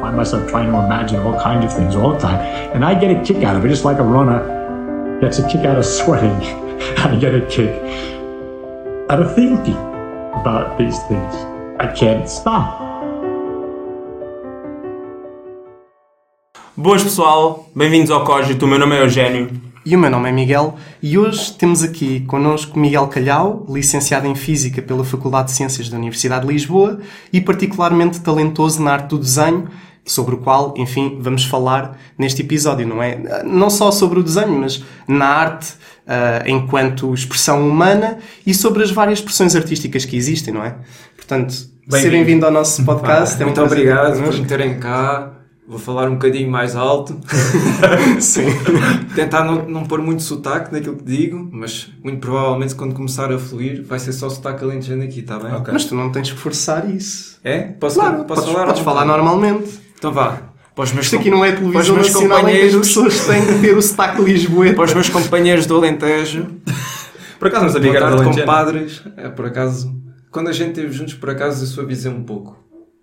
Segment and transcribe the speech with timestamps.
[0.00, 2.40] find myself trying to imagine all kinds of things all the time.
[2.74, 4.40] And I get a kick out of it, just like a runner
[5.20, 6.32] gets a kick out of sweating.
[6.96, 7.70] I get a kick
[9.10, 9.76] out of thinking
[10.40, 11.34] about these things.
[11.78, 12.88] I can't stop.
[16.76, 19.70] Boas pessoal, bem-vindos ao Cogito, o meu nome é Eugénio.
[19.84, 24.34] E o meu nome é Miguel e hoje temos aqui connosco Miguel Calhau, licenciado em
[24.34, 27.00] Física pela Faculdade de Ciências da Universidade de Lisboa
[27.32, 29.68] e particularmente talentoso na arte do desenho,
[30.10, 33.42] sobre o qual, enfim, vamos falar neste episódio, não é?
[33.44, 35.74] Não só sobre o desenho, mas na arte
[36.06, 40.74] uh, enquanto expressão humana e sobre as várias expressões artísticas que existem, não é?
[41.16, 41.54] Portanto,
[41.86, 43.40] bem seja bem-vindo ao nosso podcast.
[43.40, 45.36] é muito obrigado por me terem cá.
[45.68, 47.16] Vou falar um bocadinho mais alto.
[48.18, 48.46] Sim.
[49.14, 53.38] Tentar não, não pôr muito sotaque naquilo que digo, mas muito provavelmente quando começar a
[53.38, 55.54] fluir vai ser só sotaque alentejano aqui, está bem?
[55.54, 55.72] Okay.
[55.72, 57.38] Mas tu não tens que forçar isso.
[57.44, 57.60] É?
[57.60, 58.66] Posso, claro, posso podes, falar?
[58.66, 59.89] Podes falar normalmente.
[60.00, 60.38] Então vá.
[60.74, 63.46] Para os meus Isto aqui não é televisão meus nacional em que as pessoas têm
[63.46, 64.74] que ter o sotaque lisboeta.
[64.74, 66.46] Para os meus companheiros do Alentejo.
[67.38, 69.02] por acaso não sabia que era compadres.
[69.18, 69.94] É, por acaso,
[70.30, 72.56] quando a gente esteve juntos, por acaso, eu suavizei um pouco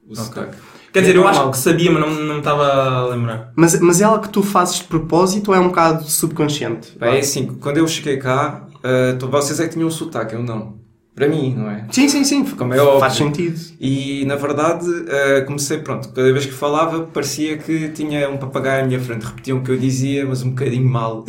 [0.07, 0.25] o okay.
[0.25, 0.57] sotaque.
[0.91, 3.51] Quer dizer, eu acho que sabia, mas não, não me estava a lembrar.
[3.55, 6.97] Mas, mas é algo que tu fazes de propósito ou é um bocado subconsciente?
[6.99, 10.76] É assim, quando eu cheguei cá, uh, vocês é que tinham um sotaque, eu não.
[11.17, 11.83] Para mim, não é?
[11.89, 12.45] Sim, sim, sim.
[12.45, 12.99] Como é óbvio.
[12.99, 13.59] Faz sentido.
[13.79, 18.83] E na verdade, uh, comecei, pronto, cada vez que falava parecia que tinha um papagaio
[18.83, 19.25] à minha frente.
[19.25, 21.25] Repetiam o que eu dizia, mas um bocadinho mal.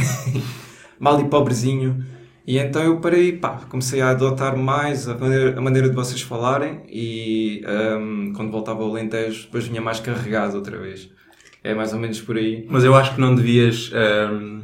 [1.01, 2.05] mal e pobrezinho.
[2.47, 6.21] E então eu parei, pá, comecei a adotar mais a maneira, a maneira de vocês
[6.21, 7.63] falarem e
[7.99, 11.09] um, quando voltava ao Alentejo depois vinha mais carregado outra vez.
[11.65, 12.67] É mais ou menos por aí.
[12.69, 13.91] Mas eu acho que não devias
[14.33, 14.61] um,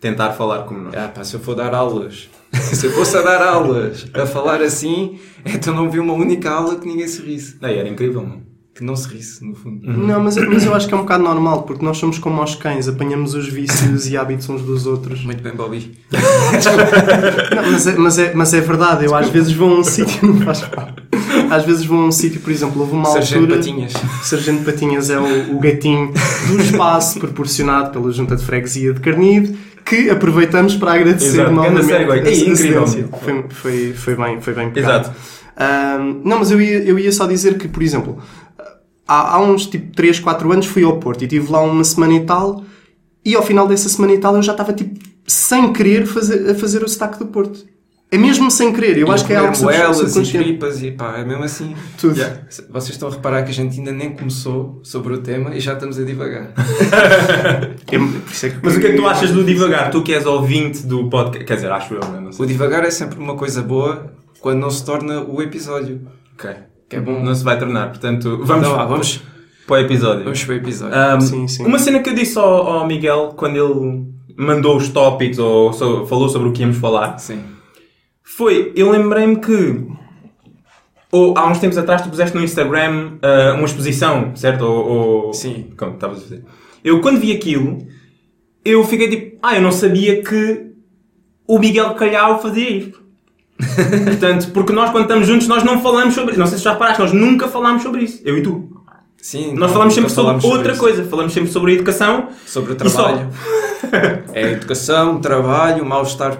[0.00, 0.94] tentar falar como nós.
[0.94, 4.62] Ah, pá, se eu for dar aulas, se eu fosse a dar aulas a falar
[4.62, 7.56] assim, então não vi uma única aula que ninguém se risse.
[7.62, 8.48] É, era incrível, não?
[8.78, 9.84] que não se risse, no fundo.
[9.84, 10.06] Uhum.
[10.06, 12.54] Não, mas, mas eu acho que é um bocado normal, porque nós somos como aos
[12.54, 15.24] cães, apanhamos os vícios e hábitos uns dos outros.
[15.24, 15.98] Muito bem, Bobby.
[16.12, 20.32] não, mas, é, mas, é, mas é verdade, eu às vezes vou a um sítio,
[20.32, 20.62] não faz
[21.50, 23.56] Às vezes vou a um sítio, por exemplo, houve uma Sargento altura...
[23.56, 23.92] Patinhas.
[24.22, 26.12] Sargento Patinhas é o, o gatinho
[26.46, 31.52] do espaço proporcionado pela Junta de Freguesia de Carnide, que aproveitamos para agradecer Exato.
[31.52, 31.92] novamente.
[31.92, 32.86] É, incrível.
[32.86, 35.12] Foi, foi, foi bem, foi bem Exato.
[35.58, 38.18] Um, não, mas eu ia, eu ia só dizer que, por exemplo,
[39.06, 42.14] há, há uns tipo 3, 4 anos fui ao Porto e estive lá uma semana
[42.14, 42.64] e tal,
[43.24, 46.54] e ao final dessa semana e tal eu já estava tipo sem querer fazer, a
[46.54, 47.66] fazer o sotaque do Porto.
[48.10, 51.18] É mesmo sem querer, eu e acho que é algo moelas e tripas e pá,
[51.18, 51.74] é mesmo assim.
[52.00, 52.16] Tudo.
[52.16, 52.40] Yeah.
[52.70, 55.74] Vocês estão a reparar que a gente ainda nem começou sobre o tema e já
[55.74, 56.52] estamos a divagar.
[57.92, 57.98] é,
[58.62, 59.90] Mas o que é que tu achas do divagar?
[59.90, 62.44] Tu que és ouvinte do podcast, quer dizer, acho eu, não sei.
[62.44, 64.10] O divagar é sempre uma coisa boa
[64.40, 66.00] quando não se torna o episódio.
[66.32, 67.22] Ok que é bom.
[67.22, 69.22] Não se vai tornar, portanto, vamos, então, lá, vamos
[69.66, 70.24] para o episódio.
[70.24, 70.96] Vamos para o episódio.
[71.16, 71.64] Um, sim, sim.
[71.64, 76.06] Uma cena que eu disse ao, ao, Miguel quando ele mandou os tópicos ou so,
[76.06, 77.40] falou sobre o que íamos falar sim.
[78.36, 79.86] Foi, eu lembrei-me que
[81.10, 84.62] ou, há uns tempos atrás tu puseste no Instagram uh, uma exposição, certo?
[84.62, 84.86] Ou,
[85.26, 85.32] ou...
[85.32, 85.72] Sim.
[85.76, 86.44] Como estavas a fazer?
[86.84, 87.78] Eu quando vi aquilo,
[88.64, 90.72] eu fiquei tipo, ah, eu não sabia que
[91.46, 93.02] o Miguel Calhau fazia isto.
[94.04, 96.40] Portanto, porque nós quando estamos juntos nós não falamos sobre isso.
[96.40, 98.20] Não sei se já reparaste, nós nunca falámos sobre isso.
[98.24, 98.77] Eu e tu.
[99.20, 99.54] Sim.
[99.54, 101.04] Nós falamos sempre sobre outra sobre coisa.
[101.04, 102.28] Falamos sempre sobre a educação.
[102.46, 103.28] Sobre o trabalho.
[104.32, 106.38] é a educação, o trabalho, o mal-estar uh,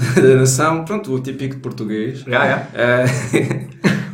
[0.20, 0.84] da nação.
[0.84, 2.24] Pronto, o típico de português.
[2.26, 3.12] Yeah, yeah.
[3.12, 3.70] Uh,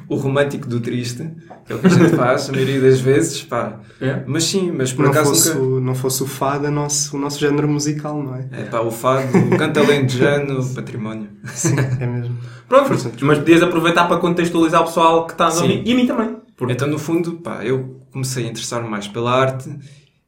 [0.09, 1.29] o romântico do triste,
[1.65, 3.81] que é o que a gente faz a maioria das vezes, pá.
[4.01, 4.23] É.
[4.27, 5.81] Mas sim, mas por não acaso fosse nunca...
[5.81, 8.47] Não fosse o fado, nosso, o nosso género musical, não é?
[8.53, 11.29] É pá, o fado, o canto alentejano, património.
[11.47, 12.37] Sim, é mesmo.
[12.69, 12.91] Pronto,
[13.23, 16.46] mas podias aproveitar para contextualizar o pessoal que está a ouvir, e a mim também.
[16.57, 16.73] Porque...
[16.73, 19.71] Então, no fundo, pá, eu comecei a interessar-me mais pela arte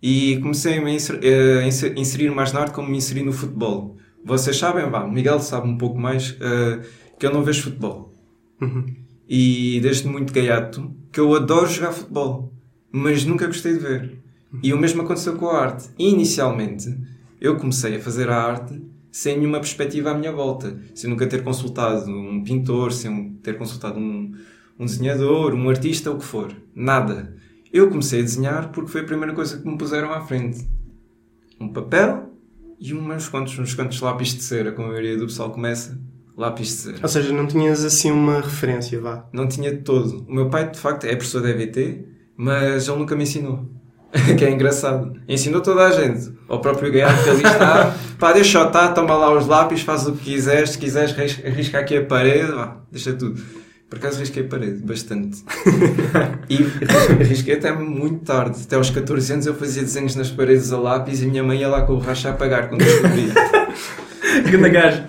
[0.03, 3.97] e comecei a me eh, inserir mais na arte como me inseri no futebol.
[4.25, 6.83] Vocês sabem, vá, o Miguel sabe um pouco mais, uh,
[7.19, 8.13] que eu não vejo futebol.
[8.61, 12.53] Uhum e desde muito gaiato que eu adoro jogar futebol,
[12.91, 14.19] mas nunca gostei de ver.
[14.63, 15.91] E o mesmo aconteceu com a arte.
[15.99, 16.97] Inicialmente,
[17.39, 18.81] eu comecei a fazer a arte
[19.13, 23.99] sem nenhuma perspectiva à minha volta, sem nunca ter consultado um pintor, sem ter consultado
[23.99, 24.33] um,
[24.79, 26.55] um desenhador, um artista, o que for.
[26.75, 27.37] Nada.
[27.73, 30.67] Eu comecei a desenhar porque foi a primeira coisa que me puseram à frente.
[31.61, 32.33] Um papel
[32.81, 35.99] e uns quantos, uns quantos lápis de cera, como a maioria do pessoal começa
[36.37, 36.99] lápis de cera.
[37.03, 39.29] Ou seja, não tinhas assim uma referência, vá?
[39.33, 40.25] Não tinha de todo.
[40.29, 42.05] O meu pai, de facto, é professor da EVT,
[42.37, 43.69] mas ele nunca me ensinou.
[44.39, 45.21] que é engraçado.
[45.29, 46.33] Ensinou toda a gente.
[46.49, 47.95] Ao próprio Gaiato que ali está.
[48.19, 50.71] Pá, deixa estar, toma lá os lápis, faz o que quiseres.
[50.71, 51.15] Se quiseres,
[51.45, 53.41] arrisca aqui a parede, vá, deixa tudo.
[53.89, 55.43] Por acaso risquei a parede, bastante.
[56.51, 56.57] e
[57.25, 58.61] risquei até muito tarde.
[58.63, 61.69] Até aos 14 anos eu fazia desenhos nas paredes a lápis e minha mãe ia
[61.69, 63.33] lá com o racha a apagar quando descobria.
[64.45, 65.05] Grande gajo.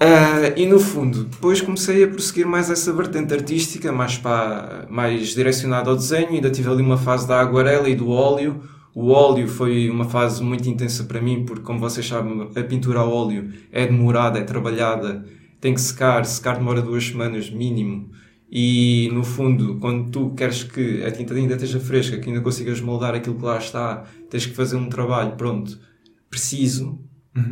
[0.00, 5.28] Ah, e no fundo, depois comecei a prosseguir mais essa vertente artística, mais, para, mais
[5.28, 6.30] direcionada ao desenho.
[6.30, 8.62] Ainda tive ali uma fase da aguarela e do óleo.
[8.94, 13.00] O óleo foi uma fase muito intensa para mim, porque, como vocês sabem, a pintura
[13.00, 15.24] a óleo é demorada, é trabalhada,
[15.64, 16.26] tem que secar.
[16.26, 18.10] Secar demora duas semanas, mínimo.
[18.50, 22.82] E, no fundo, quando tu queres que a tinta ainda esteja fresca, que ainda consigas
[22.82, 25.80] moldar aquilo que lá está, tens que fazer um trabalho, pronto,
[26.28, 27.00] preciso,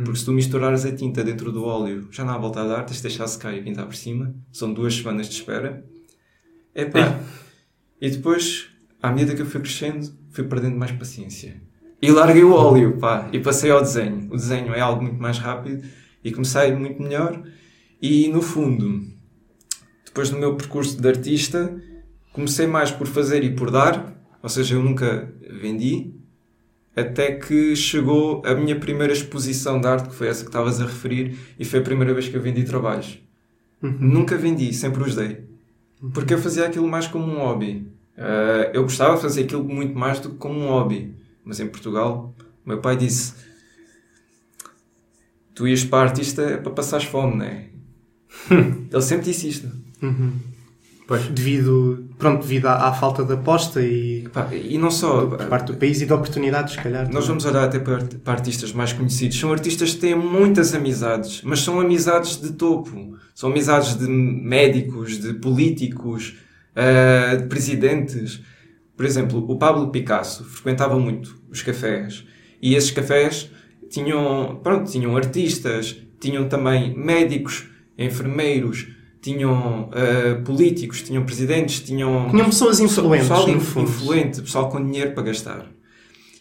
[0.05, 2.83] porque se tu misturares a tinta dentro do óleo, já não há volta a dar,
[2.83, 4.33] tens de deixar secar e pintar por cima.
[4.51, 5.83] São duas semanas de espera.
[6.75, 7.19] Epá.
[7.99, 8.67] E depois,
[9.01, 11.59] à medida que eu fui crescendo, fui perdendo mais paciência.
[11.99, 14.27] E larguei o óleo, pá, e passei ao desenho.
[14.31, 15.83] O desenho é algo muito mais rápido
[16.23, 17.41] e comecei muito melhor.
[18.05, 19.01] E no fundo,
[20.03, 21.73] depois do meu percurso de artista,
[22.33, 26.13] comecei mais por fazer e por dar, ou seja, eu nunca vendi,
[26.93, 30.85] até que chegou a minha primeira exposição de arte, que foi essa que estavas a
[30.85, 33.19] referir, e foi a primeira vez que eu vendi trabalhos.
[33.81, 35.45] Nunca vendi, sempre os dei.
[36.13, 37.89] Porque eu fazia aquilo mais como um hobby.
[38.17, 41.15] Ah, eu gostava de fazer aquilo muito mais do que como um hobby.
[41.45, 42.35] Mas em Portugal,
[42.65, 43.33] o meu pai disse:
[45.55, 47.72] Tu ias para artista é para passares fome, não é?
[48.49, 49.69] Ele sempre disse isto.
[51.05, 51.27] Pois.
[51.27, 55.25] Devido, pronto, devido à, à falta de aposta e Pá, E não só.
[55.25, 57.03] por parte do país e de oportunidades, se calhar.
[57.03, 57.27] Nós também.
[57.27, 59.37] vamos olhar até para, para artistas mais conhecidos.
[59.37, 63.17] São artistas que têm muitas amizades, mas são amizades de topo.
[63.35, 66.35] São amizades de médicos, de políticos,
[66.75, 68.41] ah, de presidentes.
[68.95, 72.23] Por exemplo, o Pablo Picasso frequentava muito os cafés.
[72.61, 73.49] E esses cafés
[73.89, 77.65] tinham, pronto, tinham artistas, tinham também médicos,
[77.97, 78.87] enfermeiros,
[79.21, 82.29] tinham ah, políticos, tinham presidentes, tinham...
[82.29, 85.71] Tinham pessoas influentes, Pessoal influente, pessoal com dinheiro para gastar.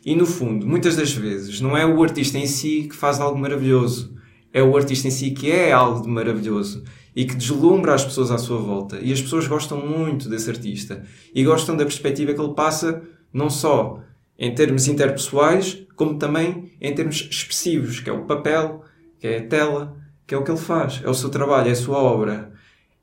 [0.04, 3.38] E no fundo, muitas das vezes, não é o artista em si que faz algo
[3.38, 4.16] maravilhoso.
[4.52, 6.82] É o artista em si que é algo de maravilhoso
[7.14, 8.98] e que deslumbra as pessoas à sua volta.
[9.00, 11.04] E as pessoas gostam muito desse artista
[11.34, 13.02] e gostam da perspectiva que ele passa,
[13.32, 14.00] não só
[14.38, 18.82] em termos interpessoais, como também em termos expressivos, que é o papel,
[19.20, 19.96] que é a tela,
[20.32, 22.50] que é o que ele faz, é o seu trabalho, é a sua obra.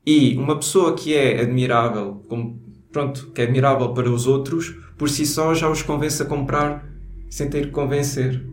[0.04, 2.60] E uma pessoa que é admirável, como,
[2.90, 6.84] pronto, que é admirável para os outros, por si só já os convence a comprar
[7.28, 8.44] sem ter que convencer.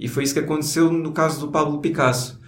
[0.00, 2.40] E foi isso que aconteceu no caso do Pablo Picasso.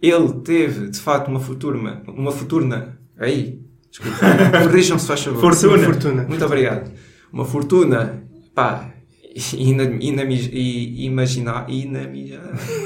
[0.00, 4.16] Ele teve, de facto, uma fortuna, uma fortuna, aí, desculpa,
[4.64, 5.40] corrijam-me se faz favor.
[5.84, 6.22] Fortuna.
[6.22, 6.90] Muito obrigado.
[7.30, 8.24] Uma fortuna,
[8.54, 8.93] pá,
[9.58, 12.38] ina, inami- i- imagina, inami-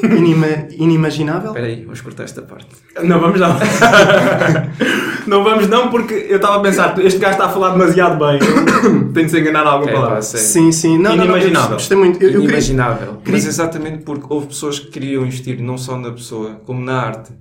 [0.02, 1.48] Inima- inimaginável?
[1.50, 2.68] Espera aí, vamos cortar esta parte.
[3.04, 3.50] Não vamos não.
[5.26, 8.38] não vamos não porque eu estava a pensar, este gajo está a falar demasiado bem.
[9.12, 10.22] Tenho de se enganar alguma É, palavra.
[10.22, 10.96] Sim, sim.
[10.98, 11.70] Não, não, não, eu Inimaginável.
[11.76, 12.22] gostei muito.
[12.22, 12.40] Eu, eu.
[12.42, 13.16] Inimaginável.
[13.16, 16.94] queria- Mas exatamente porque houve pessoas que queriam investir não só na pessoa, como na
[17.00, 17.32] arte.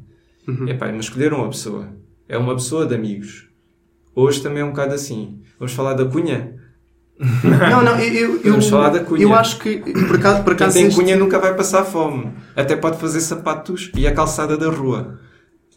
[0.48, 0.68] Uhum.
[0.68, 1.90] Epá, mas escolheram a pessoa.
[2.28, 3.48] É uma pessoa de amigos.
[4.16, 5.40] Hoje também é um bocado assim.
[5.60, 6.56] Vamos falar da cunha?
[7.72, 9.24] Não, não, eu, eu, Vamos falar da cunha.
[9.24, 12.32] eu acho que, por acaso, por Quem acaso tem este- cunha nunca vai passar fome.
[12.56, 15.20] Até pode fazer sapatos e a calçada da rua.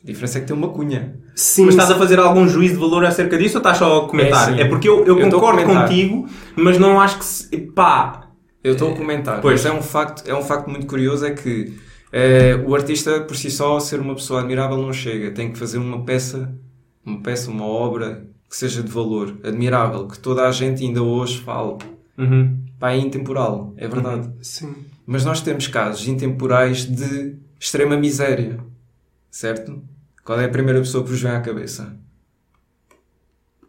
[0.02, 1.14] A diferença é que tem uma cunha.
[1.34, 4.08] Sim, Mas estás a fazer algum juízo de valor acerca disso ou estás só a
[4.08, 4.58] comentar?
[4.58, 4.62] É.
[4.62, 6.26] É, porque eu, eu Eu concordo contigo,
[6.56, 7.56] mas não acho que se.
[7.74, 8.28] pá.
[8.62, 9.40] Eu estou a comentar.
[9.40, 9.62] Pois.
[9.64, 11.72] Mas é um facto, é um facto muito curioso é que
[12.12, 15.30] eh, o artista por si só ser uma pessoa admirável não chega.
[15.30, 16.54] Tem que fazer uma peça,
[17.04, 21.40] uma peça, uma obra que seja de valor, admirável, que toda a gente ainda hoje
[21.40, 21.78] fala.
[22.18, 22.58] Uhum.
[22.80, 24.28] Pá, é intemporal, é verdade.
[24.42, 24.74] Sim.
[25.06, 28.58] Mas nós temos casos intemporais de extrema miséria,
[29.30, 29.80] certo?
[30.24, 31.96] Qual é a primeira pessoa que vos vem à cabeça?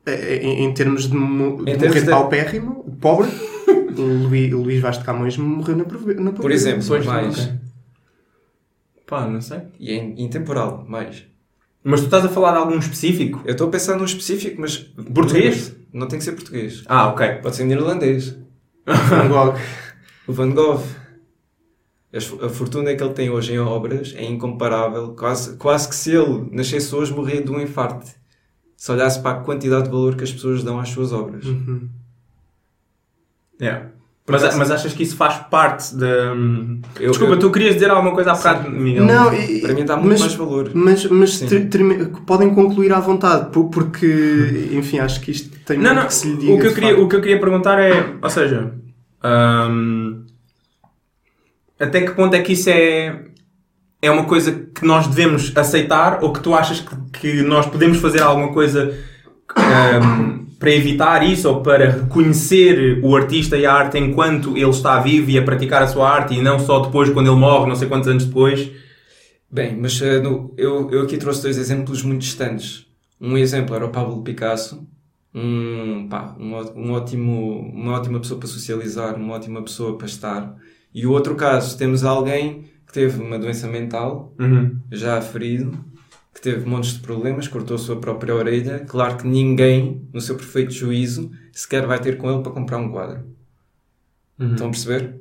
[0.06, 3.30] É, Em, em termos de, mo- de Em termos morrer de- paupérrimo, pobre,
[3.98, 6.42] o Luís, o Luís Vaz de Camões morreu na, pobre- na pobreza.
[6.42, 7.52] Por exemplo, Pois, mais.
[9.06, 9.60] Pá, não sei.
[9.80, 11.24] E é intemporal, mais.
[11.84, 13.42] Mas tu estás a falar de algum específico?
[13.46, 14.78] Eu estou a pensar num específico, mas...
[15.14, 15.76] Português?
[15.92, 16.84] Não tem que ser português.
[16.86, 17.28] Ah, ok.
[17.42, 18.38] Pode ser neerlandês.
[18.86, 19.56] Van Gogh.
[20.28, 20.84] O Van Gogh.
[22.14, 25.14] A fortuna que ele tem hoje em obras é incomparável.
[25.16, 28.08] Quase, quase que se ele nascesse hoje morria de um infarto.
[28.76, 31.46] Se olhasse para a quantidade de valor que as pessoas dão às suas obras.
[33.62, 33.92] Yeah.
[34.32, 36.34] Mas, mas achas que isso faz parte da.
[37.00, 39.04] Eu- Desculpa, eu- tu querias dizer alguma coisa há bocado, Miguel?
[39.06, 40.72] Não, e- Para mim dá muito mas, mais valor.
[40.74, 45.78] Mas, mas ter- termi- podem concluir à vontade, po- porque, enfim, acho que isto tem
[45.78, 46.08] Não, muito não.
[46.08, 46.54] que se lhe diga.
[46.54, 47.04] O que, eu de queria, facto.
[47.04, 48.14] o que eu queria perguntar é.
[48.22, 48.72] Ou seja.
[49.24, 50.24] hum,
[51.80, 53.26] até que ponto é que isso é.
[54.04, 58.00] É uma coisa que nós devemos aceitar ou que tu achas que, que nós podemos
[58.00, 58.98] fazer alguma coisa
[59.56, 65.00] ahm, para evitar isso ou para reconhecer o artista e a arte enquanto ele está
[65.00, 67.76] vivo e a praticar a sua arte e não só depois quando ele morre, não
[67.76, 68.72] sei quantos anos depois?
[69.52, 72.86] Bem, mas eh, no- eu, eu aqui trouxe dois exemplos muito distantes.
[73.20, 74.88] Um exemplo era o Pablo Picasso,
[75.34, 80.56] um, pá, um, um ótimo, uma ótima pessoa para socializar, uma ótima pessoa para estar.
[80.94, 84.34] E o outro caso, temos alguém que teve uma doença mental,
[84.92, 85.78] já ferido,
[86.34, 88.80] que teve montes de problemas, cortou a sua própria orelha.
[88.88, 92.90] Claro que ninguém, no seu perfeito juízo, sequer vai ter com ele para comprar um
[92.92, 93.26] quadro.
[94.40, 95.16] Estão a perceber?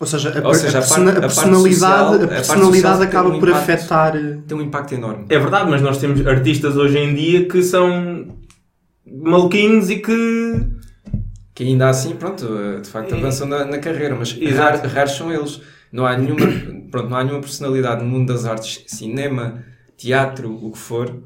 [0.00, 3.02] Ou seja, a, Ou seja, a a persona- parte- a a personalidade, social- a personalidade
[3.04, 3.70] acaba um por impacto.
[3.70, 4.16] afetar.
[4.16, 5.26] eh, Tem um impacto enorme.
[5.28, 8.26] É verdade, mas nós temos artistas hoje em dia que são
[9.06, 10.66] maluquinhos e que.
[11.54, 13.18] Que ainda assim, pronto, eh, de facto É.
[13.18, 14.78] avançam na, na carreira, mas Exato.
[14.78, 15.60] rar- raros são eles.
[15.92, 16.44] Não há nenhuma,
[16.90, 19.62] pronto, não há nenhuma personalidade no mundo das artes, cinema,
[20.04, 21.22] teatro, o que for,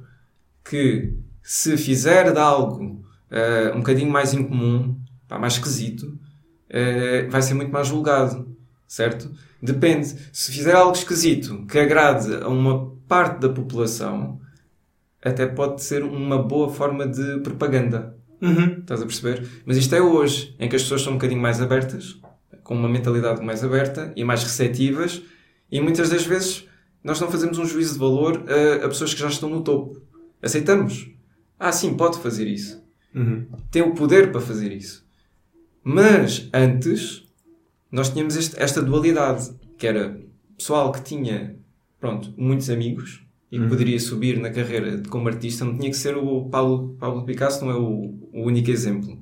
[0.64, 6.16] que se fizer de algo eh, um bocadinho mais incomum, pá, mais esquisito,
[6.70, 8.56] eh, vai ser muito mais julgado,
[8.87, 9.30] certo?
[9.61, 10.14] Depende.
[10.32, 14.40] Se fizer algo esquisito que agrade a uma parte da população,
[15.23, 18.16] até pode ser uma boa forma de propaganda.
[18.40, 18.78] Uhum.
[18.78, 19.44] Estás a perceber?
[19.66, 22.20] Mas isto é hoje, em que as pessoas são um bocadinho mais abertas,
[22.62, 25.20] com uma mentalidade mais aberta e mais receptivas,
[25.73, 26.67] e muitas das vezes
[27.02, 30.00] nós não fazemos um juízo de valor a, a pessoas que já estão no topo.
[30.42, 31.10] Aceitamos.
[31.58, 32.82] Ah, sim, pode fazer isso.
[33.14, 33.46] Uhum.
[33.70, 35.04] Tem o poder para fazer isso.
[35.82, 37.24] Mas antes,
[37.90, 40.20] nós tínhamos este- esta dualidade, que era
[40.56, 41.56] pessoal que tinha,
[42.00, 46.16] pronto, muitos amigos e que poderia subir na carreira como artista, não tinha que ser
[46.16, 49.18] o Pablo, Pablo Picasso, não é o, o único exemplo.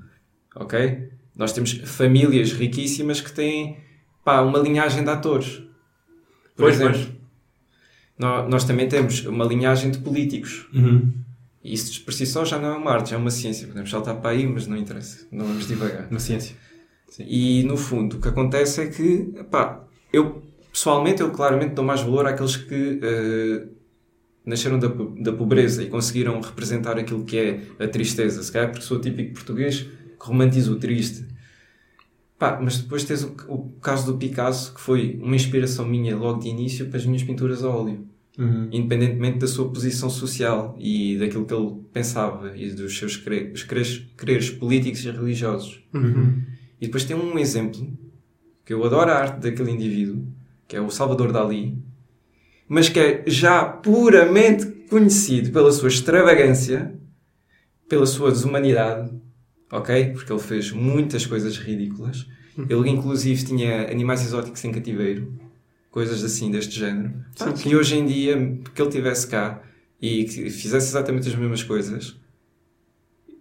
[0.56, 1.10] Ok?
[1.36, 3.78] Nós temos famílias riquíssimas que têm
[4.24, 5.58] pá, uma linhagem de atores.
[6.56, 7.15] Por Pois, exemplo,
[8.18, 10.66] nós também temos uma linhagem de políticos.
[10.72, 11.12] Uhum.
[11.62, 13.66] Isso por si só já não é uma arte, já é uma ciência.
[13.66, 15.26] Podemos saltar para aí, mas não interessa.
[15.30, 16.06] Não vamos divagar.
[16.10, 16.56] Na ciência.
[17.18, 20.42] E no fundo, o que acontece é que, pá, eu
[20.72, 23.66] pessoalmente, eu claramente dou mais valor àqueles que eh,
[24.44, 28.42] nasceram da, da pobreza e conseguiram representar aquilo que é a tristeza.
[28.42, 31.26] Se calhar porque sou típico português que romantiza o triste.
[32.38, 36.40] Pá, mas depois tens o, o caso do Picasso, que foi uma inspiração minha logo
[36.40, 38.06] de início para as minhas pinturas a óleo.
[38.70, 43.62] Independentemente da sua posição social e daquilo que ele pensava e dos seus cre- os
[43.62, 45.82] quereres, quereres políticos e religiosos.
[46.78, 47.90] E depois tem um exemplo
[48.66, 50.22] que eu adoro a arte daquele indivíduo,
[50.68, 51.78] que é o Salvador Dali,
[52.68, 56.94] mas que é já puramente conhecido pela sua extravagância,
[57.88, 59.10] pela sua desumanidade,
[59.70, 60.12] ok?
[60.12, 62.26] Porque ele fez muitas coisas ridículas.
[62.56, 65.32] Ele, inclusive, tinha animais exóticos em cativeiro,
[65.90, 67.12] coisas assim deste género.
[67.34, 69.62] Sim, Que hoje em dia, que ele tivesse cá
[70.00, 72.16] e que fizesse exatamente as mesmas coisas,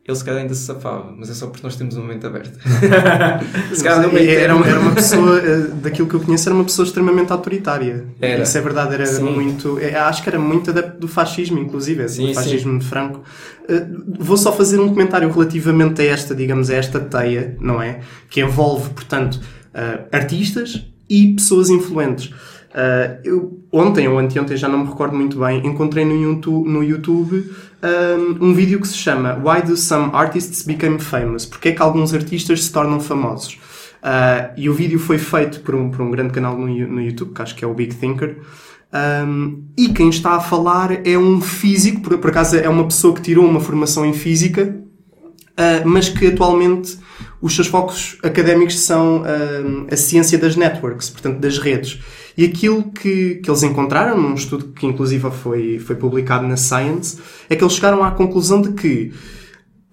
[0.08, 2.60] ele se calhar ainda se safava, mas é só porque nós temos uma mente aberta.
[3.74, 4.64] se calhar meio era, termo.
[4.64, 8.06] era uma pessoa, eh, daquilo que eu conheço, era uma pessoa extremamente autoritária.
[8.22, 8.44] Era.
[8.44, 9.24] Isso é verdade, era Sim.
[9.24, 9.80] muito.
[9.80, 13.24] é, acho que era muito adepto do fascismo, inclusive, Sim, do fascismo de Franco.
[13.68, 13.84] Eh,
[14.20, 18.02] Vou só fazer um comentário relativamente a esta, digamos, a esta teia, não é?
[18.30, 19.40] Que envolve, portanto,
[19.74, 22.32] eh, artistas e pessoas influentes.
[23.24, 27.50] Eu, ontem ou anteontem, já não me recordo muito bem, encontrei no YouTube
[28.42, 31.46] um, vídeo que se chama Why do some artists become famous?
[31.46, 33.60] Porque é que alguns artistas se tornam famosos?
[34.04, 37.34] Uh, e o vídeo foi feito por um, por um grande canal no, no YouTube,
[37.34, 38.38] que acho que é o Big Thinker.
[38.94, 43.14] Um, e quem está a falar é um físico, por, por acaso é uma pessoa
[43.14, 44.76] que tirou uma formação em física,
[45.52, 46.98] uh, mas que atualmente
[47.46, 52.00] os seus focos académicos são um, a ciência das networks, portanto das redes.
[52.36, 57.20] E aquilo que, que eles encontraram, num estudo que inclusive foi, foi publicado na Science,
[57.48, 59.14] é que eles chegaram à conclusão de que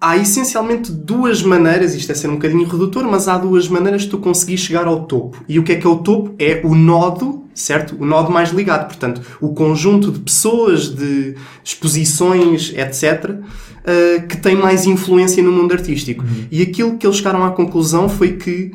[0.03, 4.09] há essencialmente duas maneiras, isto é ser um bocadinho redutor, mas há duas maneiras de
[4.09, 5.41] tu conseguir chegar ao topo.
[5.47, 6.35] E o que é que é o topo?
[6.37, 7.95] É o nodo, certo?
[7.97, 8.87] O nodo mais ligado.
[8.87, 13.37] Portanto, o conjunto de pessoas, de exposições, etc.,
[13.85, 16.25] eh, que tem mais influência no mundo artístico.
[16.51, 18.73] E aquilo que eles chegaram à conclusão foi que,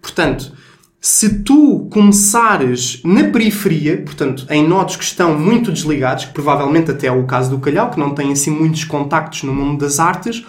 [0.00, 0.52] portanto,
[1.00, 7.06] se tu começares na periferia, portanto, em nodos que estão muito desligados, que provavelmente até
[7.06, 10.44] é o caso do Calhau, que não tem assim muitos contactos no mundo das artes,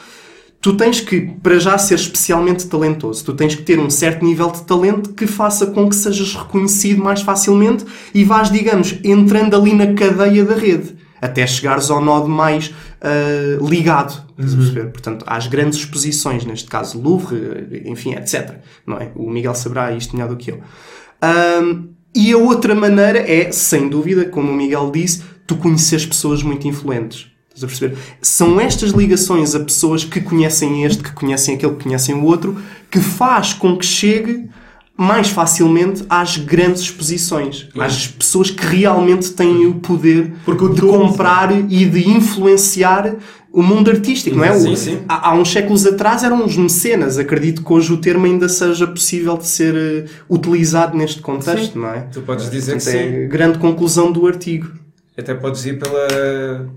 [0.60, 4.52] tu tens que, para já ser especialmente talentoso, tu tens que ter um certo nível
[4.52, 9.74] de talento que faça com que sejas reconhecido mais facilmente e vás, digamos, entrando ali
[9.74, 14.88] na cadeia da rede, até chegares ao nodo mais ah, ligado, perceber?
[14.92, 18.56] Portanto, às grandes exposições, neste caso Louvre, enfim, etc.
[18.86, 19.12] Não é?
[19.16, 20.62] O Miguel saberá isto melhor do que eu.
[21.22, 26.44] Ahm, e a outra maneira é, sem dúvida, como o Miguel disse, tu conheces pessoas
[26.44, 27.32] muito influentes.
[27.54, 27.98] Estás a perceber?
[28.22, 32.62] São estas ligações a pessoas que conhecem este, que conhecem aquele, que conhecem o outro,
[32.90, 34.50] que faz com que chegue
[35.02, 41.52] mais facilmente às grandes exposições, às pessoas que realmente têm o poder Porque de comprar
[41.52, 43.16] e de influenciar
[43.52, 44.54] o mundo artístico, não é?
[44.58, 45.00] Sim, sim.
[45.10, 47.18] Há, há uns séculos atrás eram os mecenas.
[47.18, 51.90] Acredito que hoje o termo ainda seja possível de ser eh, utilizado neste contexto, não
[51.90, 52.02] é?
[52.02, 53.22] Tu podes dizer que Portanto, sim.
[53.22, 54.72] é a grande conclusão do artigo.
[55.18, 56.72] Até podes ir pela,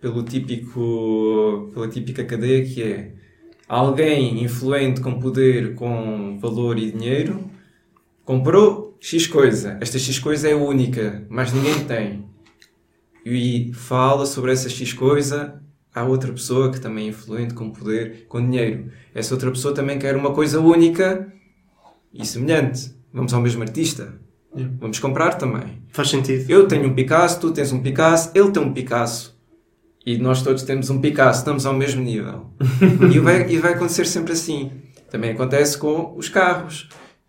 [0.00, 3.10] pelo típico, pela típica cadeia que é
[3.72, 7.50] alguém influente com poder, com valor e dinheiro,
[8.22, 9.78] comprou X coisa.
[9.80, 12.26] Esta X coisa é única, mas ninguém tem.
[13.24, 15.62] E fala sobre essa X coisa
[15.94, 18.92] à outra pessoa que também é influente com poder, com dinheiro.
[19.14, 21.32] Essa outra pessoa também quer uma coisa única
[22.12, 22.94] e semelhante.
[23.10, 24.20] Vamos ao mesmo artista.
[24.78, 25.82] Vamos comprar também.
[25.88, 26.50] Faz sentido.
[26.50, 29.31] Eu tenho um Picasso, tu tens um Picasso, ele tem um Picasso.
[30.04, 32.50] E nós todos temos um Picasso, estamos ao mesmo nível.
[33.12, 34.72] e, vai, e vai acontecer sempre assim.
[35.10, 36.88] Também acontece com os carros.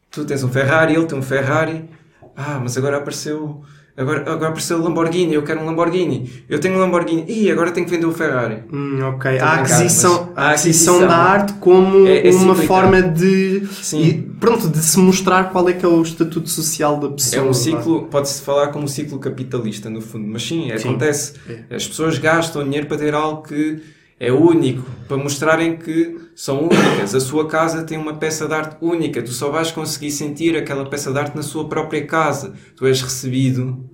[0.10, 1.90] Tu tens um Ferrari, ele tem um Ferrari.
[2.36, 3.62] Ah, mas agora apareceu.
[3.96, 6.28] Agora, agora apareceu o Lamborghini, eu quero um Lamborghini.
[6.50, 7.26] Eu tenho um Lamborghini.
[7.28, 8.64] Ih, agora tenho que vender o Ferrari.
[8.74, 9.38] Hum, ok.
[9.38, 14.02] A aquisição, a a aquisição da arte como é- é uma forma de, Sim.
[14.04, 17.46] e, pronto, de se mostrar qual é que é o estatuto social da pessoa.
[17.46, 20.90] É um ciclo, pode-se falar como um ciclo capitalista, no fundo, mas sim, Sim.
[20.90, 21.34] acontece.
[21.48, 21.76] É.
[21.76, 23.80] As pessoas gastam dinheiro para ter algo que
[24.26, 27.14] é único, para mostrarem que são únicas.
[27.14, 30.86] A sua casa tem uma peça de arte única, tu só vais conseguir sentir aquela
[30.90, 32.54] peça de arte na sua própria casa.
[32.76, 33.90] Tu és recebido,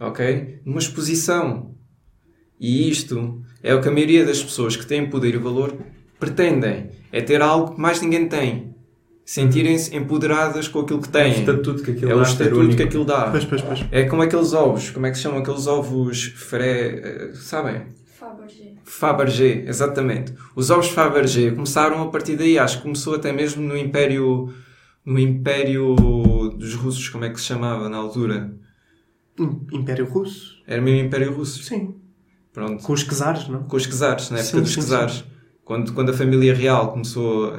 [0.00, 0.60] ok?
[0.64, 1.74] Numa exposição.
[2.60, 5.74] E isto é o que a maioria das pessoas que têm poder e valor
[6.18, 6.90] pretendem.
[7.12, 8.74] É ter algo que mais ninguém tem.
[9.24, 11.40] Sentirem-se empoderadas com aquilo que É o têm.
[11.40, 13.30] estatuto que aquilo É o dá ser estatuto que aquilo dá.
[13.30, 13.84] Pois, pois, pois.
[13.90, 14.90] É como aqueles ovos.
[14.90, 17.00] Como é que se chamam aqueles ovos Fré...
[17.02, 17.82] eh, Sabem?
[18.24, 18.74] Fabergé.
[18.84, 20.32] Fabergé, exatamente.
[20.56, 22.58] Os ovos Fabergé começaram a partir daí.
[22.58, 24.52] Acho que começou até mesmo no Império...
[25.04, 25.94] No Império
[26.56, 28.54] dos Russos, como é que se chamava na altura?
[29.70, 30.62] Império Russo?
[30.66, 31.62] Era mesmo Império Russo.
[31.62, 31.94] Sim.
[32.54, 32.82] Pronto.
[32.82, 33.64] Com os czares, não?
[33.64, 35.24] Com os czares, na época Sim, dos czares.
[35.62, 37.52] Quando, quando a família real começou...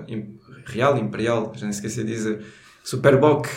[0.65, 2.43] Real, Imperial, já nem esqueci de dizer.
[2.83, 3.47] Superboc.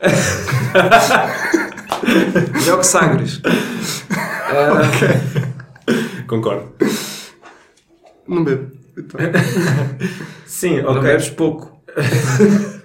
[2.54, 3.40] Melhor que Sagres.
[4.50, 4.80] Ah,
[6.28, 6.72] Concordo.
[8.26, 8.70] Não bebo.
[8.96, 9.20] Então,
[10.46, 11.02] Sim, Não ok.
[11.02, 11.82] bebes pouco.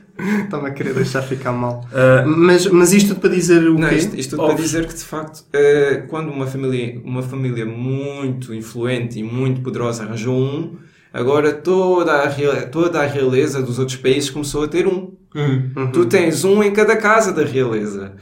[0.46, 1.86] Estava a querer deixar ficar mal.
[1.92, 3.96] Ah, Mas, mas isto tudo para dizer o Não, quê?
[3.96, 8.54] isto, isto tudo para dizer que de facto, eh, quando uma família, uma família muito
[8.54, 10.76] influente e muito poderosa arranjou um,
[11.12, 15.14] agora toda a, toda a realeza dos outros países começou a ter um.
[15.36, 15.90] hum.
[15.92, 18.14] Tu tens um em cada casa da realeza.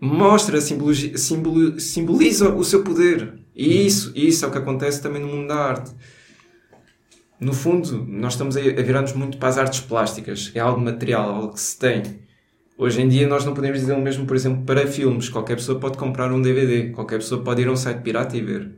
[0.00, 3.34] Mostra, simbolo- simboliza o seu poder.
[3.54, 5.92] E isso, isso é o que acontece também no mundo da arte.
[7.38, 10.50] No fundo, nós estamos a virar-nos muito para as artes plásticas.
[10.54, 12.02] É algo material, algo que se tem.
[12.76, 15.28] Hoje em dia nós não podemos dizer o mesmo, por exemplo, para filmes.
[15.28, 16.90] Qualquer pessoa pode comprar um DVD.
[16.90, 18.72] Qualquer pessoa pode ir a um site pirata e ver.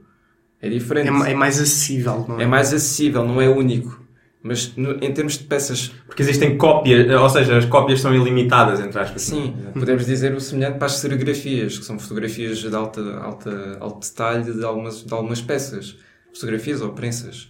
[0.61, 1.09] É diferente.
[1.09, 2.45] É, é mais acessível, não é?
[2.45, 4.06] É mais acessível, não é único.
[4.43, 8.79] Mas no- em termos de peças Porque existem cópias, ou seja, as cópias são ilimitadas,
[8.81, 9.23] entre aspas.
[9.23, 14.07] Sim, podemos dizer o semelhante para as serigrafias, que são fotografias de alta, alta, alto
[14.09, 15.97] detalhe de algumas, de algumas peças.
[16.33, 17.49] Fotografias ou prensas.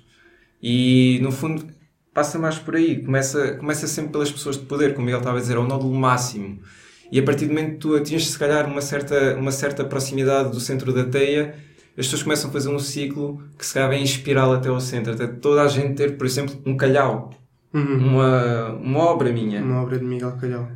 [0.63, 1.67] E, no fundo,
[2.15, 3.03] passa mais por aí.
[3.05, 6.61] Começa, começa sempre pelas pessoas de poder, como ele estava a dizer, ao nódulo máximo.
[7.13, 10.51] E a partir do momento que tu atinges, se calhar, uma certa, uma certa proximidade
[10.51, 11.55] do centro da teia,
[11.99, 15.13] as pessoas começam a fazer um ciclo que se calhar vem espiral até ao centro.
[15.13, 17.31] Até toda a gente ter, por exemplo, um calhau.
[17.73, 17.97] Uhum.
[18.09, 19.63] Uma, uma obra minha.
[19.63, 20.69] Uma obra de Miguel Calhau.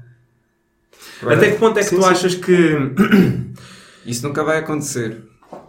[1.23, 2.09] Agora, Até que ponto é que Sim, tu sim.
[2.09, 2.77] achas que.
[4.07, 5.23] Isso nunca vai acontecer.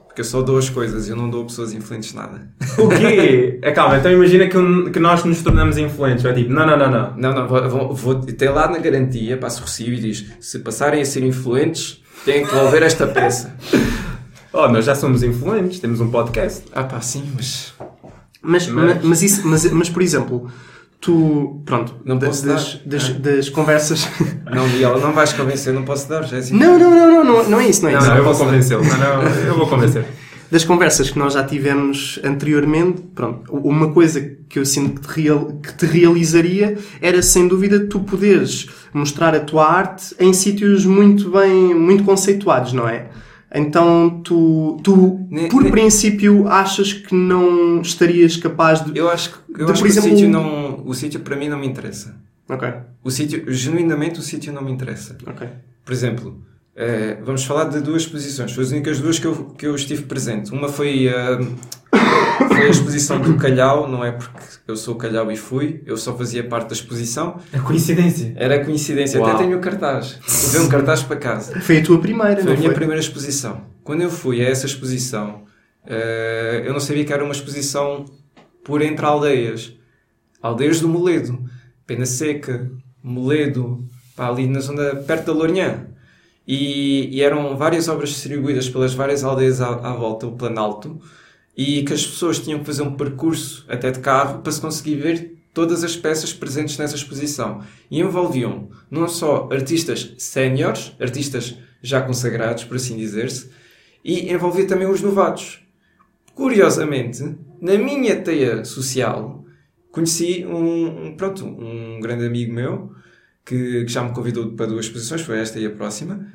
[0.07, 2.49] Porque eu só dou as coisas, eu não dou a pessoas influentes nada.
[2.77, 3.59] O quê?
[3.63, 6.25] É, calma, então imagina que, um- que nós nos tornamos influentes.
[6.25, 7.15] É tipo, não, não, não, não.
[7.15, 10.59] Não, não, vou, vou, vou ter lá na garantia, passo o recibo e diz: se
[10.59, 13.55] passarem a ser influentes, têm que devolver esta peça.
[14.53, 16.63] Oh, nós já somos influentes, temos um podcast.
[16.73, 17.73] Ah, pá, sim, mas.
[18.41, 19.03] Mas, Mas- mas...
[19.05, 20.49] Mas, isso, mas, mas, por exemplo,
[20.99, 22.81] tu, pronto, Não posso das, dar.
[22.85, 23.13] das, Ah.
[23.19, 24.07] das conversas...
[24.51, 26.57] Não, Miguel, não vais convencer, não posso dar, Jéssica.
[26.57, 28.09] não, não, não, não, não, não é isso, não é Não, isso.
[28.09, 28.83] não, eu vou convencê-lo.
[28.83, 30.05] Não, não, eu vou convencer.
[30.51, 35.21] Das conversas que nós já tivemos anteriormente, pronto, uma coisa que eu sinto que te,
[35.21, 40.83] real- que te realizaria era, sem dúvida, tu poderes mostrar a tua arte em sítios
[40.85, 43.07] muito bem, muito conceituados, não é?
[43.53, 48.97] Então, tu, tu Ne- por ne- princípio, achas que não estarias capaz de...
[48.97, 50.83] Eu acho que, eu De, acho por que exemplo, o sítio não.
[50.85, 52.15] O sítio para mim não me interessa.
[52.49, 52.67] Ok,
[53.03, 55.17] O sítio, genuinamente, o sítio não me interessa.
[55.25, 55.47] ok.
[55.85, 56.41] Por exemplo,
[56.75, 58.51] eh, vamos falar de duas exposições.
[58.53, 60.51] Foi as únicas duas que eu, que eu estive presente.
[60.51, 61.39] Uma foi eh,
[62.47, 66.15] foi a exposição do Calhau, não é porque eu sou Calhau e fui, eu só
[66.17, 67.39] fazia parte da exposição.
[67.51, 68.33] É coincidência.
[68.35, 69.29] Era coincidência, Uau.
[69.29, 70.19] até tenho o cartaz.
[70.45, 71.59] Levei um cartaz para casa.
[71.61, 72.75] Foi a tua primeira, Foi não a minha foi?
[72.75, 73.61] primeira exposição.
[73.83, 75.43] Quando eu fui a essa exposição,
[75.85, 78.05] eh, eu não sabia que era uma exposição
[78.63, 79.73] por entre aldeias.
[80.41, 81.43] Aldeias do Moledo.
[81.85, 82.69] Pena Seca,
[83.03, 85.87] Moledo, pá, ali na zona perto da Lourinhã.
[86.47, 90.99] E, e eram várias obras distribuídas pelas várias aldeias à, à volta, o Planalto,
[91.63, 94.95] e que as pessoas tinham que fazer um percurso até de carro para se conseguir
[94.95, 97.61] ver todas as peças presentes nessa exposição.
[97.89, 103.49] E envolviam não só artistas séniores, artistas já consagrados, por assim dizer-se,
[104.03, 105.59] e envolvia também os novatos.
[106.33, 109.45] Curiosamente, na minha teia social,
[109.91, 112.91] conheci um, um- pronto, um grande amigo meu
[113.45, 116.25] que, que já me convidou para duas exposições, foi esta e a próxima,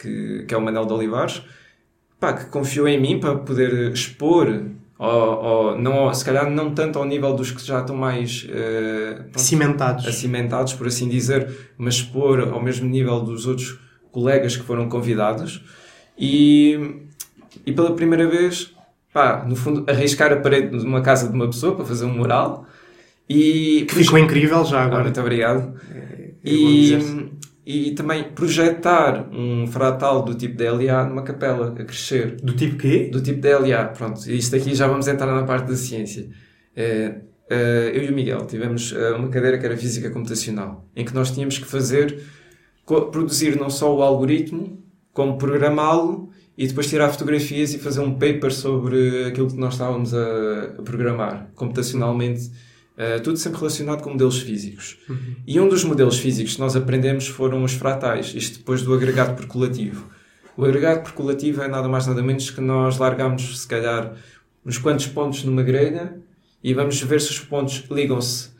[0.00, 1.42] que, que é o Manel de Olivares,
[2.20, 4.62] pá, que confiou em mim para poder expor,
[4.98, 9.14] ou, ou, não, se calhar não tanto ao nível dos que já estão mais eh,
[9.32, 10.06] pronto, Cimentados.
[10.06, 13.78] acimentados, por assim dizer, mas expor ao mesmo nível dos outros
[14.12, 15.64] colegas que foram convidados.
[16.18, 16.78] E,
[17.64, 18.74] e pela primeira vez,
[19.12, 22.12] pá, no fundo, arriscar a parede de uma casa de uma pessoa para fazer um
[22.12, 22.66] mural.
[23.28, 25.04] E Que ficou incrível já Ah, agora.
[25.04, 25.72] muito obrigado.
[25.94, 27.30] É bom E,
[27.64, 27.90] dizer-se.
[27.90, 33.08] e também projetar um fratal do tipo DLA numa capela a crescer Do tipo quê?
[33.12, 33.84] do tipo DLA.
[33.86, 36.28] Pronto, isto aqui já vamos entrar na parte da ciência.
[36.74, 41.04] É, é, eu e o Miguel tivemos é, uma cadeira que era Física Computacional, em
[41.04, 42.22] que nós tínhamos que fazer,
[42.86, 48.52] produzir não só o algoritmo, como programá-lo e depois tirar fotografias e fazer um paper
[48.52, 52.50] sobre aquilo que nós estávamos a programar, computacionalmente.
[53.00, 54.98] É, tudo sempre relacionado com modelos físicos.
[55.46, 59.34] E um dos modelos físicos que nós aprendemos foram os fratais, isto depois do agregado
[59.34, 60.04] percolativo.
[60.54, 64.12] O agregado percolativo é nada mais nada menos que nós largamos, se calhar,
[64.66, 66.14] uns quantos pontos numa grelha
[66.62, 68.50] e vamos ver se os pontos ligam-se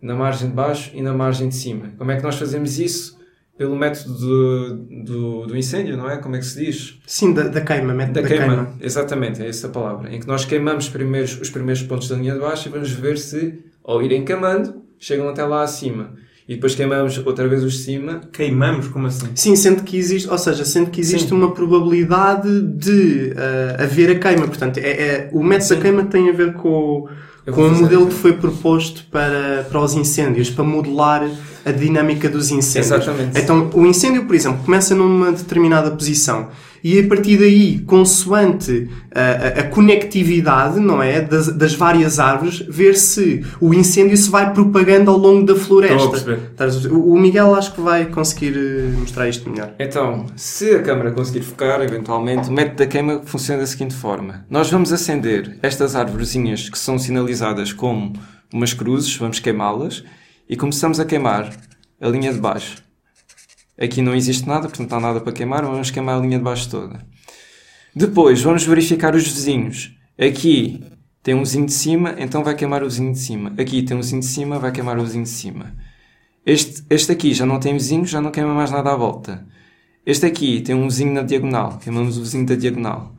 [0.00, 1.92] na margem de baixo e na margem de cima.
[1.98, 3.20] Como é que nós fazemos isso?
[3.58, 6.16] Pelo método do, do, do incêndio, não é?
[6.16, 6.98] Como é que se diz?
[7.06, 8.46] Sim, da, da queima, método Da, da, queima.
[8.46, 8.74] queima.
[8.80, 10.10] Exatamente, é essa a palavra.
[10.14, 13.18] Em que nós queimamos primeiros, os primeiros pontos da linha de baixo e vamos ver
[13.18, 16.14] se, ao irem queimando, chegam até lá acima.
[16.48, 18.88] E depois queimamos outra vez os de cima Queimamos?
[18.88, 19.28] Como assim?
[19.36, 21.36] Sim, sendo que existe, ou seja, sendo que existe Sim.
[21.36, 24.48] uma probabilidade de ah, haver a queima.
[24.48, 25.74] Portanto, é, é- o método Sim.
[25.76, 27.06] da queima tem a ver com,
[27.52, 31.30] com o modelo que foi proposto para, para os incêndios, para modelar
[31.64, 32.92] a dinâmica dos incêndios.
[32.92, 33.38] Exatamente.
[33.38, 36.48] Então, o incêndio, por exemplo, começa numa determinada posição
[36.82, 42.60] e a partir daí, consoante a, a- a conectividade, não é, das, das várias árvores,
[42.68, 46.38] ver se o incêndio se vai propagando ao longo da floresta.
[46.90, 49.72] O Miguel acho que vai conseguir eh, mostrar isto melhor.
[49.78, 54.46] Então, se a câmara conseguir focar, eventualmente, o método da queima funciona da seguinte forma.
[54.48, 58.14] Nós vamos acender estas árvorezinhas que são sinalizadas como
[58.52, 60.02] umas cruzes, vamos queimá-las,
[60.50, 61.48] e começamos a queimar
[62.00, 62.82] a linha de baixo.
[63.80, 66.42] Aqui não existe nada, portanto não há nada para queimar, vamos queimar a linha de
[66.42, 67.06] baixo toda.
[67.94, 69.96] Depois, vamos verificar os vizinhos.
[70.18, 70.84] Aqui
[71.22, 73.54] tem um vizinho de cima, então vai queimar o vizinho de cima.
[73.56, 75.72] Aqui tem um vizinho de cima, vai queimar o vizinho de cima.
[76.44, 79.46] Este, este aqui já não tem vizinho, já não queima mais nada à volta.
[80.04, 83.14] Este aqui tem um vizinho na diagonal, queimamos o vizinho da diagonal.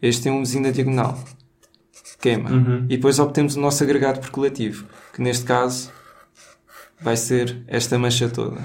[0.00, 1.18] Este tem um vizinho da diagonal,
[2.20, 2.50] queima.
[2.84, 5.90] E depois obtemos o nosso agregado percolativo, que neste caso
[7.00, 8.60] vai ser esta mancha toda.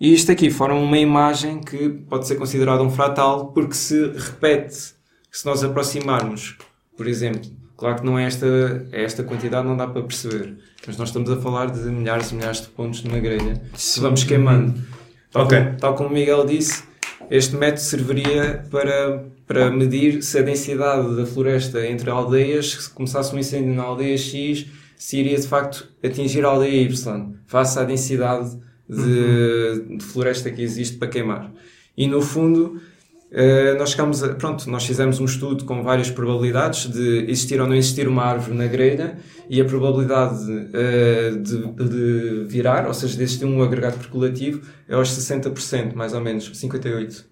[0.00, 4.74] E isto aqui forma uma imagem que pode ser considerada um fratal porque se repete,
[5.30, 6.56] se nós aproximarmos,
[6.96, 8.46] por exemplo, claro que não é esta,
[8.90, 12.34] é esta quantidade, não dá para perceber, mas nós estamos a falar de milhares e
[12.34, 14.74] milhares de pontos numa grelha, se vamos queimando.
[15.30, 15.56] Tal, Ok.
[15.64, 16.82] como, tal como o Miguel disse,
[17.30, 23.34] este método serviria para, para medir se a densidade da floresta entre aldeias, se começasse
[23.34, 27.84] um incêndio na aldeia X, se iria de facto atingir a aldeia Y, face à
[27.84, 28.56] densidade
[28.88, 31.52] de, de floresta que existe para queimar.
[31.96, 32.80] E no fundo,
[33.34, 37.66] eh, nós chegamos a, pronto, nós fizemos um estudo com várias probabilidades de existir ou
[37.66, 39.16] não existir uma árvore na grelha
[39.48, 44.94] e a probabilidade eh, de, de virar, ou seja, de existir um agregado percolativo, é
[44.94, 47.24] aos 60%, mais ou menos, 58%.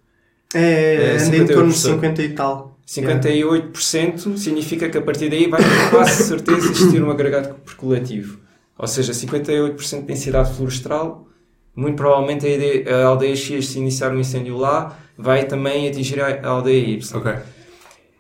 [0.55, 1.79] É, É, em torno de 58%.
[1.79, 2.79] 50 e tal.
[2.87, 8.41] 58% significa que a partir daí vai com quase certeza existir um agregado percolativo.
[8.77, 11.29] Ou seja, 58% de densidade florestal,
[11.75, 16.21] muito provavelmente a ide- a aldeia X, se iniciar um incêndio lá, vai também atingir
[16.21, 17.17] a aldeia Y.
[17.19, 17.33] Ok.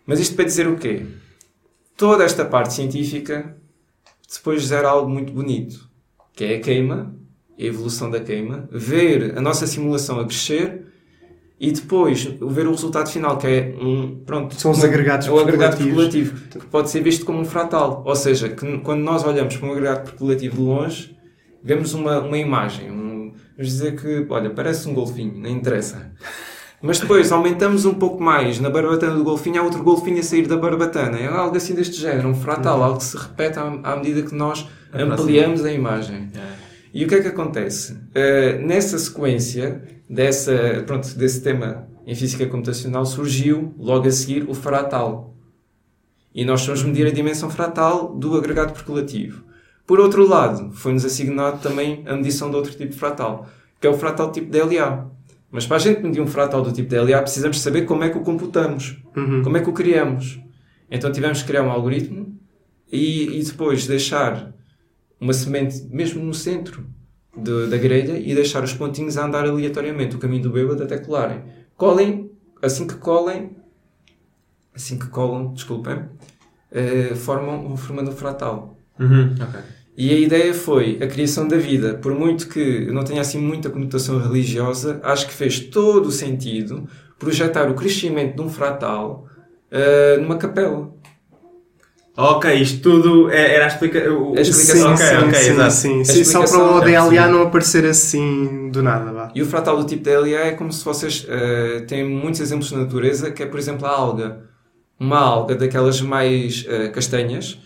[0.06, 1.02] Mas isto para dizer o quê?
[1.96, 3.56] Toda esta parte científica
[4.32, 5.88] depois gera algo muito bonito,
[6.32, 7.14] que é a queima,
[7.58, 10.86] a evolução da queima, ver a nossa simulação a crescer
[11.58, 14.22] e depois ver o resultado final, que é um.
[14.24, 17.44] Pronto, São os um- agregados é o agregado percolativo, que pode ser visto como um
[17.44, 18.02] fratal.
[18.06, 21.16] Ou seja, que quando nós olhamos para um agregado percolativo de longe,
[21.62, 22.90] vemos uma, uma imagem.
[22.90, 23.09] Um,
[23.60, 26.10] vamos dizer que, olha, parece um golfinho, nem interessa.
[26.80, 30.46] Mas depois aumentamos um pouco mais na barbatana do golfinho, há outro golfinho a sair
[30.46, 31.18] da barbatana.
[31.18, 34.34] É algo assim deste género, um fratal, algo que se repete à, à medida que
[34.34, 36.30] nós ampliamos a imagem.
[36.92, 37.92] E o que é que acontece?
[37.92, 44.54] Uh, nessa sequência dessa, pronto, desse tema em física computacional surgiu logo a seguir o
[44.54, 45.36] fratal.
[46.34, 49.49] E nós vamos medir a dimensão fratal do agregado percolativo.
[49.90, 53.48] Por outro lado, foi-nos assignado também a medição de outro tipo de fratal,
[53.80, 55.10] que é o fratal tipo DLA.
[55.50, 58.16] Mas para a gente medir um fratal do tipo DLA, precisamos saber como é que
[58.16, 58.96] o computamos,
[59.42, 60.38] como é que o criamos.
[60.88, 62.38] Então tivemos que criar um algoritmo
[62.92, 64.52] e, e depois deixar
[65.20, 66.86] uma semente mesmo no centro
[67.36, 70.98] de- da grelha e deixar os pontinhos a andar aleatoriamente o caminho do bêbado até
[70.98, 71.42] colarem.
[71.76, 72.30] Colhem,
[72.62, 73.56] assim que colhem,
[74.72, 76.04] assim que colam, desculpem,
[76.70, 78.76] eh, formam formando um fratal.
[79.00, 79.34] Uhum.
[79.40, 79.60] Ok.
[80.02, 81.92] E a ideia foi a criação da vida.
[82.00, 86.88] Por muito que não tenha assim muita conotação religiosa, acho que fez todo o sentido
[87.18, 89.26] projetar o crescimento de um fratal
[89.70, 90.90] eh, numa capela.
[92.16, 94.34] Ok, isto tudo é- era a explicação.
[94.36, 95.72] A explicação, ok, sim, ok, sim, exato.
[95.72, 96.24] sim, A sim.
[96.24, 97.28] Só para o é DLA possível.
[97.32, 99.30] não aparecer assim do nada, vá.
[99.34, 102.78] E o fratal do tipo DLA é como se vocês uh, têm muitos exemplos na
[102.78, 104.40] natureza, que é, por exemplo, a alga.
[104.98, 107.58] Uma alga daquelas mais uh, castanhas,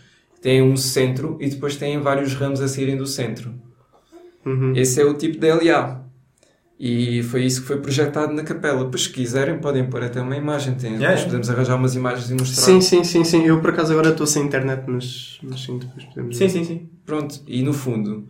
[0.45, 3.55] tem um centro e depois tem vários ramos a saírem do centro.
[4.45, 4.77] Uhum.
[4.77, 6.05] Esse é o tipo DLA.
[6.79, 8.87] E foi isso que foi projetado na capela.
[8.91, 10.75] Pois, se quiserem, podem pôr até uma imagem.
[10.75, 12.63] Tem, Yeah, nós podemos arranjar umas imagens e mostrar.
[12.63, 13.47] Sim, sim, sim, sim.
[13.47, 16.37] Eu por acaso agora estou sem internet, mas, mas sim, depois podemos.
[16.37, 16.91] Sim, sim, sim.
[17.07, 18.29] Pronto, e no fundo,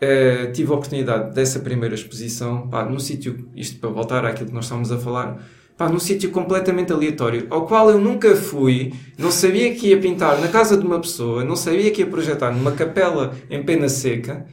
[0.00, 4.54] eh, tive a oportunidade dessa primeira exposição, pá, num sítio, isto para voltar àquilo que
[4.54, 5.40] nós estávamos a falar,
[5.82, 10.40] pá, num sítio completamente aleatório, ao qual eu nunca fui, não sabia que ia pintar
[10.40, 14.46] na casa de uma pessoa, não sabia que ia projetar numa capela em pena seca,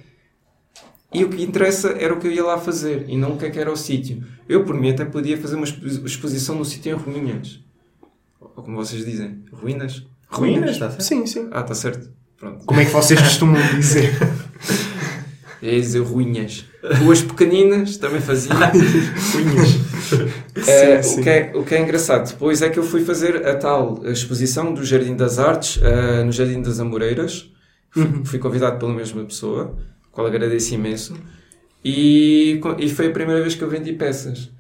[1.14, 3.46] e o que interessa era o que eu ia lá fazer, e não o que
[3.46, 4.24] é que era o sítio.
[4.48, 7.60] Eu, por mim, até podia fazer uma expo- exposição num sítio em ruínas.
[8.42, 10.04] Ou como vocês dizem, ruínas?
[10.30, 11.04] Ruínas, está certo?
[11.04, 11.48] Sim, sim.
[11.52, 12.10] Ah, está certo.
[12.38, 12.66] Pronto.
[12.66, 14.12] Como é que vocês costumam dizer?
[15.62, 16.64] É dizer ruinhas.
[17.04, 18.54] Ruas pequeninas também fazia.
[18.54, 19.89] Ruínas.
[20.68, 21.20] Eh, Sim, sim.
[21.20, 24.02] O, que é, o que é engraçado, depois é que eu fui fazer a tal
[24.06, 27.50] exposição do Jardim das Artes, eh, no Jardim das Amoreiras.
[27.92, 28.26] Fui, Uhum.
[28.26, 29.76] fui convidado pela mesma pessoa,
[30.12, 31.16] qual agradeço imenso.
[31.84, 34.52] E, e foi a primeira vez que eu vendi peças.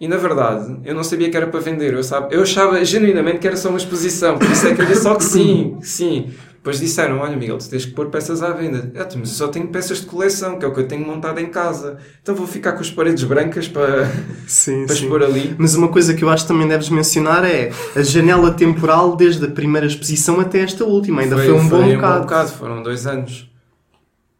[0.00, 1.92] E na verdade, eu não sabia que era para vender.
[1.92, 4.38] Eu, sabe, eu achava genuinamente que era só uma exposição.
[4.38, 6.30] Por isso é que eu disse só que sim, sim.
[6.60, 8.90] Depois disseram: Olha, Miguel, tu tens que pôr peças à venda.
[8.94, 11.40] Eu, mas eu só tenho peças de coleção, que é o que eu tenho montado
[11.40, 11.96] em casa.
[12.22, 14.06] Então vou ficar com as paredes brancas para,
[14.46, 15.04] Sim, para sim.
[15.04, 15.54] expor ali.
[15.58, 19.46] Mas uma coisa que eu acho que também deves mencionar é a janela temporal desde
[19.46, 21.22] a primeira exposição até esta última.
[21.22, 22.52] Ainda foi, um bom bocado.
[22.52, 23.50] Foram dois anos.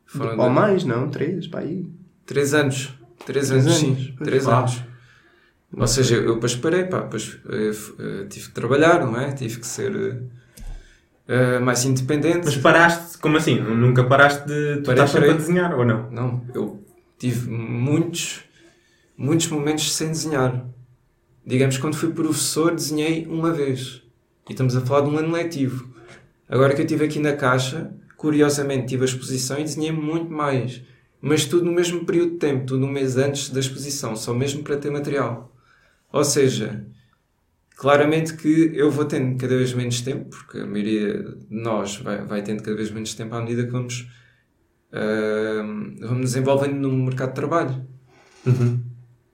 [0.05, 1.09] Foram Ou mais, não?
[1.09, 1.87] Três, pá aí.
[2.27, 2.95] Três anos.
[3.25, 4.15] Três, Três anos, anos, sim.
[4.23, 4.59] Três Pá.
[4.61, 4.83] anos.
[5.77, 9.31] Ou seja, eu depois parei, pá, depois eh, eh, tive que trabalhar, não é?
[9.33, 10.19] Tive que ser eh,
[11.31, 12.45] eh, mais independente.
[12.45, 13.61] Mas paraste, como assim?
[13.61, 14.79] Nunca paraste de.
[14.79, 16.11] Tu Parei, estás sempre a desenhar ou não?
[16.11, 16.85] Não, eu
[17.17, 18.41] tive muitos,
[19.17, 20.67] muitos momentos sem desenhar.
[21.47, 24.03] Digamos, quando fui professor, desenhei uma vez.
[24.49, 25.89] E estamos a falar de um ano letivo.
[26.49, 30.83] Agora que eu estive aqui na Caixa, curiosamente tive a exposição e desenhei muito mais.
[31.23, 34.65] Mas tudo no mesmo período de tempo, tudo um mês antes da exposição, só mesmo
[34.65, 35.55] para ter material.
[36.13, 36.85] Ou seja,
[37.81, 42.25] claramente que eu vou tendo cada vez menos tempo, porque a maioria de nós vai,
[42.25, 44.07] vai tendo cada vez menos tempo à medida que vamos
[44.93, 47.87] Ahm, vamos desenvolvendo no mercado de trabalho.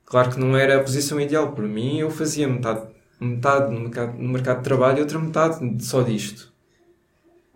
[0.04, 2.86] Claro que não era a posição ideal para mim, eu fazia metade,
[3.20, 6.52] metade no, mercado, no mercado de trabalho e outra metade só disto.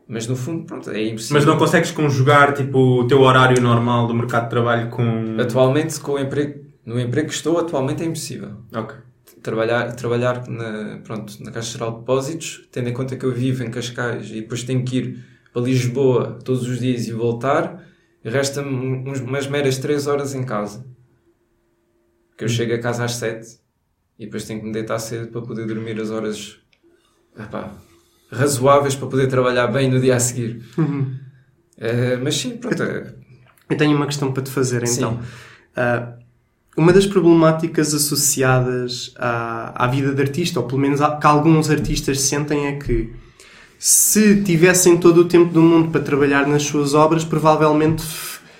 [0.09, 1.37] Mas no fundo, pronto, é impossível.
[1.37, 5.37] Mas não consegues conjugar tipo, o teu horário normal do mercado de trabalho com.
[5.38, 8.57] Atualmente, com o emprego, no emprego que estou, atualmente é impossível.
[8.74, 8.96] Ok.
[9.42, 13.62] Trabalhar, trabalhar na, pronto, na Caixa Geral de Depósitos, tendo em conta que eu vivo
[13.64, 17.83] em Cascais e depois tenho que ir para Lisboa todos os dias e voltar,
[18.22, 20.85] resta-me umas meras 3 horas em casa.
[22.37, 23.59] Que eu chego a casa às 7
[24.18, 26.59] e depois tenho que me deitar cedo para poder dormir as horas
[27.38, 27.72] epá,
[28.31, 30.62] razoáveis para poder trabalhar bem no dia a seguir.
[31.79, 32.83] Eh, mas sim, pronto.
[32.83, 33.14] é-
[33.70, 35.20] Eu tenho uma questão para te fazer então.
[35.76, 36.18] Ah,
[36.76, 42.20] uma das problemáticas associadas à, à vida de artista, ou pelo menos que alguns artistas
[42.20, 43.12] sentem, é que
[43.78, 48.04] se tivessem todo o tempo do mundo para trabalhar nas suas obras, provavelmente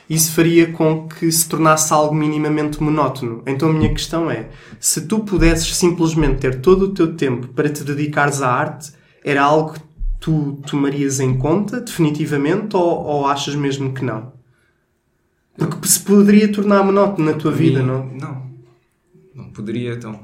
[0.09, 3.43] isso faria com que se tornasse algo minimamente monótono.
[3.47, 4.49] Então a minha questão é:
[4.81, 8.93] se tu pudesses simplesmente ter todo o teu tempo para te dedicares à arte,
[9.25, 9.81] era algo que
[10.19, 14.33] tu tomarias em conta definitivamente ou, ou achas mesmo que não?
[15.69, 18.07] Porque se poderia tornar monótono na tua vida, Mim, não?
[18.07, 18.51] Não.
[19.35, 20.23] Não poderia, então.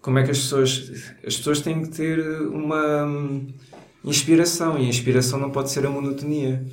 [0.00, 0.90] Como é que as pessoas.
[1.26, 3.46] As pessoas têm que ter uma hum,
[4.04, 6.64] inspiração e a inspiração não pode ser a monotonia.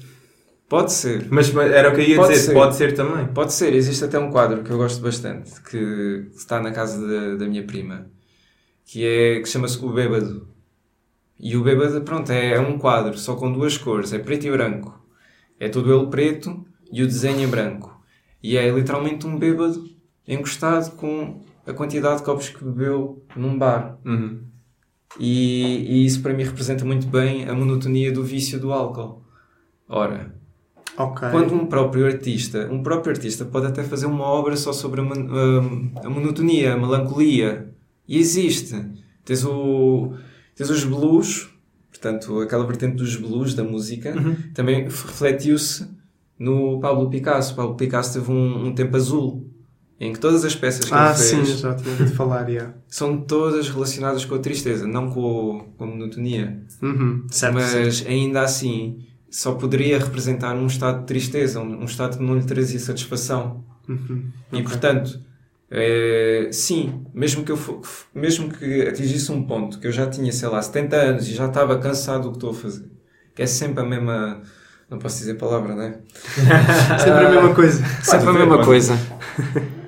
[0.67, 1.27] Pode ser.
[1.29, 2.53] Mas mas era o que eu ia Pode dizer, ser.
[2.53, 3.27] pode ser também.
[3.27, 7.35] Pode ser, existe até um quadro que eu gosto bastante, que está na casa da,
[7.35, 8.07] da minha prima,
[8.85, 10.47] que é que chama-se O Bêbado.
[11.39, 14.51] E o Bêbado, pronto, é, é um quadro, só com duas cores, é preto e
[14.51, 14.99] branco.
[15.59, 17.94] É todo ele preto e o desenho é branco.
[18.47, 19.83] E é literalmente um bêbado
[20.27, 23.97] encostado com a quantidade de copos que bebeu num bar.
[24.05, 24.41] Uhum.
[25.19, 29.23] E, e isso para mim representa muito bem a monotonia do vício do álcool.
[29.87, 30.35] Ora,
[30.97, 31.27] Ok.
[31.31, 35.03] quando um próprio artista, um próprio artista pode até fazer uma obra só sobre a,
[35.03, 37.73] a- a monotonia, a melancolia.
[38.07, 38.75] E existe.
[39.23, 40.13] Tens, o,
[40.55, 41.49] tens os blues,
[41.89, 44.13] portanto, aquela vertente dos blues, da música,
[44.53, 45.87] também refletiu-se
[46.39, 47.55] no Pablo Picasso.
[47.55, 49.49] Pablo Picasso teve um, um tempo azul,
[49.99, 52.73] em que todas as peças que Ah, ele sim, fez já tinha ouvido falar, yeah.
[52.87, 56.61] são todas relacionadas com a tristeza, não com, o- com a monotonia.
[56.81, 57.53] Uhum, certo.
[57.53, 62.35] Mas ainda assim, só poderia representar um estado de tristeza, um, um estado que não
[62.37, 63.63] lhe trazia satisfação.
[63.87, 64.63] Uhum, E ok.
[64.63, 65.19] portanto,
[65.69, 67.81] eh, sim, mesmo que, eu fo-
[68.13, 71.47] mesmo que atingisse um ponto que eu já tinha, sei lá, 70 anos e já
[71.47, 72.89] estava cansado do que estou a fazer,
[73.35, 74.41] que é sempre a mesma.
[74.89, 75.95] Não posso dizer palavra, não é?
[76.99, 77.83] Sempre a mesma coisa.
[78.03, 78.97] Sempre a mesma coisa.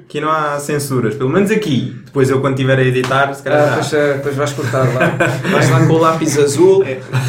[0.04, 2.02] Aqui não há censuras, pelo menos aqui.
[2.06, 3.62] Depois eu quando estiver a editar, se calhar.
[3.62, 3.72] Ah, já.
[3.76, 5.08] depois, eh, depois vais cortar lá.
[5.52, 6.84] Vais lá com o lápis azul.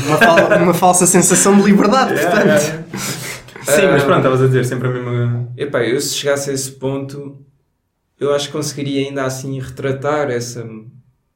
[0.07, 2.62] Uma, fal- uma falsa sensação de liberdade, Yeah, portanto.
[2.62, 3.64] yeah, yeah.
[3.64, 5.48] Sim, mas Ah, pronto, estavas a dizer sempre a mesma.
[5.57, 7.37] Epá, eu se chegasse a esse ponto,
[8.18, 10.64] eu acho que conseguiria ainda assim retratar essa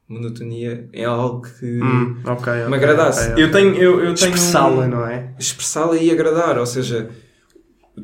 [0.07, 3.21] monotonia em algo que Hum, ok, ok, me agradasse.
[3.21, 3.43] ok, ok.
[3.43, 3.75] Eu tenho.
[3.75, 5.33] Eu, eu Expressá-la, não é?
[5.39, 7.09] expressá-la e agradar, ou seja,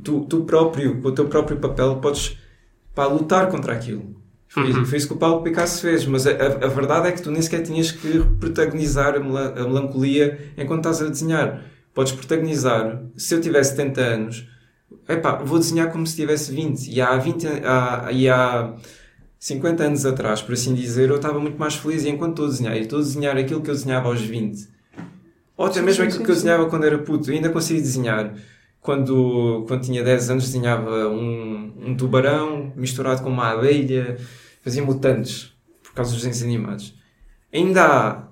[0.03, 2.37] tu, tu próprio, com o teu próprio papel, podes
[2.95, 4.17] pá, lutar contra aquilo.
[4.47, 4.83] Foi, Uhum.
[4.85, 7.39] foi isso que o Paulo Picasso fez, mas a, a- verdade é que tu nem
[7.41, 11.65] sequer tinhas que protagonizar a, mela- a melancolia enquanto estás a desenhar.
[11.93, 14.47] Podes protagonizar, se eu tivesse 70 anos,
[15.07, 16.87] epá, vou desenhar como se tivesse 20.
[16.91, 18.73] E há 20, há, e há
[19.39, 22.49] 50 anos atrás, por assim dizer, eu estava muito mais feliz e enquanto estou a
[22.49, 24.67] desenhar, e estou a desenhar aquilo que eu desenhava aos 20.
[25.55, 28.35] Ou até mesmo aquilo que eu desenhava quando era puto, eu ainda consigo desenhar.
[28.81, 34.17] Quando, quando tinha 10 anos desenhava um, um tubarão misturado com uma abelha,
[34.61, 36.93] fazia mutantes por causa dos desenhos animados.
[37.53, 38.23] Ainda há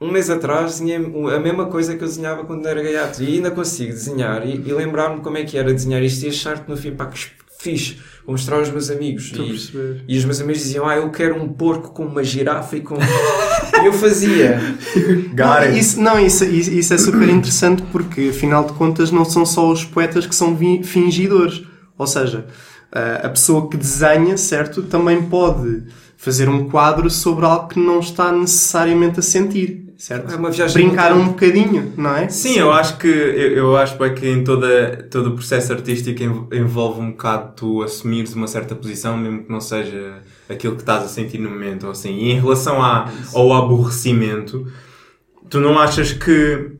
[0.00, 3.50] um mês atrás desenhei a mesma coisa que eu desenhava quando era gaiato e ainda
[3.50, 6.76] consigo desenhar e, e lembrar-me como é que era desenhar isto e achar que no
[6.76, 7.18] fim, pá, que
[7.66, 9.32] fixe, vou mostrar aos meus amigos.
[9.34, 12.80] E, e os meus amigos diziam, ah, eu quero um porco com uma girafa e
[12.80, 12.96] com...
[13.84, 14.60] eu fazia.
[15.68, 15.78] It.
[15.78, 19.84] Isso, não, isso, isso, é super interessante porque, afinal de contas, não são só os
[19.84, 21.62] poetas que são fingidores.
[21.98, 22.46] Ou seja,
[22.92, 25.82] a a pessoa que desenha, certo, também pode
[26.16, 30.32] fazer um quadro sobre algo que não está necessariamente a sentir, certo?
[30.32, 32.28] É uma viagem Brincar um bocadinho, não é?
[32.28, 36.22] Sim, eu acho que eu, eu acho é que em toda, todo o processo artístico
[36.22, 40.82] env- envolve um bocado tu assumires uma certa posição, mesmo que não seja aquilo que
[40.82, 42.14] estás a sentir no momento ou assim.
[42.16, 44.66] E em relação à, ao aborrecimento,
[45.48, 46.72] tu não achas que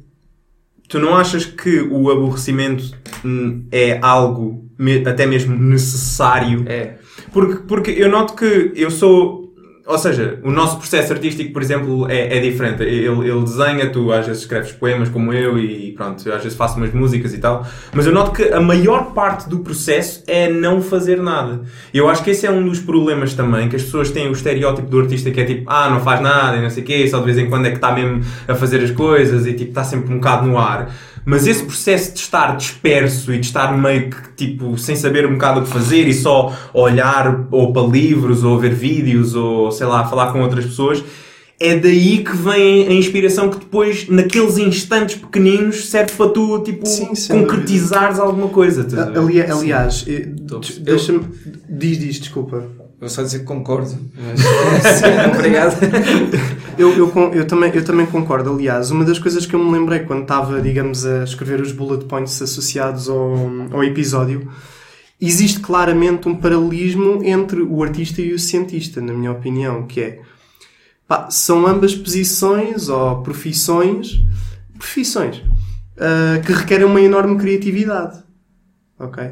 [0.88, 4.64] tu não achas que o aborrecimento hum, é algo
[5.07, 6.96] até mesmo necessário É.
[7.33, 9.45] porque, porque eu noto que eu sou.
[9.87, 12.83] Ou seja, o nosso processo artístico, por exemplo, é, é diferente.
[12.83, 16.77] Ele, ele desenha, tu às vezes escreves poemas como eu e pronto, às vezes faço
[16.77, 17.64] umas músicas e tal.
[17.92, 21.61] Mas eu noto que a maior parte do processo é não fazer nada.
[21.94, 24.33] E eu acho que esse é um dos problemas também, que as pessoas têm o
[24.33, 27.07] estereótipo do artista que é tipo, ah, não faz nada e não sei o quê,
[27.07, 29.70] só de vez em quando é que está mesmo a fazer as coisas e tipo,
[29.70, 30.90] está sempre um bocado no ar.
[31.29, 35.33] Mas esse processo de estar disperso e de estar meio que tipo sem saber um
[35.33, 39.87] bocado o que fazer e só olhar ou para livros ou ver vídeos ou sei
[39.89, 41.03] lá, falar com outras pessoas,
[41.59, 46.87] é daí que vem a inspiração que depois, naqueles instantes pequeninos, serve para tu tipo
[46.87, 48.87] Sim, concretizares alguma coisa.
[49.18, 50.29] Ali- aliás, eh,
[50.81, 51.20] deixa-me.
[51.68, 52.62] Diz, diz, desculpa.
[52.99, 53.99] Vou só dizer que concordo.
[54.14, 54.40] Mas...
[55.36, 55.76] Obrigado.
[56.78, 58.51] Eu, eu, eu também, eu também concordo.
[58.51, 62.05] Aliás, uma das coisas que eu me lembrei quando estava, digamos, a escrever os bullet
[62.07, 64.51] points associados ao, ao episódio,
[65.20, 70.20] existe claramente um paralelismo entre o artista e o cientista, na minha opinião, que é
[71.07, 74.22] pá, são ambas posições ou profissões,
[74.78, 75.42] profissões
[75.99, 78.26] ah, que requerem uma enorme criatividade.
[78.99, 79.22] Ok?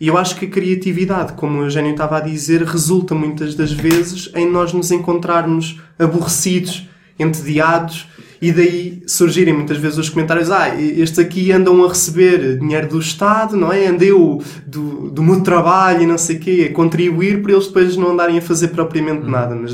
[0.00, 3.70] E eu acho que a criatividade, como o Eugênio estava a dizer, resulta muitas das
[3.70, 8.08] vezes em nós nos encontrarmos aborrecidos, entediados
[8.40, 12.98] e daí surgirem muitas vezes os comentários: ah, estes aqui andam a receber dinheiro do
[12.98, 13.86] Estado, não é?
[13.86, 14.10] Andei
[14.66, 18.10] do, do meu trabalho e não sei o quê, a contribuir para eles depois não
[18.10, 19.54] andarem a fazer propriamente nada.
[19.54, 19.72] Mas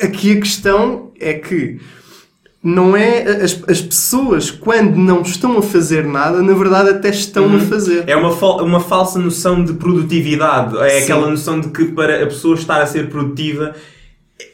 [0.00, 1.80] aqui a questão é que
[2.66, 7.46] não é as, as pessoas quando não estão a fazer nada na verdade até estão
[7.46, 7.56] uhum.
[7.56, 8.30] a fazer é uma,
[8.62, 11.04] uma falsa noção de produtividade é Sim.
[11.04, 13.72] aquela noção de que para a pessoa estar a ser produtiva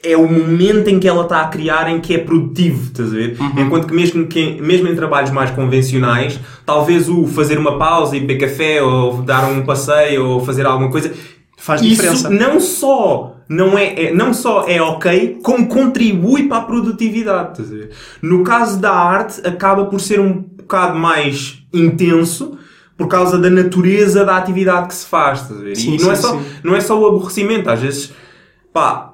[0.04, 3.16] é o momento em que ela está a criar em que é produtivo, estás a
[3.16, 3.36] ver?
[3.40, 3.66] Uhum.
[3.66, 8.20] Enquanto que mesmo, que mesmo em trabalhos mais convencionais, talvez o fazer uma pausa e
[8.20, 11.12] beber café, ou dar um passeio, ou fazer alguma coisa,
[11.58, 12.14] faz diferença.
[12.14, 17.62] Isso não só não é, é, não só é ok, como contribui para a produtividade.
[18.22, 22.58] No caso da arte, acaba por ser um bocado mais intenso,
[22.96, 25.40] por causa da natureza da atividade que se faz.
[25.74, 28.12] Sim, e não, sim, é só, não é só o aborrecimento, às vezes,
[28.72, 29.11] pá,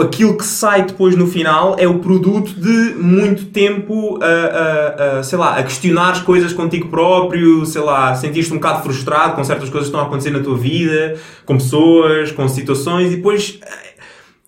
[0.00, 5.22] aquilo que sai depois no final é o produto de muito tempo a, a, a
[5.22, 9.44] sei lá, a questionar as coisas contigo próprio, sei lá, sentir-te um bocado frustrado com
[9.44, 13.60] certas coisas que estão a acontecer na tua vida, com pessoas, com situações, e depois,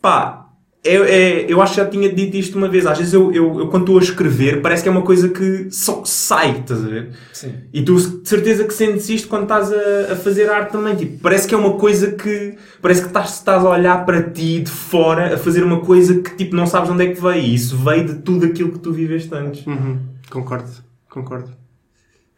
[0.00, 0.43] pá,
[0.84, 2.86] é, é, eu acho que já tinha dito isto uma vez.
[2.86, 5.70] Às vezes eu, eu, eu, quando estou a escrever, parece que é uma coisa que
[5.70, 7.10] só sai, estás a ver?
[7.32, 7.54] Sim.
[7.72, 10.94] E tu de certeza que sentes isto quando estás a, a fazer arte também.
[10.94, 12.56] Tipo, parece que é uma coisa que.
[12.82, 16.36] Parece que estás, estás a olhar para ti de fora a fazer uma coisa que
[16.36, 17.42] tipo não sabes onde é que veio.
[17.42, 19.66] E isso veio de tudo aquilo que tu viveste antes.
[19.66, 19.98] Uhum.
[20.30, 20.70] Concordo,
[21.08, 21.50] concordo.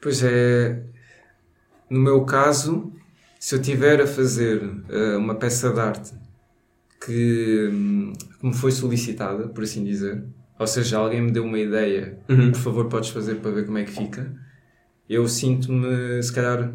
[0.00, 0.82] Pois é.
[1.90, 2.92] No meu caso,
[3.40, 6.25] se eu tiver a fazer uh, uma peça de arte
[7.06, 7.70] que,
[8.40, 10.24] que me foi solicitada, por assim dizer.
[10.58, 12.50] Ou seja, alguém me deu uma ideia, uhum.
[12.50, 14.34] por favor, podes fazer para ver como é que fica.
[15.08, 16.72] Eu sinto-me, se calhar,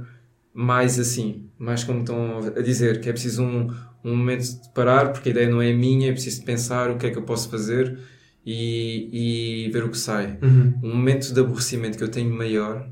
[0.53, 3.67] mais assim, mais como estão a dizer, que é preciso um,
[4.03, 7.07] um momento de parar, porque a ideia não é minha, é preciso pensar o que
[7.07, 7.97] é que eu posso fazer
[8.45, 10.37] e, e ver o que sai.
[10.41, 10.79] Uhum.
[10.83, 12.89] Um momento de aborrecimento que eu tenho maior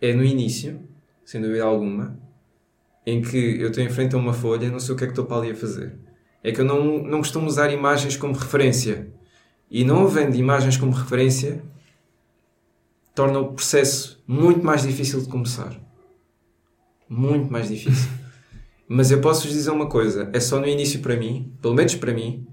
[0.00, 0.80] é no início,
[1.24, 2.18] sem dúvida alguma,
[3.04, 5.12] em que eu estou em frente a uma folha, não sei o que é que
[5.12, 6.05] estou para ali a fazer.
[6.46, 9.12] É que eu não, não costumo usar imagens como referência.
[9.68, 11.60] E não havendo imagens como referência,
[13.12, 15.74] torna o processo muito mais difícil de começar.
[17.08, 18.08] Muito mais difícil.
[18.88, 21.96] Mas eu posso vos dizer uma coisa: é só no início para mim, pelo menos
[21.96, 22.46] para mim,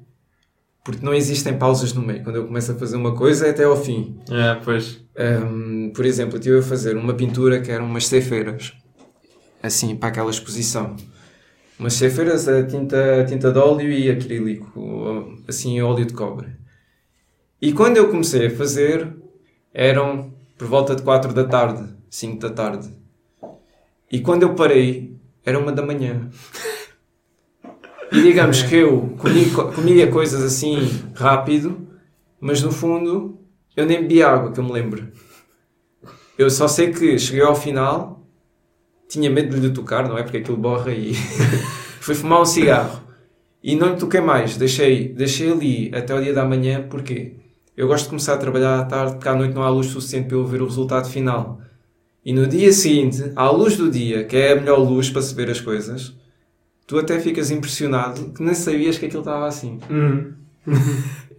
[0.84, 2.24] porque não existem pausas no meio.
[2.24, 4.18] Quando eu começo a fazer uma coisa, é até ao fim.
[4.28, 5.06] É, pois.
[5.46, 8.74] Um, por exemplo, eu estive a fazer uma pintura que eram umas ceifeiras
[9.62, 10.96] assim, para aquela exposição.
[11.80, 16.48] Umas cefeiras a tinta, a tinta de óleo e acrílico, assim, óleo de cobre.
[17.62, 19.16] E quando eu comecei a fazer,
[19.74, 22.90] eram por volta de 4 da tarde, 5 da tarde.
[24.12, 26.30] E quando eu parei, era uma da manhã.
[28.12, 29.18] E digamos que eu
[29.76, 30.78] comia coisas assim
[31.16, 31.88] rápido,
[32.40, 33.40] mas no fundo
[33.76, 35.12] eu nem bebi água, que eu me lembro.
[36.38, 38.23] Eu só sei que cheguei ao final
[39.14, 40.24] tinha medo de lhe tocar, não é?
[40.24, 41.14] Porque aquilo borra e
[42.02, 43.02] fui fumar um cigarro.
[43.64, 47.36] E não lhe toquei mais, deixei, deixei ali até o dia da manhã, porque
[47.78, 50.28] eu gosto de começar a trabalhar à tarde, porque à noite não há luz suficiente
[50.28, 51.62] para eu ver o resultado final.
[52.26, 55.34] E no dia seguinte, à luz do dia, que é a melhor luz para se
[55.36, 56.14] ver as coisas,
[56.88, 59.80] tu até ficas impressionado que nem sabias que aquilo estava assim.
[59.90, 60.34] Uhum.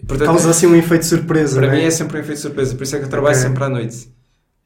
[0.07, 1.61] Portanto, Causa assim um efeito surpresa.
[1.61, 1.79] Para é?
[1.79, 3.49] mim é sempre um efeito surpresa, por isso é que eu trabalho okay.
[3.49, 4.14] sempre à noite.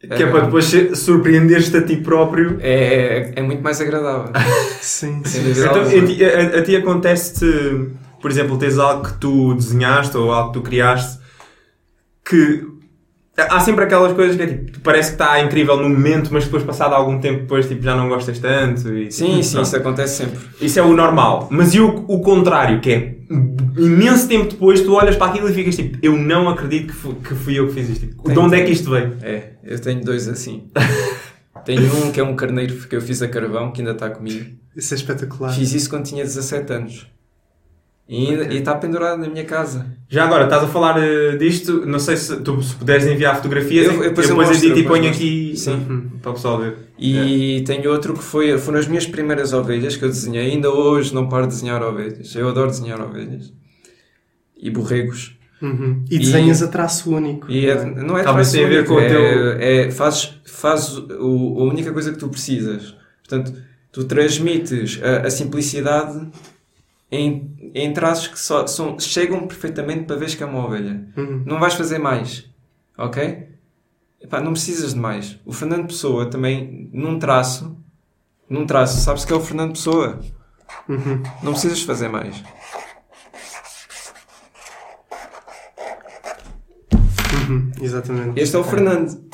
[0.01, 2.59] Que é, para depois surpreender-te a ti próprio.
[2.61, 4.33] É, é muito mais agradável.
[4.81, 5.51] sim, sim.
[5.51, 7.91] Então, a ti, a, a ti acontece-te,
[8.21, 11.19] por exemplo, tens algo que tu desenhaste ou algo que tu criaste
[12.25, 12.78] que
[13.39, 16.63] há sempre aquelas coisas que é tipo, parece que está incrível no momento, mas depois,
[16.63, 18.93] passado algum tempo depois, tipo, já não gostas tanto.
[18.93, 19.67] E, sim, tipo, sim, pronto.
[19.67, 20.39] isso acontece sempre.
[20.61, 21.49] Isso é o normal.
[21.51, 23.19] Mas e o, o contrário, que é
[23.77, 27.15] imenso tempo depois, tu olhas para aquilo e ficas tipo, eu não acredito que fui,
[27.15, 28.07] que fui eu que fiz isto.
[28.07, 29.17] Tipo, de onde é que isto veio?
[29.23, 30.69] É, eu tenho dois assim.
[31.65, 34.47] tenho um que é um carneiro que eu fiz a carvão, que ainda está comigo.
[34.75, 35.53] Isso é espetacular.
[35.53, 37.07] Fiz isso quando tinha 17 anos.
[38.09, 38.59] E, okay.
[38.59, 39.85] está pendurado na minha casa.
[40.09, 43.85] Já agora, estás a falar uh, disto, não sei se tu se puderes enviar fotografias,
[43.85, 45.75] eu, eu depois, eu edito e ponho aqui Sim.
[45.75, 46.75] Uhum, para o pessoal ver.
[46.99, 47.65] E é.
[47.65, 51.29] tenho outro que foi, foram as minhas primeiras ovelhas que eu desenhei, ainda hoje não
[51.29, 52.35] paro de desenhar ovelhas.
[52.35, 53.53] Eu adoro desenhar ovelhas.
[54.57, 55.37] E borregos.
[55.61, 56.03] Uhum.
[56.11, 57.51] E desenhas e, a traço único.
[57.51, 59.53] E é, não é traço único, a ver com é, teu...
[59.61, 62.97] é, fazes, fazes o, a única coisa que tu precisas.
[63.23, 63.53] Portanto,
[63.93, 66.27] tu transmites a, a simplicidade
[67.11, 71.07] em, em traços que só são, chegam perfeitamente para ver que é uma ovelha.
[71.17, 71.43] Uhum.
[71.47, 72.49] Não vais fazer mais.
[72.97, 73.49] Ok?
[74.21, 75.39] epá, não precisas de mais.
[75.45, 77.77] O Fernando Pessoa também, num traço,
[78.49, 80.21] num traço, sabes que é o Fernando Pessoa.
[81.43, 82.43] Não precisas fazer mais.
[87.81, 88.41] Exatamente.
[88.41, 89.27] Este é o Fernando.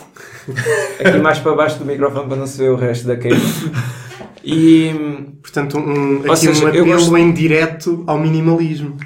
[1.01, 3.41] Aqui mais para baixo do microfone para não se ver o resto da queima.
[4.45, 4.91] E,
[5.41, 8.97] Portanto, um, aqui seja, um apelo gosto- em direto ao minimalismo.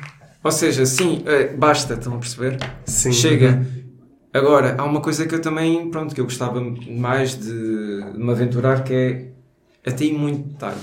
[0.43, 2.59] ou seja, sim, eh, basta, estão a perceber?
[2.85, 3.13] Sim.
[3.13, 3.67] Chega.
[4.33, 7.47] Agora, há uma coisa que eu também, pronto, que eu gostava mais de,
[8.13, 9.29] de me aventurar, que é
[9.91, 10.81] até ir muito tarde.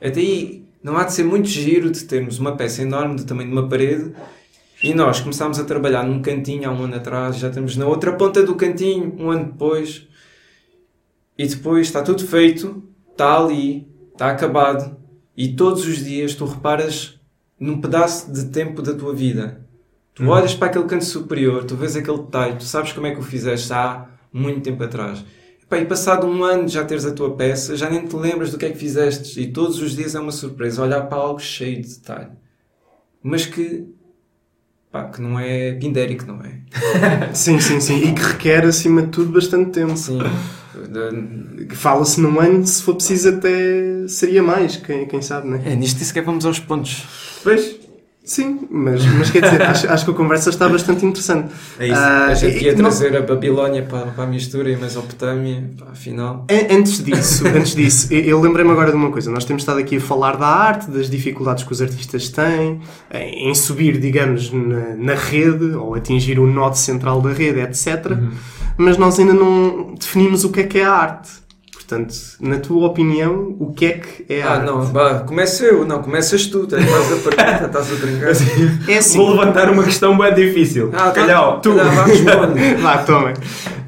[0.00, 3.48] Até aí, não há de ser muito giro de termos uma peça enorme do tamanho
[3.50, 4.12] de uma parede
[4.82, 8.12] e nós começámos a trabalhar num cantinho há um ano atrás, já estamos na outra
[8.12, 10.06] ponta do cantinho, um ano depois,
[11.38, 12.82] e depois está tudo feito,
[13.14, 14.96] está ali, está acabado,
[15.36, 17.18] e todos os dias tu reparas
[17.58, 19.64] num pedaço de tempo da tua vida.
[20.14, 23.20] Tu olhas para aquele canto superior, tu vês aquele detalhe, tu sabes como é que
[23.20, 25.24] o fizeste há muito tempo atrás.
[25.62, 28.58] Epá, e passado um ano já teres a tua peça, já nem te lembras do
[28.58, 29.40] que é que fizeste.
[29.40, 32.28] E todos os dias é uma surpresa olhar para algo cheio de detalhe.
[33.22, 33.86] Mas que,
[34.92, 36.60] pá, que não é pindérico, não é?
[37.32, 37.96] Sim, sim, sim.
[37.96, 39.96] E que requer, acima de tudo, bastante tempo.
[39.96, 40.18] Sim.
[41.74, 45.60] Fala-se num ano, se for preciso, até seria mais, quem, quem sabe, né?
[45.64, 47.04] É, nisto sequer vamos aos pontos.
[47.42, 47.82] Pois,
[48.26, 51.52] Sim, mas, mas quer dizer, acho, acho que a conversa está bastante interessante.
[51.78, 51.94] É isso.
[52.00, 54.78] Ah, A gente e- ia não- trazer a Babilónia para, para a mistura e a
[54.78, 55.62] Mesopotâmia,
[55.92, 56.46] afinal.
[56.50, 59.30] An- Antes disso, antes disso, eu- lembrei-me agora de uma coisa.
[59.30, 62.80] Nós temos estado aqui a falar da arte, das dificuldades que os artistas têm
[63.12, 68.06] em em subir, digamos, na, na rede ou atingir o nó central da rede, etc.
[68.76, 71.30] Mas nós ainda não definimos o que é que é a arte.
[71.72, 74.66] Portanto, na tua opinião, o que é que é a Ah, arte?
[74.66, 78.28] não, vá, começo eu, não, começas tu, estás a pergunta, estás a brincar.
[78.88, 79.18] É assim.
[79.18, 80.90] vou levantar uma questão bem difícil.
[80.94, 81.70] Ah, tá- Calhau, tu.
[81.76, 82.74] calhar, vá, responde.
[82.82, 83.34] Vá, toma.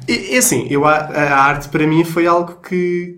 [0.07, 3.17] É é assim, eu, a, a arte para mim foi algo que,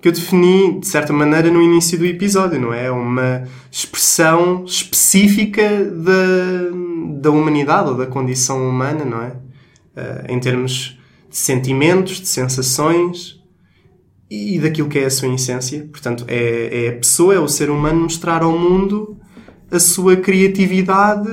[0.00, 2.86] que eu defini, de certa maneira, no início do episódio, não é?
[2.86, 9.32] É Uma expressão específica da, da humanidade ou da condição humana, não é?
[9.98, 10.98] Eh, em termos
[11.30, 13.38] de sentimentos, de sensações
[14.30, 15.88] e daquilo que é a sua essência.
[15.90, 19.18] Portanto, é, é a pessoa, é o ser humano mostrar ao mundo
[19.70, 21.28] a sua criatividade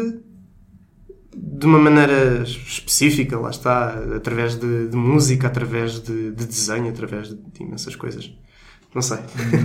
[1.38, 7.30] de uma maneira específica, lá está, através de, de música, através de, de desenho, através
[7.30, 8.32] de, de imensas coisas.
[8.93, 9.18] Não sei.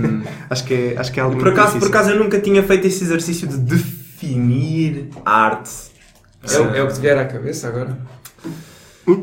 [0.51, 1.95] acho, que é, acho que é algo Por acaso, por difícil.
[1.99, 5.71] acaso eu nunca tinha feito esse exercício de definir arte.
[6.43, 7.97] É, o- é o que te vier à cabeça agora?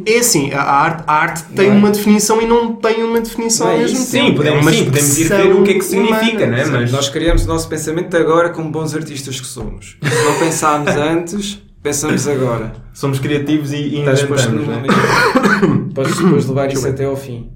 [0.05, 1.71] É assim, a arte, a arte tem é?
[1.71, 3.97] uma definição e não tem uma definição Não é ao mesmo.
[3.97, 6.47] Sim, podemos, é sim, podemos ir ver o que é que significa, humana.
[6.57, 6.65] né?
[6.65, 9.97] Sim, Mas- Nós criamos o nosso pensamento agora como bons artistas que somos.
[10.01, 12.73] Se não pensámos antes, pensamos agora.
[12.93, 15.89] Somos criativos e, e Estás posto inventamos, né?
[15.93, 17.51] Podes depois levar isso até ao fim.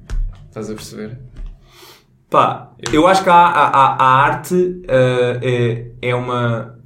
[0.47, 1.17] Estás a perceber?
[2.29, 5.39] Pá, eu acho que a, a, a- arte eh,
[6.01, 6.77] é, é uma.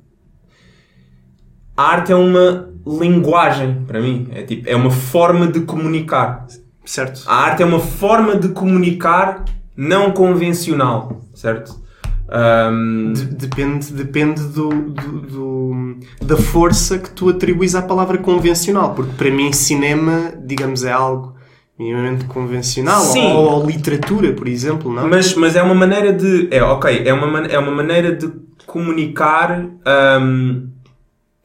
[1.78, 4.28] A arte é uma linguagem para mim.
[4.32, 6.46] É, tipo, é uma forma de comunicar.
[6.86, 7.24] Certo.
[7.28, 9.44] A arte é uma forma de comunicar
[9.76, 11.84] não convencional, certo?
[12.30, 18.94] Ahm, De- Depende, depende do, do- do- da força que tu atribuis à palavra convencional,
[18.96, 21.36] porque para mim cinema, digamos, é algo
[21.78, 23.34] minimamente convencional, Sim.
[23.34, 25.08] ou, ou literatura, por exemplo, não?
[25.08, 26.48] Mas, mas é uma maneira de.
[26.52, 28.32] É, ok, é uma, é uma maneira de
[28.66, 29.66] comunicar.
[29.86, 30.68] ahm,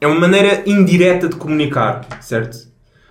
[0.00, 2.70] é uma maneira indireta de comunicar, certo?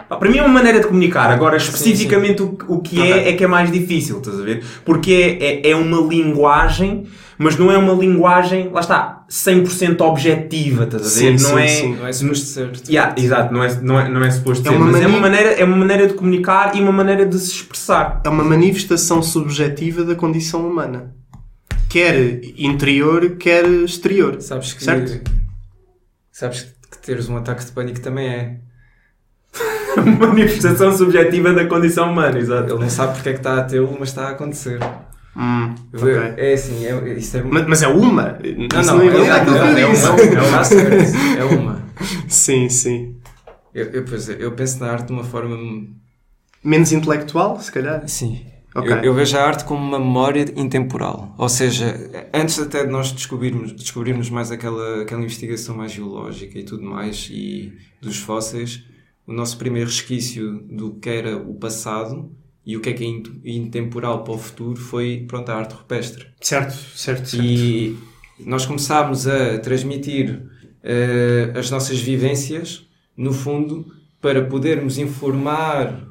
[0.09, 1.29] Ah, Para mim é uma maneira de comunicar.
[1.29, 3.11] Agora, especificamente o, o que Ok.
[3.13, 4.63] é, é que é mais difícil, estás a ver?
[4.83, 7.05] Porque é, é, é uma linguagem,
[7.37, 11.37] mas não é uma linguagem, lá está, 100% objetiva, estás a ver?
[11.37, 11.67] Sim, não sim, é.
[11.67, 11.95] sim.
[11.95, 12.71] Não é suposto ser.
[12.89, 15.09] Yeah, exato, não é, não é, não é suposto É ser, uma mas é, mania-
[15.09, 18.19] uma maneira, é uma maneira de comunicar e uma maneira de se expressar.
[18.25, 21.13] É uma manifestação subjetiva da condição humana.
[21.87, 24.41] Quer interior, quer exterior.
[24.41, 25.21] Sabes que, Certo?
[26.31, 28.57] sabes que teres um ataque de pânico também é.
[30.19, 32.73] manifestação subjetiva da condição humana, exato.
[32.73, 34.79] Ele não sabe porque é que está a tê-lo, mas está a acontecer.
[35.35, 36.33] Hum, ok.
[36.37, 38.37] É assim, é, é mas, mas é uma?
[38.41, 39.45] Não, Isso não, é, eu é,
[39.89, 40.07] disse.
[40.07, 41.81] uma, é uma, certo, é uma.
[42.27, 43.15] Sim, sim.
[43.73, 45.57] Eu, eu, pois é, eu penso na arte de uma forma.
[46.63, 48.07] Menos intelectual, se calhar.
[48.07, 48.45] Sim.
[48.75, 48.91] Ok.
[48.91, 51.33] Eu, eu vejo a arte como uma memória intemporal.
[51.37, 51.95] Ou seja,
[52.33, 57.27] antes até de nós descobrirmos, descobrirmos mais aquela, aquela investigação mais geológica e tudo mais,
[57.31, 58.83] e dos fósseis,
[59.25, 62.31] o nosso primeiro resquício do que era o passado
[62.65, 65.73] e o que é que é int- intemporal para o futuro foi, pronto, a arte
[65.73, 66.27] rupestre.
[66.39, 67.43] Certo, certo, certo.
[67.43, 67.97] E
[68.39, 70.43] nós começámos a transmitir
[70.83, 73.85] eh, as nossas vivências, no fundo,
[74.21, 76.07] para podermos informar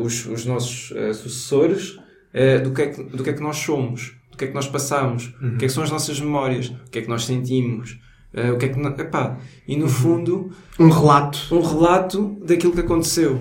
[0.00, 1.98] os, os nossos eh, sucessores
[2.32, 4.54] eh, do, que é que, do que é que nós somos, do que é que
[4.54, 7.24] nós passamos, o que é que são as nossas memórias, o que é que nós
[7.24, 7.98] sentimos,
[8.32, 8.80] eh, o que é que...
[9.02, 9.38] Epá,
[9.68, 11.38] e no fundo, Um relato.
[11.54, 13.40] um relato daquilo que aconteceu.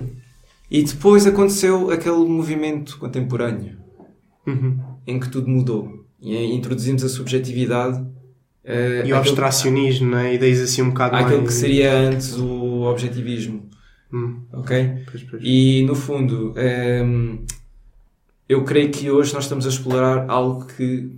[0.70, 3.78] E depois aconteceu aquele movimento contemporâneo
[4.46, 4.80] Uhum.
[5.06, 6.06] em que tudo mudou.
[6.22, 8.04] E introduzimos a subjetividade
[8.64, 10.34] eh, E o abstracionismo, não é?
[10.34, 11.48] Ideias assim um bocado àquele mais...
[11.50, 13.70] que seria antes o objetivismo.
[14.12, 15.04] Hum, Ok?
[15.12, 15.44] pois, pois.
[15.46, 17.46] E no fundo, ehm,
[18.48, 21.12] eu creio que hoje nós estamos a explorar algo que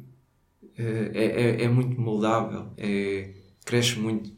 [0.77, 3.29] eh, é, é, é muito moldável, é,
[3.65, 4.31] cresce muito.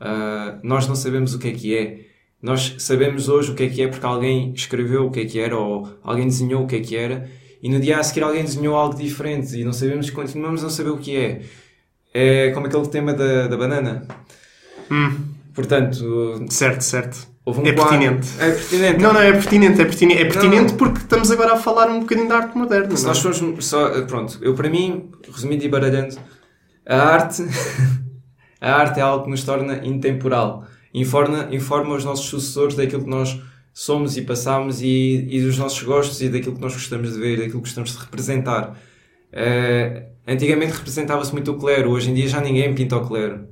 [0.00, 2.06] Ah, nós não sabemos o que é que é.
[2.42, 5.38] Nós sabemos hoje o que é que é porque alguém escreveu o que é que
[5.38, 7.28] era ou alguém desenhou o que é que era
[7.62, 10.70] e no dia a seguir alguém desenhou algo diferente e não sabemos, continuamos a não
[10.70, 11.42] saber o que é.
[12.12, 14.06] É como aquele tema da, da banana.
[14.90, 17.28] Hum, Portanto, certo, certo.
[17.50, 18.28] Houve um É quadro- pertinente.
[18.40, 19.02] É pertinente.
[19.02, 20.20] Não, não, é pertinente, é pertinente.
[20.22, 20.76] É pertinente Não.
[20.78, 22.96] porque estamos agora a falar um bocadinho da arte moderna.
[22.96, 23.14] Se não é?
[23.14, 26.16] nós formos só, pronto, eu para mim, resumindo e baralhando,
[26.86, 27.44] a arte,
[28.60, 30.64] a arte é algo que nos torna intemporal.
[30.92, 33.40] Informa, informa os nossos sucessores daquilo que nós
[33.72, 37.36] somos e passamos e, e dos nossos gostos e daquilo que nós gostamos de ver,
[37.36, 38.76] daquilo que gostamos de representar.
[39.32, 43.48] Eh, antigamente representava-se muito o clero, hoje em dia já ninguém pinta o clero.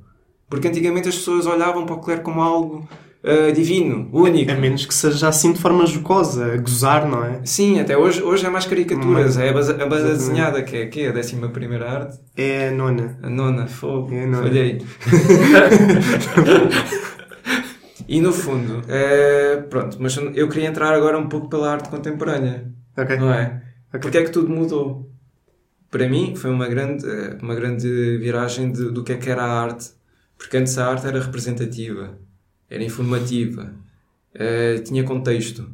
[0.49, 2.87] Porque antigamente as pessoas olhavam para o clero como algo
[3.23, 4.51] eh, divino, único.
[4.51, 7.41] A menos que seja assim de forma jocosa, a gozar, não é?
[7.45, 9.37] Sim, até hoje, hoje é mais caricaturas.
[9.37, 9.41] Hum.
[9.41, 12.17] É a banda, a desenhada, que é, que é a décima primeira arte.
[12.35, 13.19] É a nona.
[13.21, 14.13] A nona, fogo.
[14.13, 14.49] É a nona.
[18.07, 22.67] E no fundo, é, pronto, mas eu queria entrar agora um pouco pela arte contemporânea,
[22.97, 23.17] Ok.
[23.17, 23.61] não é?
[23.89, 23.99] Ok.
[24.01, 25.07] Porque é que tudo mudou?
[25.91, 29.43] Para mim foi uma grande, eh, uma grande viragem de- do que é que era
[29.43, 29.91] a arte.
[30.39, 32.17] Porque antes a arte era representativa,
[32.69, 33.73] era informativa,
[34.33, 35.69] eh, tinha contexto.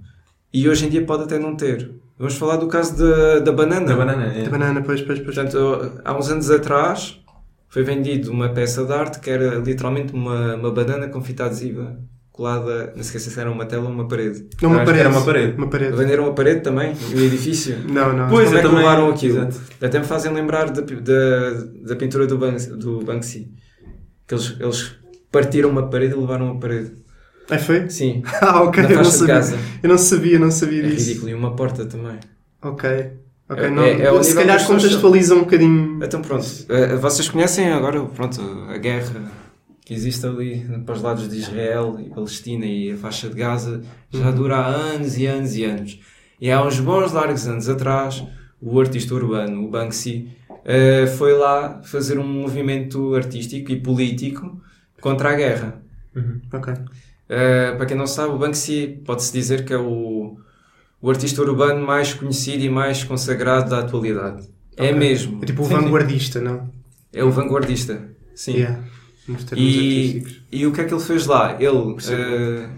[0.54, 1.92] E hoje em dia pode até não ter.
[2.18, 3.86] Vamos falar do caso da, da banana.
[3.86, 4.46] Da banana, é.
[4.46, 5.36] A banana, pois, pois, pois.
[5.36, 7.20] Portanto, há uns anos atrás
[7.68, 11.98] foi vendido uma peça de arte que era literalmente uma, uma banana com fita adesiva
[12.32, 14.46] colada, não sei se era uma tela ou uma parede.
[14.62, 15.00] Não, uma parede.
[15.00, 15.58] era uma parede.
[15.58, 15.96] Uma parede.
[15.96, 17.78] Venderam a parede também, e o edifício.
[17.88, 18.28] Não, não.
[18.28, 19.38] Pois, Como é que também- levaram aquilo?
[19.38, 19.62] Exato.
[19.82, 21.52] Até me fazem lembrar da, da,
[21.86, 23.54] da pintura do Banksy, do Banksy.
[24.28, 24.96] Que eles, eles
[25.42, 26.92] partiram uma parede e levaram a parede.
[27.50, 27.90] É, foi?
[27.90, 28.82] Sim, Ah, ok.
[28.84, 29.42] na Eu não sabia.
[29.84, 31.08] Eu não sabia, não sabia É disso.
[31.10, 31.30] ridículo.
[31.30, 32.18] E uma porta também.
[32.62, 32.90] Ok.
[33.48, 33.84] Ok, É- não.
[33.84, 36.00] é- é se calhar contextualiza um bocadinho.
[36.04, 39.22] Então pronto, eh, vocês conhecem agora pronto, a guerra
[39.86, 43.82] que existe ali para os lados de Israel e Palestina e a faixa de Gaza
[44.12, 46.00] já dura há anos e anos e anos.
[46.42, 48.24] E há uns bons largos anos atrás,
[48.60, 50.28] o artista urbano, o Banksy,
[50.66, 54.60] eh, foi lá fazer um movimento artístico e político
[55.02, 55.82] contra a guerra.
[56.54, 56.74] Ok.
[56.74, 60.38] Uh, para quem não sabe, o Banksy pode-se dizer que é o,
[61.02, 64.48] o artista urbano mais conhecido e mais consagrado da atualidade.
[64.78, 65.40] É mesmo.
[65.42, 66.70] É tipo o vanguardista, não?
[67.12, 68.10] É o vanguardista.
[68.36, 68.54] Sim.
[68.54, 68.84] Yeah.
[69.56, 71.56] E, e o que é que ele fez lá?
[71.60, 72.70] Ele, uh,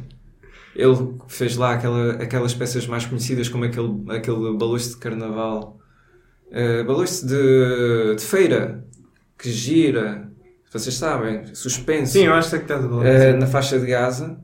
[0.75, 5.77] ele fez lá aquela, aquelas peças mais conhecidas como aquele, aquele de carnaval,
[6.47, 8.85] uh, de, de feira,
[9.37, 10.31] que gira,
[10.71, 12.13] vocês sabem, suspenso.
[12.13, 13.05] Sim, eu acho que estás a falar.
[13.05, 14.37] Eh, na faixa de Gaza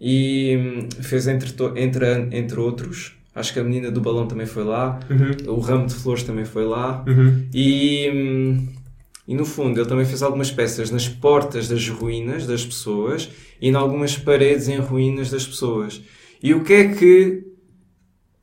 [0.00, 2.06] e hum, fez entre, entre,
[2.36, 3.14] entre outros.
[3.34, 5.54] Acho que a menina do balão também foi lá, Uhum.
[5.54, 7.46] o ramo de flores também foi lá Uhum.
[7.54, 8.68] e, hum,
[9.28, 13.28] e no fundo ele também fez algumas peças nas portas das ruínas das pessoas
[13.60, 16.00] e em algumas paredes em ruínas das pessoas.
[16.42, 17.44] E o que é que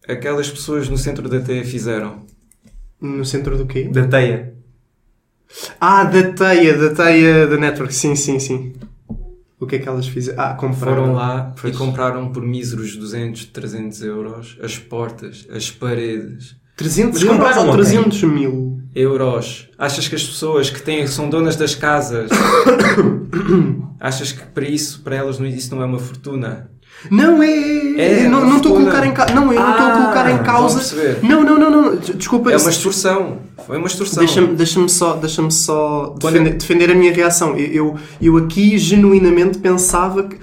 [0.07, 2.25] aquelas pessoas no centro da teia fizeram?
[3.01, 3.85] No centro do quê?
[3.85, 4.54] Da teia.
[5.79, 7.93] Ah, da teia, da teia da network.
[7.93, 8.73] Sim, sim, sim.
[9.59, 10.43] O que é que elas fizeram?
[10.43, 10.95] Ah, compraram.
[10.97, 11.73] Foram lá Pois.
[11.73, 16.55] e compraram por míseros 200, 300 euros as portas, as paredes.
[16.75, 17.83] 300 Mas euros compraram ou ontem?
[17.83, 18.75] 300 mil?
[18.93, 19.69] euros.
[19.77, 22.29] Achas que as pessoas que têm, são donas das casas,
[23.99, 26.69] achas que para isso, para elas, isso não é uma fortuna?
[27.11, 27.47] Não, é.
[27.47, 29.33] é, É, é, não estou a colocar em causa.
[29.35, 31.17] Não, eu não estou a Ah, colocar em a causa.
[31.21, 31.95] Não, não, não, não.
[31.95, 32.51] des- Desculpa.
[32.51, 33.39] É uma extorsão.
[33.65, 34.23] Foi uma extorsão.
[34.23, 37.55] Deixa-me deixa só, deixa só Quando- defender, defender a minha reação.
[37.55, 40.37] Eu, eu, eu aqui genuinamente pensava que.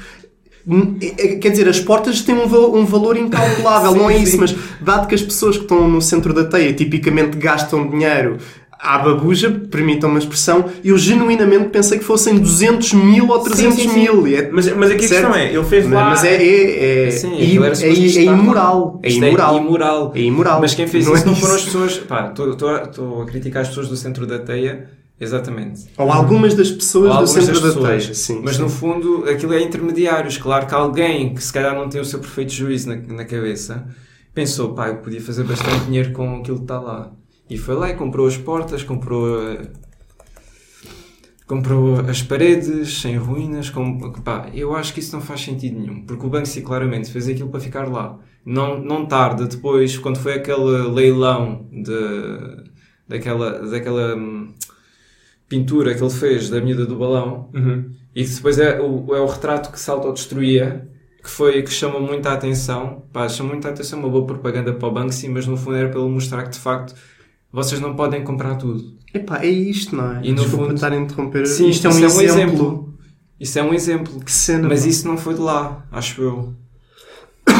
[1.00, 4.22] É- Quer dizer, as portas têm um, val- um valor incalculável, Sim, não é sim.
[4.22, 8.36] isso, mas dado que as pessoas que estão no centro da teia tipicamente gastam dinheiro
[8.83, 13.89] à babuja, permitam-me a expressão, eu genuinamente pensei que fossem 200 mil ou 300 sim,
[13.89, 13.95] sim.
[13.95, 14.26] mil.
[14.26, 15.26] E é- Mas, mas aqui a Certo?
[15.28, 16.11] questão é, ele fez mas, lá...
[16.11, 19.01] mas é, é, é, Sim, é, é, é estar- imoral.
[19.03, 19.55] É imoral.
[19.57, 20.12] É imoral.
[20.16, 20.61] É imoral.
[20.61, 21.99] Mas quem fez Não isso é não foram as pessoas.
[21.99, 24.91] Pá, estou a criticar as pessoas do centro da teia.
[25.20, 25.83] Exatamente.
[25.97, 28.03] Ou algumas das pessoas Ou do algumas centro das da pessoas.
[28.05, 28.14] teia.
[28.14, 28.62] Sim, Mas sim.
[28.62, 30.37] no fundo aquilo é intermediários.
[30.39, 33.87] Claro que alguém que se calhar não tem o seu perfeito juízo na, na cabeça
[34.35, 37.12] pensou, pá, eu podia fazer bastante dinheiro com aquilo que está lá.
[37.53, 39.42] E foi lá e comprou as portas, comprou.
[39.53, 39.68] eh,
[41.46, 43.70] comprou as paredes sem ruínas.
[43.70, 47.28] Com, pá, eu acho que isso não faz sentido nenhum, porque o Banksy claramente fez
[47.28, 48.18] aquilo para ficar lá.
[48.44, 51.92] Não, não tarda depois, quando foi aquele leilão de,
[53.07, 54.53] daquela, daquela hum,
[55.48, 57.90] pintura que ele fez da miúda do balão, Uhum.
[58.14, 60.88] e que depois é o, é o retrato que se autodestruía,
[61.22, 63.05] que foi que chama muita atenção.
[63.12, 66.00] Pá, chama muita atenção, uma boa propaganda para o Banksy, mas no fundo era para
[66.00, 66.94] ele mostrar que de facto
[67.53, 68.82] vocês não podem comprar tudo.
[69.14, 70.20] Epá, é isto, não é?
[70.22, 71.46] E no Desculpa fundo- estar a interromper.
[71.46, 72.94] Sim, isto é um, isso exemplo.
[73.38, 74.20] Isso é um exemplo.
[74.20, 74.68] Que cena.
[74.68, 74.88] Mas pá.
[74.88, 76.55] isso não foi de lá, acho eu.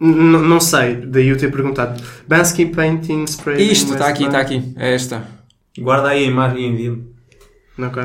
[0.00, 2.02] N- Não sei, daí eu ter perguntado.
[2.26, 3.70] Bansky Painting Spray.
[3.70, 4.72] Isto, in está aqui, está aqui.
[4.76, 5.26] É esta.
[5.78, 7.04] Guarda aí a imagem e envia-me.
[7.78, 8.02] Ok.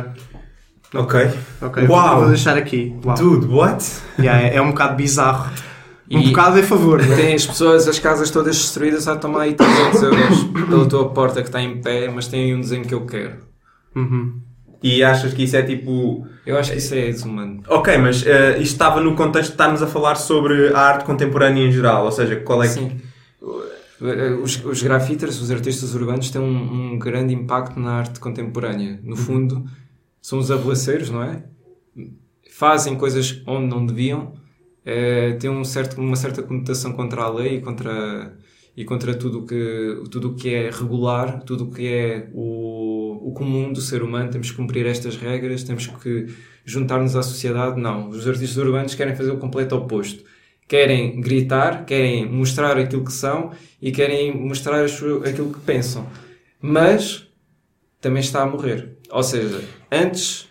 [0.94, 1.88] ok.
[1.88, 2.20] Uau.
[2.22, 2.96] Vou deixar aqui.
[3.06, 3.16] Uau.
[3.16, 3.86] Dude, what?
[4.18, 5.50] Yeah, é, é um bocado bizarro.
[6.12, 7.16] Um bocado a favor, né?
[7.16, 11.42] Tem as pessoas, as casas todas destruídas, a tomar aí 300 euros pela tua porta
[11.42, 13.38] que está em pé, mas tem aí um desenho que eu quero.
[13.96, 14.42] Uhum.
[14.82, 16.26] E achas que isso é tipo.
[16.46, 17.62] Eu acho que isso é desumano.
[17.68, 21.68] Ok, mas eh, isto estava no contexto de estarmos a falar sobre a arte contemporânea
[21.68, 22.74] em geral, ou seja, qual é que.
[22.74, 22.98] Sim.
[24.42, 28.98] Os, os grafiters, os artistas urbanos, têm um, um grande impacto na arte contemporânea.
[29.04, 29.66] No fundo,
[30.22, 31.44] são os arruaceiros, não é?
[32.50, 34.34] Fazem coisas onde não deviam,
[34.86, 38.38] eh, têm um certo, uma certa conotação contra a lei e contra,
[38.76, 43.34] e contra tudo que, tudo o que é regular, tudo o que é o, o
[43.34, 44.30] comum do ser humano.
[44.30, 46.28] Temos que cumprir estas regras, temos que
[46.66, 47.80] juntar-nos à sociedade.
[47.80, 50.24] Não, os artistas urbanos querem fazer o completo oposto
[50.70, 53.52] querem gritar, querem mostrar aquilo que são
[53.82, 56.08] e querem mostrar aquilo que pensam.
[56.62, 57.28] Mas
[58.00, 58.98] também está a morrer.
[59.10, 59.62] Ou seja,
[59.92, 60.48] antes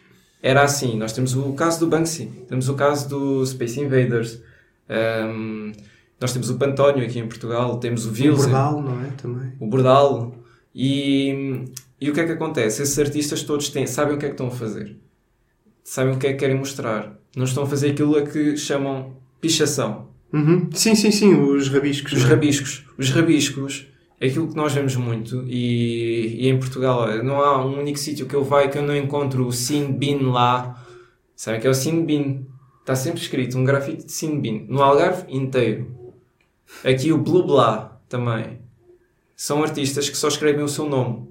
[0.49, 0.96] era assim.
[0.96, 4.40] Nós temos o caso do Banksy, temos o caso do Space Invaders,
[4.88, 5.72] ahm,
[6.18, 9.11] nós temos o Pantónio aqui em Portugal, temos o O Wilson, bordal, não é?
[9.20, 9.53] Também.
[9.61, 10.34] o Bordal.
[10.74, 11.64] E,
[12.01, 12.82] e o que é que acontece?
[12.82, 14.96] Esses artistas todos têm, sabem o que é que estão a fazer.
[15.84, 17.14] Sabem o que é que querem mostrar.
[17.36, 20.09] Não estão a fazer aquilo a que chamam pichação.
[20.32, 20.68] Uhum.
[20.72, 22.12] Sim, sim, sim, os rabiscos.
[22.12, 22.28] Os é?
[22.28, 22.86] rabiscos.
[22.96, 23.86] Os rabiscos
[24.21, 28.35] aquilo que nós vemos muito e, e em Portugal não há um único sítio que
[28.35, 30.85] eu vá que eu não encontro o Sin Bin lá.
[31.37, 32.47] Sabem que é o Sin Bin?
[32.81, 34.66] Está sempre escrito um grafite de Sin Bin.
[34.69, 35.95] No Algarve inteiro.
[36.85, 38.61] Aqui o Blue Blá também.
[39.37, 41.29] São artistas que só escrevem o seu nome.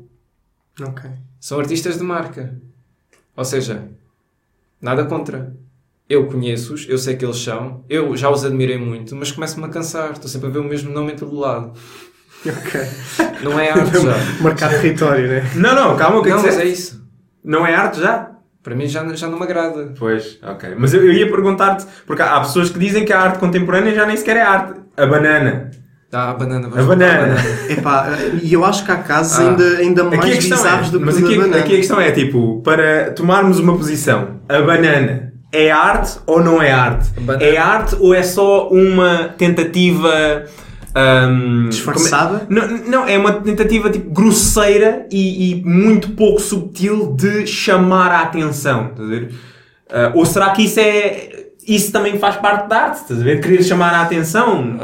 [0.80, 1.10] Ok.
[1.40, 2.60] São artistas de marca.
[3.36, 3.90] Ou seja,
[4.80, 5.56] nada contra.
[6.10, 9.70] Eu conheço-os, eu sei que eles são, eu já os admirei muito, mas começo-me a
[9.70, 10.14] cansar.
[10.14, 11.78] Estou sempre a ver o mesmo nome em todo lado.
[12.58, 12.82] Ok.
[13.43, 14.16] Não é arte já.
[14.41, 15.43] Marcar território, né?
[15.56, 17.02] Não, não, calma, o que é Não, que mas é isso.
[17.43, 18.32] Não é arte já?
[18.64, 19.93] Para mim já, já não me agrada.
[19.98, 20.76] Pois, ok.
[20.78, 23.93] Mas eu, eu ia perguntar-te, porque há há pessoas que dizem que a arte contemporânea
[23.95, 24.74] já nem sequer é arte.
[24.98, 25.72] A banana.
[26.12, 26.68] Dá a banana.
[26.68, 27.36] A banana.
[27.70, 28.08] Epá,
[28.41, 29.50] e eu acho que há casos Ah.
[29.50, 31.58] ainda, ainda mais a questão bizarros é, do que mas aqui, banana.
[31.58, 36.62] aqui a questão é tipo, para tomarmos uma posição, a banana é arte ou não
[36.62, 37.10] é arte?
[37.30, 40.43] A É arte ou é só uma tentativa
[40.98, 42.48] ahm, Disfarçada?
[42.50, 48.12] é- Não, não, é uma tentativa tipo grosseira e, e muito pouco subtil de chamar
[48.12, 48.88] a atenção.
[48.91, 49.34] Estás a ver?
[49.89, 51.45] Ah, ou será que isso é.
[51.68, 53.41] Isso também faz parte da arte, estás a ver?
[53.41, 54.78] Querer chamar a atenção.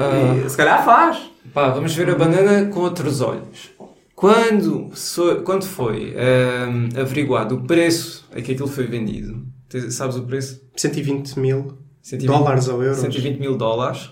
[0.45, 1.17] E, se calhar faz.
[1.53, 3.71] Pá, vamos ver a banana com outros olhos.
[4.15, 9.43] Quando, so- quando foi ahm, averiguado o preço a que aquilo foi vendido,
[9.89, 10.61] sabes o preço?
[10.75, 12.99] 120 mil 120 dólares ou euros.
[12.99, 14.11] 120 mil dólares,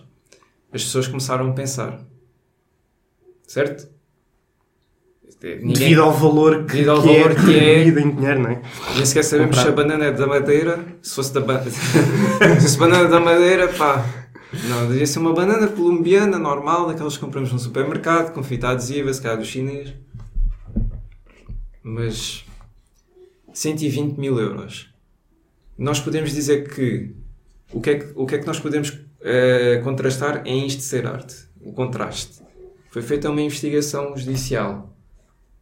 [0.73, 1.99] as pessoas começaram a pensar.
[3.47, 3.89] Certo?
[5.43, 8.49] Ninguém, Devido ao valor que, Devido ao que valor é, que é- em dinheiro, não
[8.51, 8.61] é?
[8.95, 9.63] nem sequer sabemos Comprar.
[9.63, 11.63] se a banana é da madeira, se fosse da ba...
[12.61, 14.05] se banana da madeira, pá.
[14.69, 19.11] Não, devia ser uma banana colombiana, normal, daquelas que compramos no supermercado, com fita adesiva,
[19.11, 19.93] se calhar do chinês.
[21.81, 22.45] Mas
[23.53, 24.93] 120 mil euros.
[25.77, 27.15] Nós podemos dizer que
[27.73, 30.83] o que é que, o que, é que nós podemos eh, contrastar é isto de
[30.83, 31.35] ser arte.
[31.61, 32.41] O contraste.
[32.89, 34.95] Foi feita uma investigação judicial.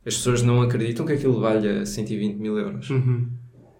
[0.06, 2.90] As pessoas não acreditam que aquilo valha 120 mil euros.
[2.90, 3.28] Uhum.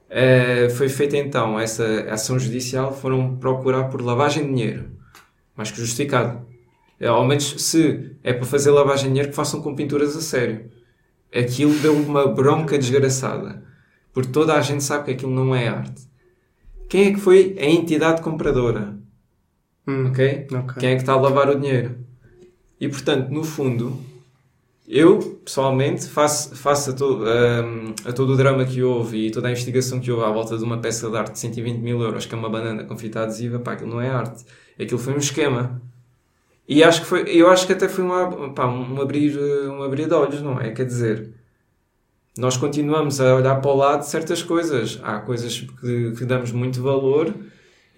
[0.10, 4.90] Eh, foi feita então essa ação judicial, foram procurar por lavagem de dinheiro,
[5.56, 6.46] mais que justificado.
[7.00, 10.22] Eh, Ao menos se é para fazer lavagem de dinheiro, que façam com pinturas a
[10.22, 10.70] sério.
[11.34, 13.64] Aquilo deu uma bronca desgraçada,
[14.12, 16.08] porque toda a gente sabe que aquilo não é arte.
[16.90, 18.99] Quem é que foi a entidade compradora?
[19.90, 20.48] Hum, Ok?
[20.54, 20.76] ok.
[20.80, 21.96] Quem é que está a lavar o dinheiro?
[22.80, 24.00] E portanto, no fundo,
[24.88, 29.48] eu pessoalmente, face, face a, to, ahm, a todo o drama que houve e toda
[29.48, 32.26] a investigação que houve à volta de uma peça de arte de 120 mil euros,
[32.26, 34.46] que é uma banana com fita adesiva, pá, aquilo não é arte.
[34.80, 35.82] Aquilo foi um esquema.
[36.68, 39.84] E acho que foi, eu acho que até foi um, ab- pá, um, abrir, um
[39.84, 40.72] abrir de olhos, não é?
[40.72, 41.32] Quer dizer,
[42.38, 45.00] nós continuamos a olhar para o lado de certas coisas.
[45.04, 47.34] Há coisas que, que damos muito valor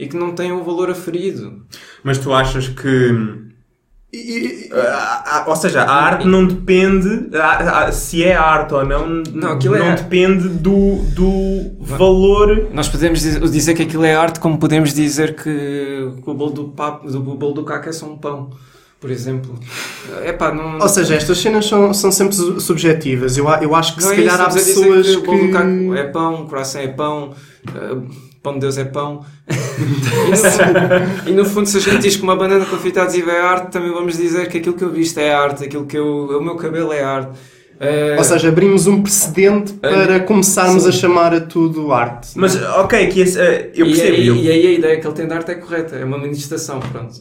[0.02, 1.62] e que não têm o valor aferido.
[2.04, 3.42] Mas tu achas que.
[4.14, 7.30] E- e- Ah, ah, ou seja, a arte não depende.
[7.38, 12.68] ah, ah, se é arte ou não, Não, aquilo não é- depende do, do valor.
[12.74, 15.44] Nós podemos dizer, que aquilo é arte, como podemos dizer que,
[16.24, 18.50] que o bolo do, papo, do, o bolo do caco é só um pão,
[19.00, 19.58] por exemplo.
[20.24, 20.80] É pá, não.
[20.80, 23.38] Ou seja, estas cenas são, são sempre su- subjetivas.
[23.38, 25.52] Eu, eu acho que não se é calhar isso, há pessoas que o bolo do
[25.54, 25.98] caco que.
[25.98, 27.34] é pão, o coração é pão,
[27.74, 27.98] eh,
[28.42, 29.24] pão de Deus é pão.
[29.50, 33.32] e, no, e no fundo, se a gente diz que uma banana com fita adesiva
[33.32, 36.06] é arte, também vamos dizer que aquilo que eu visto é arte, aquilo que eu,
[36.40, 37.38] o meu cabelo é arte.
[37.80, 40.90] Eh, Ou seja, abrimos um precedente para começarmos sim.
[40.90, 42.30] a chamar a tudo arte.
[42.36, 44.16] Mas, ok, que esse, ah, eu e, percebo.
[44.18, 46.18] aí, eu- e aí a ideia que ele tem de arte é correta, é uma
[46.20, 47.14] manifestação, pronto,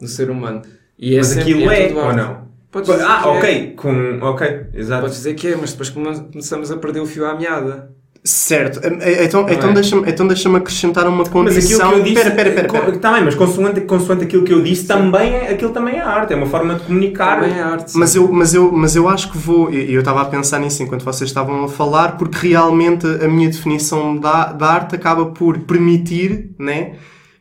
[0.00, 0.62] do ser humano.
[0.98, 2.48] E é mas sempre- aquilo é, tudo ou não?
[2.70, 3.28] Podes dizer Ah, é.
[3.28, 4.18] ok, com.
[4.22, 5.00] Ok, exato.
[5.02, 7.90] Podes dizer que é, mas depois come- começamos a perder o fio à meada.
[8.28, 8.80] Certo.
[9.24, 9.72] Então, Não então é?
[9.72, 12.02] deixa-me então deixa acrescentar uma condição.
[12.02, 12.18] disse.
[12.18, 12.66] Espera, espera, espera.
[12.66, 12.90] espera.
[12.96, 16.34] Está bem, mas consoante, consoante aquilo que eu disse, também é, aquilo também é arte.
[16.34, 17.40] É uma forma de comunicar.
[17.40, 17.96] Também é arte.
[17.96, 19.72] Mas eu, mas, eu, mas eu acho que vou.
[19.72, 23.48] e Eu estava a pensar nisso enquanto vocês estavam a falar, porque realmente a minha
[23.48, 26.92] definição da, da arte acaba por permitir né,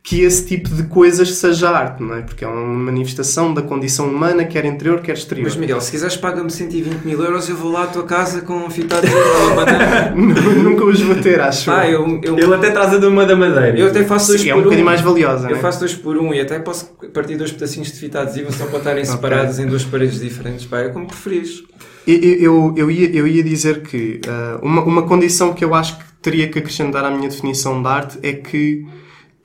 [0.08, 2.22] que esse tipo de coisas seja arte, não é?
[2.22, 5.43] Porque é uma manifestação da condição humana, quer interior, quer exterior.
[5.43, 8.53] Mas Miguel, se quiseres paga-me 120 mil euros, eu vou lá à tua casa com
[8.53, 9.12] um fitado de
[9.53, 10.16] banana.
[10.16, 11.70] Nunca os vou ter, acho.
[11.70, 13.78] Ah, eu, eu, Ele até traz a de uma da madeira.
[13.78, 14.89] eu até faço dois Sim, é por um bocadinho um.
[14.89, 15.62] mais valiosa, Eu né?
[15.62, 18.78] faço dois por um e até posso partir dois pedacinhos de fita adesiva só para
[18.78, 20.66] estarem separados em duas paredes diferentes.
[20.66, 21.64] Pá, é como preferires.
[22.08, 25.97] Eu, eu, eu, ia, eu ia dizer que ah, uma, uma condição que eu acho
[25.97, 28.86] que teria que acrescentar à minha definição de arte é que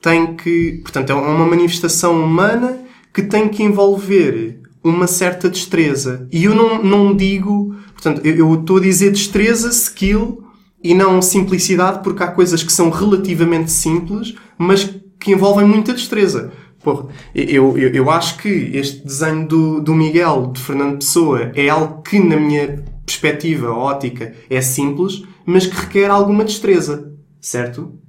[0.03, 0.81] tem que.
[0.83, 2.77] Portanto, é uma manifestação humana
[3.13, 6.27] que tem que envolver uma certa destreza.
[6.29, 7.73] E eu não, não digo.
[7.93, 10.43] Portanto, eu, estou a dizer destreza, skill
[10.83, 14.83] e não simplicidade, porque há coisas que são relativamente simples, mas
[15.17, 16.51] que envolvem muita destreza.
[16.83, 21.69] Porra, eu, eu, eu acho que este desenho do, do Miguel, de Fernando Pessoa, é
[21.69, 27.09] algo que, na minha perspectiva ótica, é simples, mas que requer alguma destreza.
[27.39, 28.02] Certo?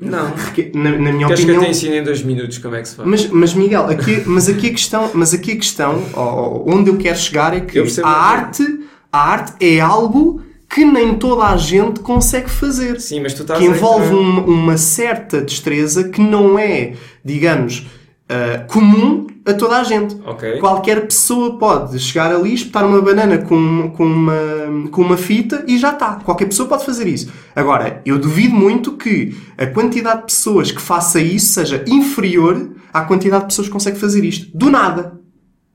[0.00, 0.30] Não.
[0.74, 1.62] Na, na minha Queres que eu opinião.
[1.64, 3.08] te ensine em dois minutos como é que se faz?
[3.08, 6.96] Mas, mas Miguel, aqui, mas aqui a questão, mas aqui a questão ó, onde eu
[6.96, 8.62] quero chegar é que a arte,
[9.10, 13.00] a arte é algo que nem toda a gente consegue fazer.
[13.00, 16.92] Sim, mas tu estás que a envolve entrar- uma, uma certa destreza que não é,
[17.24, 17.86] digamos,
[18.28, 20.16] ah, comum a toda a gente.
[20.26, 20.58] Ok.
[20.58, 25.78] Qualquer pessoa pode chegar ali, espetar uma banana com, com, uma, com uma fita e
[25.78, 26.16] já está.
[26.16, 27.32] Qualquer pessoa pode fazer isso.
[27.54, 33.02] Agora, eu duvido muito que a quantidade de pessoas que faça isso seja inferior à
[33.02, 34.50] quantidade de pessoas que consegue fazer isto.
[34.56, 35.20] Do nada.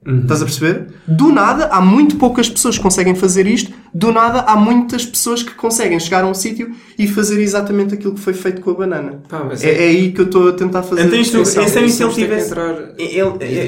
[0.03, 0.87] Estás a perceber?
[1.07, 3.71] Do nada, há muito poucas pessoas que conseguem fazer isto.
[3.93, 8.15] Do nada, há muitas pessoas que conseguem chegar a um sítio e fazer exatamente aquilo
[8.15, 9.21] que foi feito com a banana.
[9.29, 11.67] Pá, mas É, é aí que eu estou a tentar fazer Então isto, esse é
[11.87, 12.47] se ele tivesse.
[12.49, 13.19] entrar- Ele,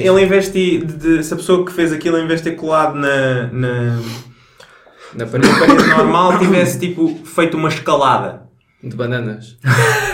[0.08, 2.96] ele vez de, de- Se a pessoa que fez aquilo, em vez de ter colado
[2.96, 4.00] na, na,
[5.14, 8.42] Na na parede normal, tivesse tipo feito uma escalada.
[8.82, 9.56] de bananas.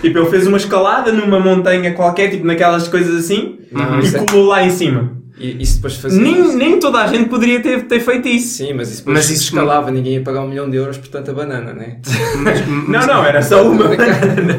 [0.00, 4.24] Tipo, ele fez uma escalada numa montanha qualquer, tipo naquelas coisas assim, Não, e é-
[4.24, 5.17] colou lá em cima.
[5.40, 6.20] E isso depois fazia.
[6.20, 8.56] Nem, nem toda a gente poderia ter, ter feito isso.
[8.58, 11.08] Sim, mas isso depois Mas isso- escalava, ninguém ia pagar um milhão de euros por
[11.08, 11.96] tanta banana, né?
[12.88, 13.84] Não, não, era só uma.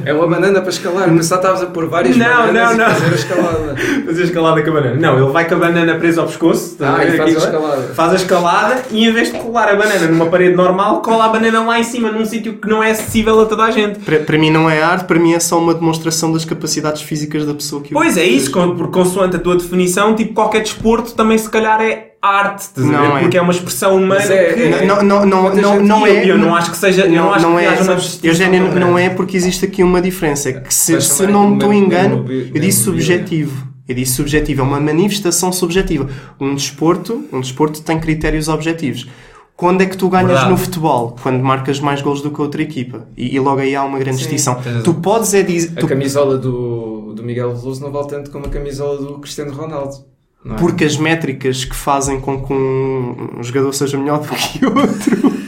[0.05, 2.93] É uma banana para escalar, mas só estavas a pôr várias Não, bananas não, não.
[2.95, 3.75] fazer a escalada.
[4.05, 4.95] Fazer a escalada com a banana.
[4.95, 6.71] Não, ele vai com a banana presa ao pescoço.
[6.73, 7.82] estás Ah, a e faz aqui a escalada.
[7.93, 11.30] Faz a escalada e em vez de colar a banana numa parede normal, cola a
[11.30, 13.99] banana lá em cima, num sítio que não é acessível a toda a gente.
[13.99, 17.45] Para, para mim não é arte, para mim é só uma demonstração das capacidades físicas
[17.45, 21.13] da pessoa que o Pois é isso, porque consoante a tua definição, tipo qualquer desporto
[21.13, 23.22] também se calhar é arte, Não é.
[23.22, 24.61] porque é uma expressão humana Mas é- que...
[24.61, 26.26] é- Não, não, não, Muita não, não eu- é.
[26.32, 28.28] eu não acho que seja- eu não acho que haja uma é.
[28.30, 29.01] Eugénio, tão não grande.
[29.07, 30.49] é porque existe aqui uma diferença.
[30.49, 33.67] É que se, se não aqui me estou engano, eu disse subjetivo.
[33.88, 36.07] Eu disse subjetivo, é uma manifestação subjetiva.
[36.39, 39.07] Um desporto, um desporto tem critérios objetivos.
[39.55, 40.51] Quando é que tu ganhas Verdade.
[40.51, 41.15] no futebol?
[41.22, 43.07] Quando marcas mais gols do que a outra equipa.
[43.17, 44.57] E, e logo aí há uma grande Sim, distinção.
[44.84, 45.74] Tu podes é dizer.
[45.78, 49.51] A tu- camisola do, do Miguel Veloso não vale tanto como a camisola do Cristiano
[49.53, 49.95] Ronaldo.
[50.44, 50.58] Não é?
[50.60, 55.40] Porque as métricas que fazem com que um, um jogador seja melhor do que outro.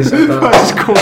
[0.00, 0.92] Está- faz com-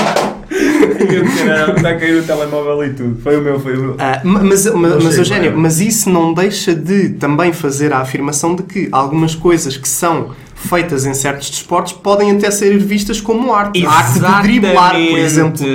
[1.76, 3.20] Está a cair o telemóvel e tudo.
[3.22, 3.96] Foi o meu, foi o meu.
[3.98, 5.54] Ah, ma- mas, mas, mas, Eugénio, é?
[5.54, 10.34] mas isso não deixa de também fazer a afirmação de que algumas coisas que são
[10.68, 13.84] feitas em certos desportos podem até ser vistas como arte.
[13.86, 14.42] A arte de Exatamente.
[14.60, 15.66] driblar, por exemplo.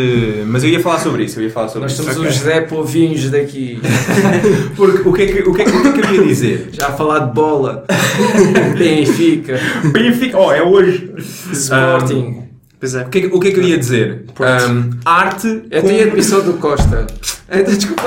[0.48, 2.04] Mas eu ia falar sobre isso, eu ia falar sobre Nós isso.
[2.04, 2.30] somos Ok.
[2.30, 3.80] os Zé Povinhos daqui.
[4.76, 6.28] Porque o que, é que, o, que é que, o que é que eu ia
[6.28, 6.70] dizer?
[6.74, 7.86] Já a falar de bola.
[8.78, 9.60] Benfica.
[9.92, 11.12] Benfica, oh, é hoje.
[11.52, 12.44] Sporting.
[12.80, 13.04] Pois é.
[13.04, 14.26] O que, é que- o que é que eu ia dizer?
[14.40, 15.64] Um, arte.
[15.72, 17.08] Eu com- tenho a admissão do Costa.
[17.50, 18.04] É, Desculpa.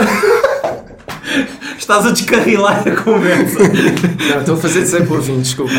[1.86, 3.60] Estás a descarrilar a conversa.
[4.28, 5.72] Não, estou a fazer de Zé Povinho, desculpa.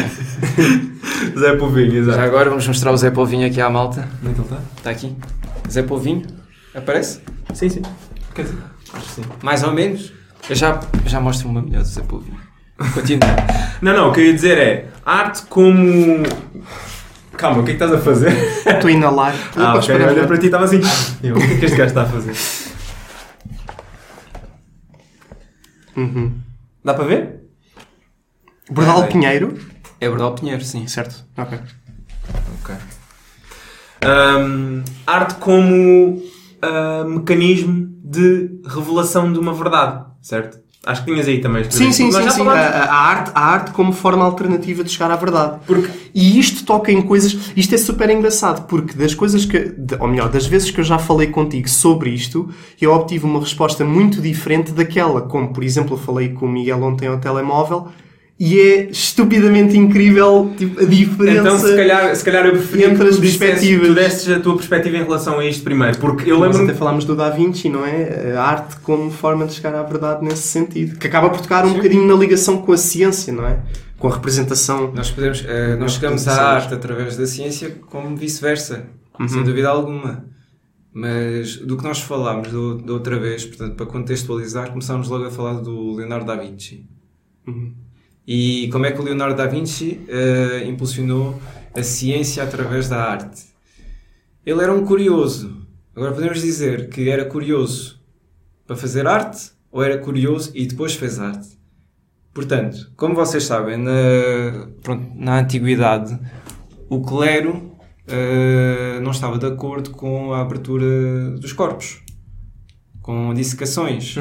[1.37, 2.19] Zé Povinho, Já exato.
[2.21, 4.07] agora vamos mostrar o Zé Povinho aqui à malta.
[4.23, 4.57] Onde é que ele está?
[4.77, 5.13] Está aqui.
[5.69, 6.25] Zé Povinho.
[6.73, 7.19] Aparece?
[7.53, 7.81] Sim, sim.
[8.33, 8.55] Quer dizer,
[8.93, 9.21] acho que sim.
[9.43, 10.13] Mais ou menos.
[10.49, 12.39] Eu já, já mostro uma melhor do Zé Povinho.
[12.93, 13.27] Continua.
[13.81, 16.23] Não, não, o que eu ia dizer é arte como.
[17.35, 18.31] Calma, o que é que estás a fazer?
[18.65, 19.35] Estou a inalar.
[19.57, 20.79] Ah, Opa, ok, espera, olha para ti estava assim.
[21.21, 22.33] Eu, o que é que este gajo está a fazer?
[25.97, 26.39] Uhum.
[26.83, 27.41] Dá para ver?
[28.69, 29.57] Bordal Ah, Pinheiro.
[29.99, 30.85] É Bordal Pinheiro, sim.
[30.87, 31.25] Certo.
[31.37, 31.59] Ok.
[32.61, 32.75] Ok.
[34.05, 36.21] Hum, arte como
[36.61, 40.59] ah, mecanismo de revelação de uma verdade, certo?
[40.87, 41.63] Acho que tinhas aí também.
[41.69, 42.47] Sim, sim, Nós sim, sim.
[42.47, 45.59] A, a- a arte, a arte como forma alternativa de chegar à verdade.
[45.67, 47.51] Porque- E isto toca em coisas.
[47.55, 49.73] Isto é super engraçado, porque das coisas que.
[49.99, 52.49] ou melhor, das vezes que eu já falei contigo sobre isto,
[52.81, 55.21] eu obtive uma resposta muito diferente daquela.
[55.21, 57.87] Como, por exemplo, eu falei com o Miguel ontem ao telemóvel
[58.39, 61.39] e é estupidamente incrível tipo, a diferença.
[61.41, 63.87] Então, se calhar, se calhar eu preferia entre as perspectivas.
[63.87, 66.69] Tu desses a tua perspectiva em relação a isto primeiro, porque eu Nós lembro-me.
[66.69, 68.33] até falámos do Da Vinci, não é?
[68.35, 70.97] A arte como forma de chegar à verdade nesse sentido.
[70.99, 73.59] Que acaba por tocar um bocadinho na ligação com a ciência, não é?
[73.97, 74.91] Com a representação.
[74.93, 78.85] Nós, podemos, eh, nós chegamos à arte através da ciência como vice-versa,
[79.19, 79.27] Uhum.
[79.27, 80.25] sem dúvida alguma.
[80.93, 82.49] Mas do que nós falámos
[82.83, 86.85] da outra vez, portanto, para contextualizar, começámos logo a falar do Leonardo da Vinci.
[87.47, 87.73] Uhum.
[88.27, 91.41] E como é que o Leonardo da Vinci eh, impulsionou
[91.73, 93.45] a ciência através da arte?
[94.45, 95.65] Ele era um curioso.
[95.95, 98.01] Agora podemos dizer que era curioso
[98.65, 101.57] para fazer arte ou era curioso e depois fez arte?
[102.33, 106.19] Portanto, como vocês sabem, na, pronto, na antiguidade,
[106.89, 107.71] o clero
[108.07, 112.03] eh, não estava de acordo com a abertura dos corpos,
[113.01, 114.15] com dissecações.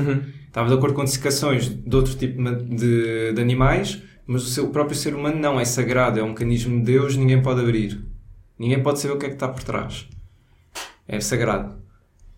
[0.56, 4.96] Estava de acordo com dissecações de outro tipo de, de animais, mas o seu próprio
[4.96, 8.02] ser humano não é sagrado, é um mecanismo de Deus, ninguém pode abrir.
[8.58, 10.08] Ninguém pode saber o que é que está por trás.
[11.06, 11.74] É sagrado.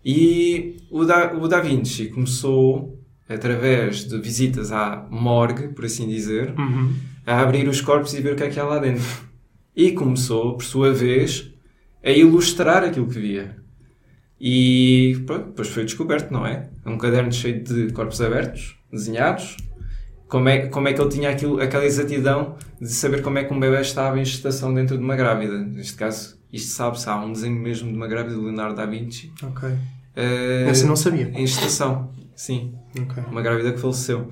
[0.03, 6.53] E o da, o da Vinci começou, através de visitas à morgue, por assim dizer,
[6.59, 6.93] Uhum.
[7.25, 9.05] a abrir os corpos e ver o que é que há lá dentro.
[9.73, 11.53] E começou, por sua vez,
[12.03, 13.58] a ilustrar aquilo que via.
[14.39, 16.69] E pronto, depois foi descoberto, não é?
[16.85, 19.57] Um caderno cheio de corpos abertos, desenhados.
[20.27, 23.53] Como é, como é que ele tinha aquilo, aquela exatidão de saber como é que
[23.53, 25.57] um bebê estava em gestação dentro de uma grávida?
[25.59, 29.33] Neste caso, isto sabe-se, há um desenho mesmo de uma grávida de Leonardo da Vinci.
[29.43, 29.67] Ok.
[30.15, 31.31] eh, Essa não sabia.
[31.33, 33.23] Em gestação, sim Ok.
[33.31, 34.29] uma grávida que faleceu.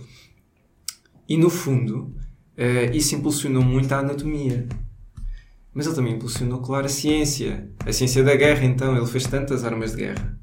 [1.27, 2.13] E no fundo,
[2.55, 4.67] eh, isso impulsionou muito a anatomia.
[5.77, 7.69] Mas ele também impulsionou, claro, a ciência.
[7.85, 8.97] A ciência da guerra, então.
[8.97, 10.35] Ele fez tantas armas de guerra.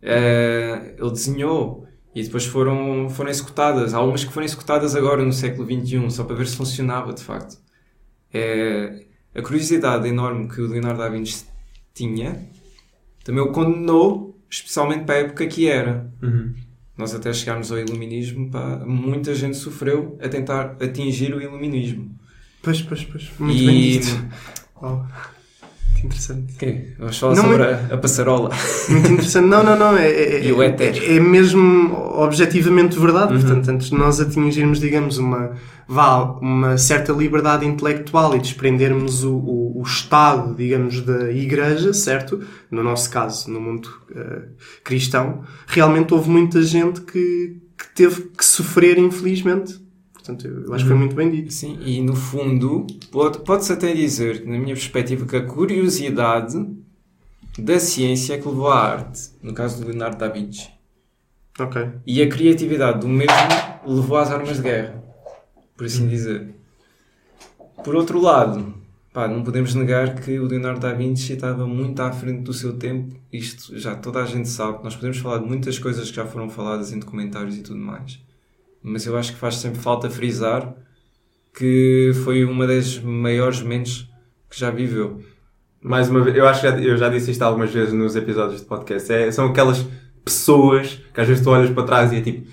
[0.00, 3.92] Eh, ele desenhou e depois foram, foram executadas.
[3.92, 7.22] Há umas que foram executadas agora no século XXI, só para ver se funcionava de
[7.22, 7.58] facto.
[8.32, 11.44] Eh, a curiosidade enorme que o Leonardo da Vinci
[11.92, 12.48] tinha
[13.22, 16.10] também o condenou, especialmente para a época que era.
[16.96, 22.18] Nós até chegámos ao iluminismo, pá, muita gente sofreu a tentar atingir o iluminismo.
[22.62, 23.30] Pois, pois, pois.
[23.38, 24.24] Muito E- bem dito.
[24.82, 25.06] Uau.
[25.98, 26.54] Que interessante.
[26.54, 28.50] Ok, vamos falar Não, sobre a, a passarola.
[28.88, 29.46] Muito interessante.
[29.46, 29.96] Não, não, não.
[29.98, 30.96] É, é, E o é, éter.
[31.16, 33.34] é mesmo objetivamente verdade.
[33.34, 33.40] Uhum.
[33.40, 35.52] Portanto, antes de nós atingirmos, digamos, uma,
[35.86, 42.40] vá, uma certa liberdade intelectual e desprendermos o, o, o Estado, digamos, da Igreja, certo?
[42.70, 44.42] No nosso caso, no mundo eh,
[44.82, 49.78] cristão, realmente houve muita gente que, que teve que sofrer, infelizmente.
[50.36, 50.98] Portanto, eu acho que foi Uhum.
[50.98, 51.52] muito bem dito.
[51.52, 56.66] Sim, e no fundo, pode- pode-se até dizer, na minha perspectiva, que a curiosidade
[57.58, 59.30] da ciência é que levou à arte.
[59.42, 60.68] No caso do Leonardo da Vinci.
[61.58, 61.88] Ok.
[62.06, 63.32] E a criatividade do mesmo
[63.86, 65.02] levou às armas de guerra,
[65.76, 66.54] por assim dizer.
[67.84, 68.74] Por outro lado,
[69.12, 72.74] pá, não podemos negar que o Leonardo da Vinci estava muito à frente do seu
[72.78, 73.14] tempo.
[73.32, 74.82] Isto já toda a gente sabe.
[74.84, 78.18] Nós podemos falar de muitas coisas que já foram faladas em documentários e tudo mais.
[78.82, 80.74] Mas eu acho que faz sempre falta frisar
[81.54, 84.08] que foi uma das maiores mentes
[84.48, 85.20] que já viveu.
[85.80, 88.60] Mais uma vez, eu acho que já, eu já disse isto algumas vezes nos episódios
[88.60, 89.12] de podcast.
[89.12, 89.86] É, são aquelas
[90.24, 92.46] pessoas que às vezes tu olhas para trás e é tipo.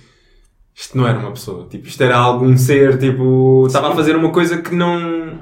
[0.74, 1.68] Isto não era uma pessoa.
[1.68, 3.66] Tipo, isto era algum ser, tipo.
[3.68, 5.42] Estava a fazer uma coisa que não.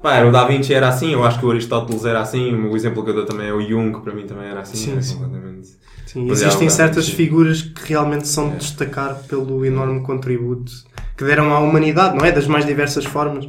[0.00, 3.02] Pá, o Da Vinci era assim, eu acho que o Aristóteles era assim, o exemplo
[3.02, 4.76] que eu dou também é o Jung, que para mim também era assim.
[4.76, 5.14] Sim, era sim.
[5.14, 5.68] completamente...
[6.16, 7.12] Sim, Mas é existem um- certas sim.
[7.12, 10.72] figuras que realmente são de destacar pelo enorme contributo
[11.14, 12.32] que deram à humanidade, não é?
[12.32, 13.46] Das mais diversas formas.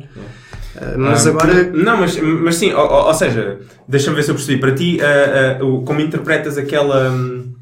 [0.76, 1.64] Ah, mas Ah, agora.
[1.72, 4.60] Não, mas, mas sim, ou, ou- seja, deixa-me ver se eu percebi.
[4.60, 7.10] Para ti, ah, o- como interpretas aquela.
[7.10, 7.54] hum,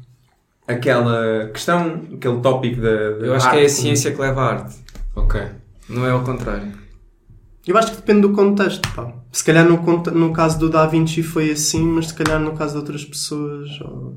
[0.66, 2.88] aquela questão, aquele tópico da.
[2.88, 4.74] Eu acho que arte é a como- ciência que leva à arte,
[5.14, 5.40] Ok.
[5.88, 6.72] não é ao contrário.
[7.66, 9.12] Eu acho que depende do contexto, pá.
[9.32, 9.76] Se calhar no,
[10.12, 13.68] no caso do Da Vinci foi assim, mas se calhar no caso de outras pessoas.
[13.80, 14.16] ou-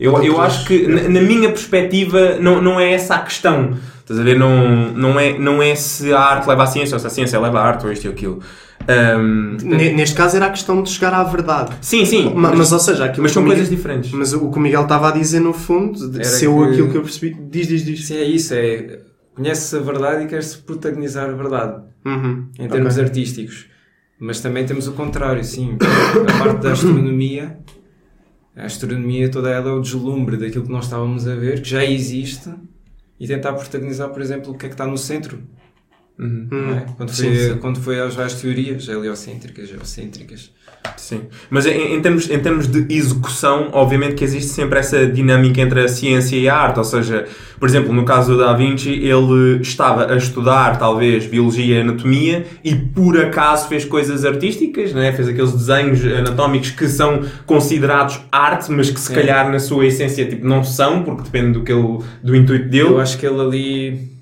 [0.00, 3.76] Eu, eu acho que, na, na minha perspectiva, não, não é essa a questão.
[4.00, 4.38] Estás a ver?
[4.38, 7.38] Não, não, é, não é se a arte leva à ciência ou se a ciência
[7.40, 8.40] leva à arte ou isto ou aquilo.
[9.62, 11.72] Ne- Neste caso era a questão de chegar à verdade.
[11.80, 12.32] sim, sim.
[12.34, 14.12] Ma- Mas, ou seja, aquilo mas são o coisas Miguel- diferentes.
[14.12, 16.70] Mas o que o Miguel estava a dizer no fundo, de- Era se eu que-
[16.70, 17.36] aquilo que eu percebi.
[17.50, 18.06] Diz, diz, diz.
[18.06, 19.00] Sim, é isso, é
[19.34, 22.46] conhece a verdade e quer-se protagonizar a verdade, Uhum.
[22.58, 23.04] em termos Ok.
[23.04, 23.66] artísticos.
[24.20, 25.76] Mas também temos o contrário, sim.
[26.28, 27.56] A parte da astronomia,
[28.58, 31.84] a astronomia toda ela é o deslumbre daquilo que nós estávamos a ver, que já
[31.84, 32.52] existe,
[33.18, 35.40] e tentar protagonizar, por exemplo, o que é que está no centro.
[36.18, 36.48] Uhum.
[36.50, 36.86] não é?
[36.96, 37.56] Quando, Sim, foi, sim.
[37.60, 40.50] quando foi às várias teorias, heliocêntricas, geocêntricas.
[40.96, 41.22] Sim.
[41.48, 45.80] Mas em, em termos, em termos de execução, obviamente que existe sempre essa dinâmica entre
[45.80, 46.78] a ciência e a arte.
[46.78, 47.26] Ou seja,
[47.58, 52.44] por exemplo, no caso do Da Vinci, ele estava a estudar talvez biologia e anatomia
[52.64, 55.12] e por acaso fez coisas artísticas, né?
[55.12, 59.14] fez aqueles desenhos anatómicos que são considerados arte, mas que se É.
[59.14, 62.88] calhar na sua essência tipo, não são, porque depende do, que ele, do intuito dele.
[62.88, 64.17] Eu acho que ele ali.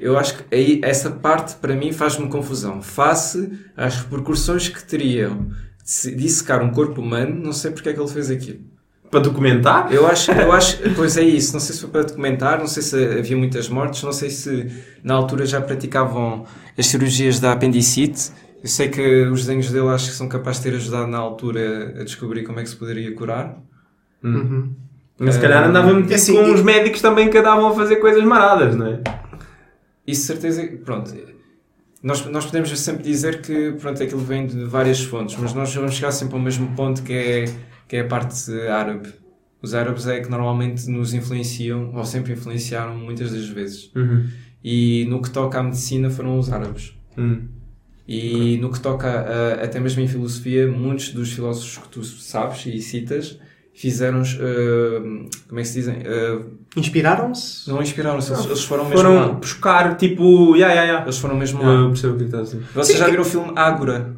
[0.00, 2.82] Eu acho que aí, essa parte para mim faz-me confusão.
[2.82, 5.48] Face às repercussões que teriam
[5.82, 8.58] de se- dissecar um corpo humano, não sei porque é que ele fez aquilo.
[9.10, 9.92] Para documentar?
[9.92, 11.52] Eu acho, eu acho, pois é isso.
[11.52, 14.68] Não sei se foi para documentar, não sei se havia muitas mortes, não sei se
[15.02, 16.44] na altura já praticavam
[16.78, 18.30] as cirurgias da apendicite.
[18.62, 21.94] Eu sei que os desenhos dele acho que são capazes de ter ajudado na altura
[22.00, 23.56] a descobrir como é que se poderia curar.
[24.22, 24.74] Uhum.
[25.18, 28.22] Mas se calhar andava metido assim, com uns médicos também que andavam a fazer coisas
[28.24, 29.00] maradas, não é?
[30.06, 31.14] Isso certeza, pronto.
[32.02, 35.94] Nós, nós podemos sempre dizer que pronto, aquilo vem de várias fontes, mas nós vamos
[35.94, 37.44] chegar sempre ao mesmo ponto que é,
[37.86, 39.12] que é a parte árabe.
[39.62, 43.90] Os árabes é que normalmente nos influenciam, ou sempre influenciaram muitas das vezes.
[43.94, 44.26] Uhum.
[44.64, 46.94] E no que toca à medicina foram os árabes.
[47.18, 47.46] Uhum.
[48.08, 52.64] E no que toca a- até mesmo em filosofia, muitos dos filósofos que tu sabes
[52.66, 53.38] e citas
[53.80, 55.00] fizeram, eh,
[55.48, 55.96] como é que se dizem?
[56.04, 56.38] Eh,
[56.76, 57.68] Inspiraram-se?
[57.68, 59.28] não inspiraram-se, eles, eles foram mesmo Foram lá.
[59.32, 60.54] buscar tipo.
[60.56, 61.02] Ya, ya, ya.
[61.02, 61.72] Eles foram mesmo lá.
[61.72, 62.66] Eu percebo o que estás a dizer.
[62.74, 64.14] Vocês já viram o filme Ágora?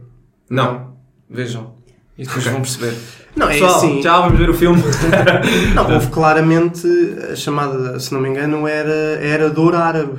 [0.50, 0.92] Não.
[1.30, 1.74] Vejam.
[2.18, 2.94] E depois vão perceber.
[3.34, 4.02] Não, é Pessoal, assim.
[4.02, 4.82] já vamos ver o filme.
[5.74, 6.86] Não, houve claramente
[7.32, 10.12] a chamada, se não me engano, era Era de Ouro Árabe.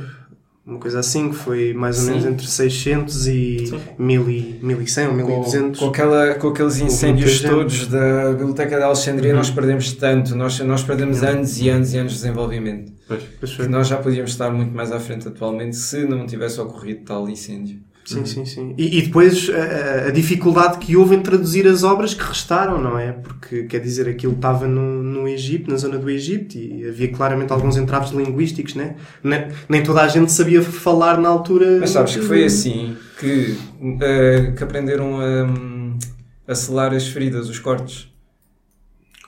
[0.66, 2.10] Uma coisa assim, que foi mais ou Sim.
[2.12, 3.80] menos entre 600 e Sim.
[4.00, 5.80] 1000 e 1100 ou Com, 1200.
[5.80, 10.34] com, aquela, com aqueles incêndios todos da Biblioteca de Alexandria, nós perdemos tanto.
[10.36, 12.94] Nós, nós perdemos anos e anos e anos de desenvolvimento.
[13.40, 13.68] Pois foi.
[13.68, 17.82] nós já podíamos estar muito mais à frente atualmente se não tivesse ocorrido tal incêndio.
[18.06, 18.76] Sim, sim, sim.
[18.78, 23.00] E, e depois a, a dificuldade que houve em traduzir as obras que restaram, não
[23.00, 23.14] é?
[23.14, 27.54] Porque, quer dizer, aquilo estava no, no Egito, na zona do Egito, e havia claramente
[27.54, 28.96] alguns entraves linguísticos, né?
[29.24, 31.78] Nem, nem toda a gente sabia falar na altura.
[31.80, 33.58] Mas sabes que foi assim que,
[34.02, 38.10] eh, que aprenderam a, a selar as feridas, os cortes.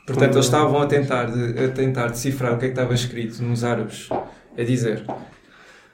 [0.05, 2.93] Portanto, Como- eles estavam a tentar, de- a tentar decifrar o que é que estava
[2.93, 4.09] escrito nos árabes,
[4.57, 5.03] a dizer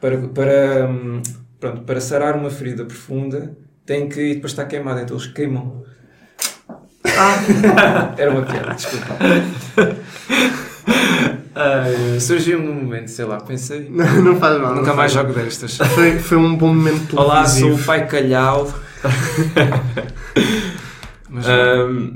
[0.01, 1.21] para, para, hum,
[1.61, 3.55] pronto, para sarar uma ferida profunda
[3.85, 5.83] tem que e depois está queimado, então eles queimam.
[8.17, 9.15] Era uma piada, desculpa.
[12.19, 13.87] Surgiu-me num momento, sei lá, pensei.
[13.89, 14.75] Não, não faz mal.
[14.75, 15.77] Nunca não mais faz jogo destas.
[15.77, 18.71] Foi, foi um bom momento Olá, sou o pai Calhau.
[21.29, 22.15] Mas Ahm,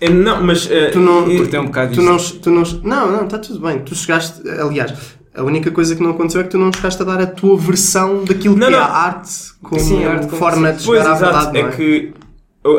[0.00, 0.66] eu não, mas.
[0.70, 3.60] ah, Tu não, eu- Curtei um bocado tu não, tu não, não, não, está tudo
[3.60, 3.80] bem.
[3.80, 4.92] Tu chegaste, aliás,
[5.36, 7.56] a única coisa que não aconteceu é que tu não chegaste a dar a tua
[7.56, 8.84] versão daquilo Não, que é não.
[8.84, 9.30] a arte
[9.62, 11.32] como Sim, a arte como forma se- de Pois, chegar à exato.
[11.52, 12.12] verdade, não é que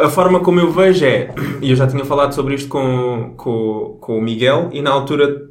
[0.03, 1.33] a forma como eu vejo é.
[1.61, 5.47] E eu já tinha falado sobre isto com, com, com o Miguel, e na altura.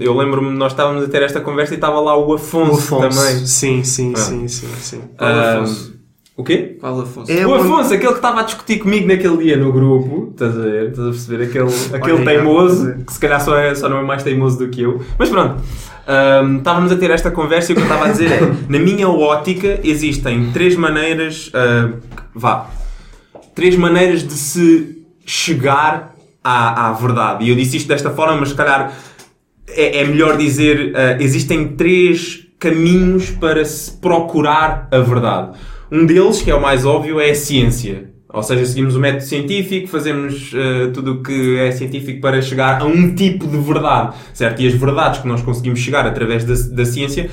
[0.00, 3.16] Eu lembro-me, nós estávamos a ter esta conversa e estava lá o Afonso, O Afonso.
[3.20, 3.46] também.
[3.46, 4.18] Sim, sim, Ah.
[4.18, 5.00] sim, sim, sim.
[5.16, 5.94] Ah, Afonso?
[6.36, 6.76] O quê?
[6.80, 7.30] Qual Afonso?
[7.30, 10.56] É o onde- Afonso, aquele que estava a discutir comigo naquele dia no grupo, estás
[10.56, 10.88] a ver?
[10.88, 11.44] Estás a perceber?
[11.44, 14.68] Aquele, aquele Olha, teimoso, que se calhar só, é, só não é mais teimoso do
[14.68, 15.00] que eu.
[15.18, 15.60] Mas pronto,
[16.06, 18.78] Ahm, estávamos a ter esta conversa e o que eu estava a dizer é: na
[18.78, 21.90] minha ótica, existem três maneiras, ah,
[22.34, 22.66] vá,
[23.54, 27.44] três maneiras de se chegar à, à verdade.
[27.44, 28.92] E eu disse isto desta forma, mas se calhar
[29.68, 35.50] é, é melhor dizer: ah, existem três caminhos para se procurar a verdade.
[35.92, 38.10] Um deles, que é o mais óbvio, é a ciência.
[38.32, 42.80] Ou seja, seguimos o método científico, fazemos uh, tudo o que é científico para chegar
[42.80, 44.62] a um tipo de verdade, certo?
[44.62, 47.28] E as verdades que nós conseguimos chegar através da, da ciência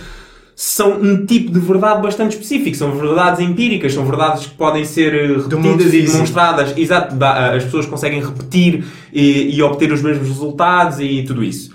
[0.57, 2.75] são um tipo de verdade bastante específico.
[2.75, 6.77] São verdades empíricas, são verdades que podem ser eh, repetidas e demonstradas.
[6.77, 8.83] Exato, as pessoas conseguem repetir
[9.13, 11.73] e, e, obter os mesmos resultados e tudo isso.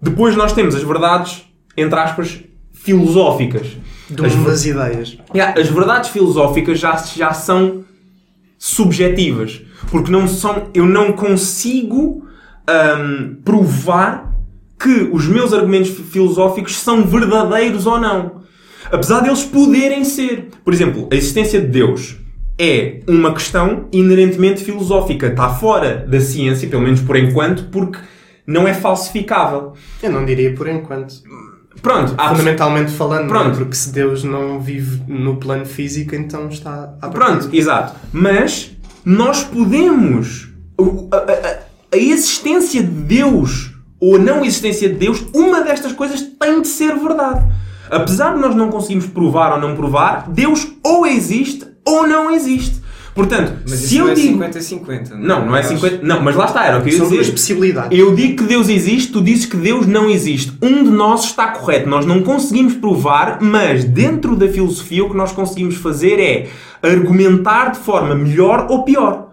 [0.00, 1.42] Depois nós temos as verdades,
[1.76, 2.38] entre aspas,
[2.72, 3.66] filosóficas.
[4.10, 5.18] De umas ideias.
[5.34, 7.84] Yeah, as verdades filosóficas já, já são
[8.58, 9.62] subjetivas.
[9.90, 12.26] Porque não são, eu não consigo
[12.68, 14.34] um, provar
[14.78, 18.40] que os meus argumentos filosóficos são verdadeiros ou não.
[18.90, 20.48] Apesar deles poderem ser.
[20.64, 22.16] Por exemplo, a existência de Deus
[22.58, 25.28] é uma questão inerentemente filosófica.
[25.28, 27.98] Está fora da ciência, pelo menos por enquanto, porque
[28.46, 29.74] não é falsificável.
[30.02, 31.14] Eu não diria por enquanto.
[31.82, 33.56] Pronto, fundamentalmente falando, Pronto.
[33.56, 37.96] porque se Deus não vive no plano físico, então está a Pronto, exato.
[38.12, 38.72] Mas
[39.04, 40.48] nós podemos.
[41.12, 41.58] A, a,
[41.92, 43.70] a, existência de Deus
[44.00, 47.46] ou a não existência de Deus, uma destas coisas tem de ser verdade.
[47.90, 52.80] Apesar de nós não conseguirmos provar ou não provar, Deus ou existe ou não existe.
[53.14, 56.36] Portanto, mas se eu não é digo 50-50, não, não, não é 50, não, mas
[56.36, 57.16] lá está, era o que eu ia São dizer.
[57.16, 57.98] duas possibilidades.
[57.98, 60.52] Eu digo que Deus existe, tu dizes que Deus não existe.
[60.62, 65.16] Um de nós está correto, nós não conseguimos provar, mas dentro da filosofia o que
[65.16, 66.48] nós conseguimos fazer é
[66.82, 69.29] argumentar de forma melhor ou pior.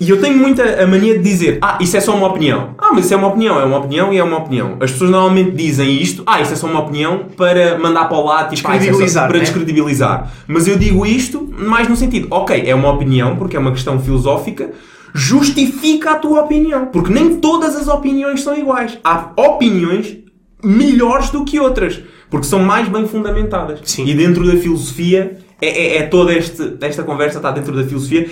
[0.00, 2.70] E eu tenho muita a mania de dizer, ah, isso é só uma opinião.
[2.78, 4.76] Ah, mas isso é uma opinião, é uma opinião e é uma opinião.
[4.80, 8.24] As pessoas normalmente dizem isto, ah, isso é só uma opinião para mandar para o
[8.24, 9.40] lado, tipo, ah, é para né?
[9.40, 10.32] descredibilizar.
[10.46, 13.98] Mas eu digo isto mais no sentido, ok, é uma opinião, porque é uma questão
[13.98, 14.70] filosófica,
[15.12, 16.86] justifica a tua opinião.
[16.86, 18.96] Porque nem todas as opiniões são iguais.
[19.02, 20.16] Há opiniões
[20.62, 22.00] melhores do que outras,
[22.30, 23.80] porque são mais bem fundamentadas.
[23.82, 24.06] Sim.
[24.06, 28.30] E dentro da filosofia, é, é, é toda este, esta conversa está dentro da filosofia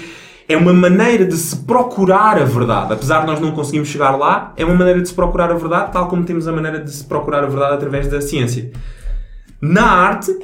[0.48, 2.92] é uma maneira de se procurar a verdade.
[2.92, 5.92] Apesar de nós não conseguirmos chegar lá, é uma maneira de se procurar a verdade,
[5.92, 8.70] tal como temos a maneira de se procurar a verdade através da ciência.
[9.60, 10.36] Na arte,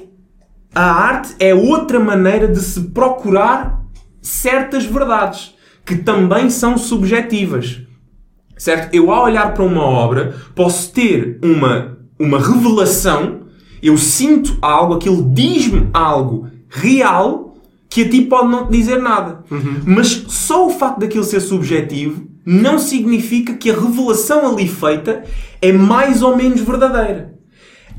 [0.75, 3.83] a arte é outra maneira de se procurar
[4.21, 5.55] certas verdades
[5.85, 7.81] que também são subjetivas.
[8.57, 8.95] Certo?
[8.95, 13.41] Eu, ao olhar para uma obra, posso ter uma, uma revelação,
[13.83, 17.52] eu sinto algo, aquilo diz-me algo real
[17.93, 19.45] que a ti pode não te dizer nada.
[19.51, 19.83] Uhum.
[19.85, 25.23] Mas só o facto daquilo ser subjetivo não significa que a revelação ali feita
[25.61, 27.35] é mais ou menos verdadeira.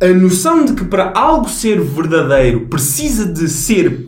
[0.01, 4.03] A noção de que para algo ser verdadeiro precisa de ser.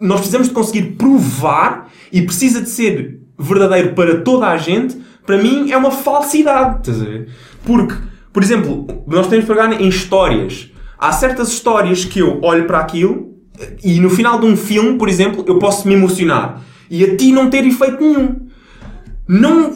[0.00, 5.38] Nós precisamos de conseguir provar e precisa de ser verdadeiro para toda a gente, para
[5.38, 6.90] mim é uma falsidade.
[7.64, 7.94] Porque,
[8.32, 10.70] por exemplo, nós temos que pegar em histórias.
[10.98, 13.29] Há certas histórias que eu olho para aquilo
[13.82, 17.32] e no final de um filme, por exemplo, eu posso me emocionar e a ti
[17.32, 18.48] não ter efeito nenhum.
[19.28, 19.72] Não,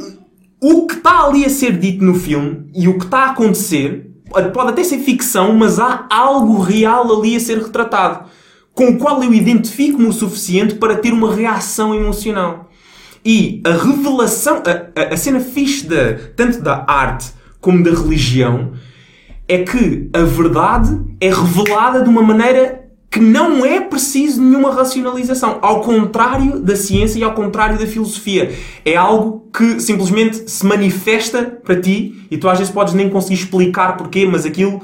[0.61, 4.11] o que está ali a ser dito no filme e o que está a acontecer
[4.52, 8.28] pode até ser ficção, mas há algo real ali a ser retratado,
[8.73, 12.70] com o qual eu identifico-me o suficiente para ter uma reação emocional.
[13.24, 15.86] E a revelação, a, a, a cena fixe
[16.35, 18.73] tanto da arte como da religião,
[19.47, 22.84] é que a verdade é revelada de uma maneira
[23.15, 25.61] que não é preciso nenhuma racionalização.
[25.62, 28.51] Ao contrário da ciência e ao contrário da filosofia.
[28.85, 33.35] É algo que simplesmente se manifesta para ti e tu às vezes podes nem conseguir
[33.35, 34.82] explicar porquê, mas aquilo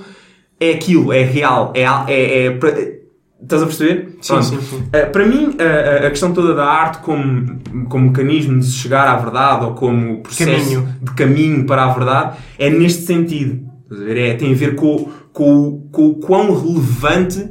[0.61, 1.82] é aquilo, é real, é.
[1.82, 3.01] é, é
[3.43, 4.19] Estás a perceber?
[4.20, 4.77] Sim, sim, sim.
[4.77, 7.59] Uh, para mim, uh, a questão toda da arte como,
[7.89, 10.89] como mecanismo de chegar à verdade ou como processo caminho.
[11.02, 13.66] de caminho para a verdade é neste sentido.
[14.07, 17.51] É, tem a ver com, com, com o quão relevante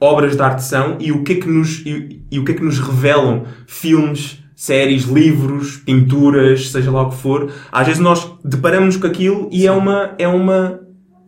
[0.00, 2.54] obras de arte são e o que é que nos, e, e o que é
[2.54, 7.50] que nos revelam filmes, séries, livros, pinturas, seja lá o que for.
[7.70, 10.80] Às vezes nós deparamos com aquilo e é uma, é uma,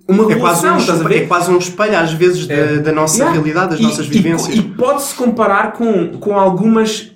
[0.08, 2.76] uma é quase, um, é quase um espelho, às vezes, é.
[2.76, 3.32] da, da, nossa yeah.
[3.32, 4.54] realidade, das e, nossas vivências.
[4.54, 7.12] E, e pode-se comparar com, com algumas.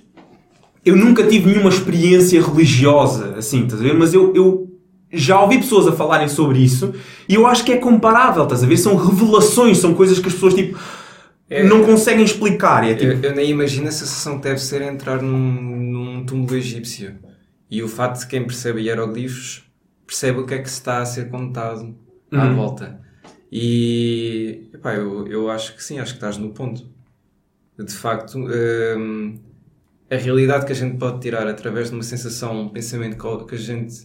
[0.85, 3.95] Eu nunca tive nenhuma experiência religiosa, assim, estás a ver?
[3.95, 4.69] Mas eu, eu
[5.13, 6.93] já ouvi pessoas a falarem sobre isso
[7.29, 8.77] e eu acho que é comparável, estás a ver?
[8.77, 10.77] São revelações, são coisas que as pessoas tipo
[11.49, 12.85] é, não conseguem explicar.
[12.85, 13.13] É tipo...
[13.13, 17.19] eu, eu, nem imagino a sensação que deve ser entrar num, num túmulo egípcio.
[17.71, 19.65] E o facto de quem percebe hieroglifos
[20.07, 21.97] percebe o que é que se está a ser contado
[22.31, 22.41] uhum.
[22.41, 23.01] à volta.
[23.51, 26.91] E epá, eu, eu acho que sim, acho que estás no ponto.
[27.79, 29.39] De facto, hum,
[30.11, 33.17] a realidade que a gente pode tirar através de uma sensação, um pensamento
[33.47, 34.05] que a gente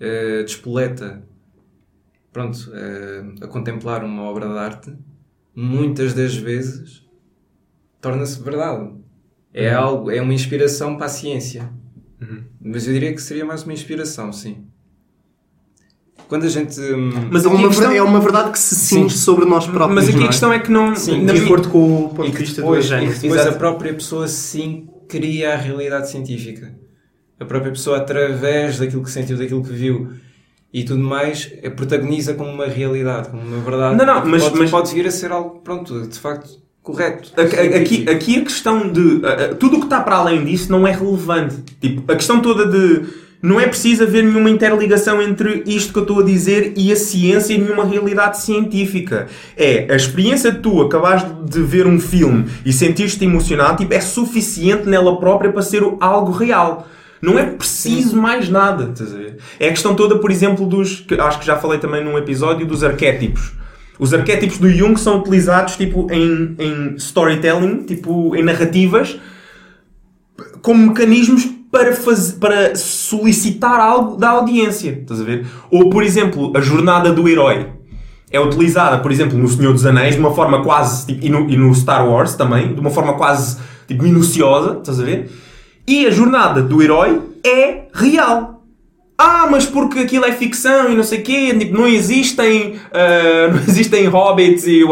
[0.00, 1.22] uh, despoleta
[2.32, 4.92] pronto, uh, a contemplar uma obra de arte
[5.56, 7.02] muitas das vezes
[8.00, 8.90] torna-se verdade.
[9.52, 11.70] É algo, é uma inspiração para a ciência.
[12.60, 14.64] Mas eu diria que seria mais uma inspiração, sim.
[16.28, 16.78] Quando a gente.
[16.80, 19.94] hum, Mas é, uma questão- verdade, é uma verdade que se cinge sobre nós próprios.
[19.94, 20.28] Mas aqui não a é?
[20.28, 20.94] questão é que não.
[20.96, 23.48] Sim, na de acordo com o ponto de vista do depois, e depois Exato.
[23.48, 26.74] a própria pessoa sim cria a realidade científica.
[27.38, 30.10] A própria pessoa, através daquilo que sentiu, daquilo que viu
[30.72, 33.96] e tudo mais, eh, protagoniza como uma realidade, como uma verdade.
[33.96, 36.50] Não, não, mas- pode, mas- pode vir a ser algo, pronto, de facto,
[36.82, 37.32] correto.
[37.36, 39.20] A- a- Aqui, aqui a questão de.
[39.24, 41.56] a- tudo o que está para além disso não é relevante.
[41.80, 43.26] Tipo, a questão toda de.
[43.42, 46.96] Não é preciso haver nenhuma interligação entre isto que eu estou a dizer e a
[46.96, 49.28] ciência e nenhuma realidade científica.
[49.56, 54.00] É, a experiência de tu acabares de ver um filme e sentir-te emocionado, tipo, é
[54.00, 56.88] suficiente nela própria para ser algo real.
[57.20, 59.38] Não é preciso mais nada, estás a ver?
[59.58, 61.00] É a questão toda, por exemplo, dos.
[61.00, 63.52] que acho que já falei também num episódio dos arquétipos.
[63.98, 69.18] Os arquétipos do Jung são utilizados tipo, em, em storytelling, tipo, em narrativas,
[70.60, 74.98] como mecanismos para, faz, para solicitar algo da audiência.
[75.00, 75.46] Estás a ver?
[75.70, 77.68] Ou, por exemplo, a jornada do herói.
[78.30, 81.06] É utilizada, por exemplo, no Senhor dos Anéis, de uma forma quase.
[81.06, 84.78] Tipo, e, no, e no Star Wars também, de uma forma quase tipo, minuciosa.
[84.78, 85.30] Estás a ver?
[85.86, 88.64] E a jornada do herói é real.
[89.18, 93.48] Ah, mas porque aquilo é ficção e não sei o quê, tipo, não existem, ah,
[93.54, 94.82] não existem hobbits e...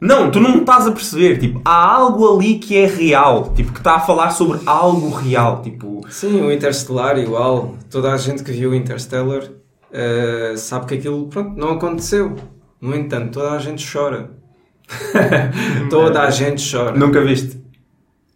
[0.00, 3.78] Não, tu não estás a perceber, tipo, há algo ali que é real, tipo, que
[3.78, 6.00] está a falar sobre algo real, tipo...
[6.10, 7.76] Sim, o Interstellar igual.
[7.90, 9.44] Toda a gente que viu o Interstellar
[9.96, 12.34] eh, sabe que aquilo pronto, não aconteceu.
[12.80, 14.30] No entanto, toda a gente chora.
[15.88, 16.96] toda a gente chora.
[16.96, 17.63] Nunca viste?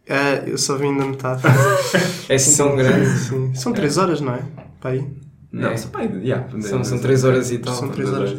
[0.08, 1.42] Ah, eu só vim na metade.
[2.28, 3.08] É assim tão grande.
[3.18, 3.54] Sim.
[3.54, 4.42] São 3 horas, não é?
[4.80, 5.04] Para aí.
[5.50, 5.76] Não, É.
[5.78, 7.74] só, pá, yeah, São, são 3 horas e tal.
[7.74, 8.34] São três horas.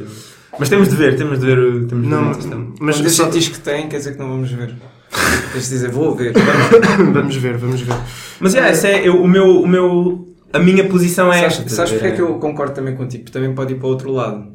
[0.60, 1.56] Mas temos de ver, temos de ver,
[1.88, 2.74] temos de ver Não, questão.
[2.80, 4.76] mas Quando só- gente diz que tem, quer dizer que não vamos ver.
[5.54, 6.34] Tens de dizer, vou ver.
[7.14, 7.96] vamos ver, vamos ver.
[8.40, 11.70] Mas yeah, esse é, eu, o meu, o meu, a minha posição é Sabes, esta.
[11.70, 13.30] sabes porque é que É- eu concordo também contigo?
[13.32, 14.54] Também pode ir para o outro lado.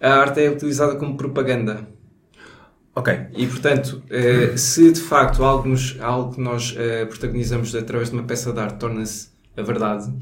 [0.00, 1.88] A arte é utilizada como propaganda.
[2.94, 3.12] Ok.
[3.36, 8.16] E portanto, eh, se de facto algo, nos- algo que nós eh, protagonizamos através de
[8.16, 10.12] uma peça de arte torna-se a verdade,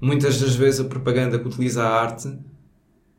[0.00, 2.30] muitas das vezes a propaganda que utiliza a arte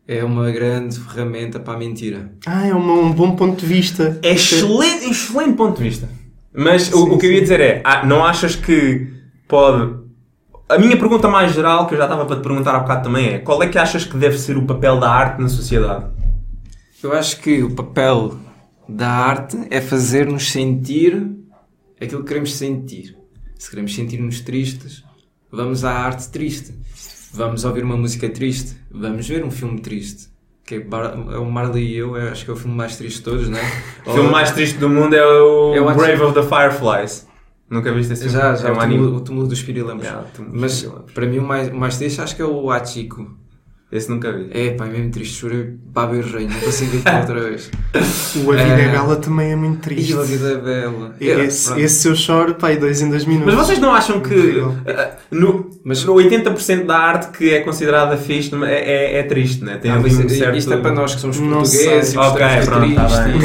[0.08, 2.32] é uma grande ferramenta para a mentira.
[2.46, 4.20] Ah, é uma- um bom ponto de vista.
[4.24, 6.08] É excelente, excelente ponto de vista.
[6.54, 9.08] Mas o, Sim, o que eu ia dizer é, ah, não achas que
[9.48, 9.98] pode...
[10.68, 13.28] A minha pergunta mais geral, que eu já estava para te perguntar há bocado também
[13.34, 16.06] é, qual é que achas que deve ser o papel da arte na sociedade?
[17.02, 18.36] Eu acho que o papel
[18.90, 21.30] da arte é fazer-nos sentir
[22.02, 23.16] aquilo que queremos sentir.
[23.58, 25.04] Se queremos sentir-nos tristes,
[25.52, 26.74] vamos à arte triste.
[27.32, 28.76] Vamos ouvir uma música triste.
[28.90, 30.30] Vamos ver um filme triste.
[30.66, 33.18] Que é é o Marley e eu, eu acho que é o filme mais triste
[33.18, 33.62] de todos, não é?
[34.06, 37.28] O filme mais triste do mundo é o Eu Brave of the Fireflies.
[37.70, 38.38] Nunca viste esse filme?
[38.38, 39.00] Já, já, é o, anime.
[39.00, 40.06] túmulo, o túmulo dos Pirilampos.
[40.08, 40.84] Já, dos Mas
[41.14, 43.38] para mim o mais, o mais triste acho que é o Hachiko.
[43.92, 44.50] Esse nunca vi.
[44.52, 45.40] É, pá, é mesmo triste.
[45.40, 47.72] Chorei baba e rei, não consigo ver outra vez.
[48.46, 48.90] O A Vida é É.
[48.90, 50.14] Bela também é muito triste.
[50.14, 51.16] E a vida é bela.
[51.20, 53.56] E É, Esse, esse eu choro, pá, e dois em dois minutos.
[53.56, 54.76] Mas vocês não acham que Incrível.
[54.88, 59.64] ah, no, Mas- no 80% da arte que é considerada fixe é, é, é triste,
[59.64, 59.80] né?
[59.82, 60.56] Tem Ah, ali mas um certo...
[60.56, 61.80] Isto é para nós que somos Não portugueses
[62.10, 62.14] sei.
[62.14, 63.36] e gostamos Ok, pronto, tá bem,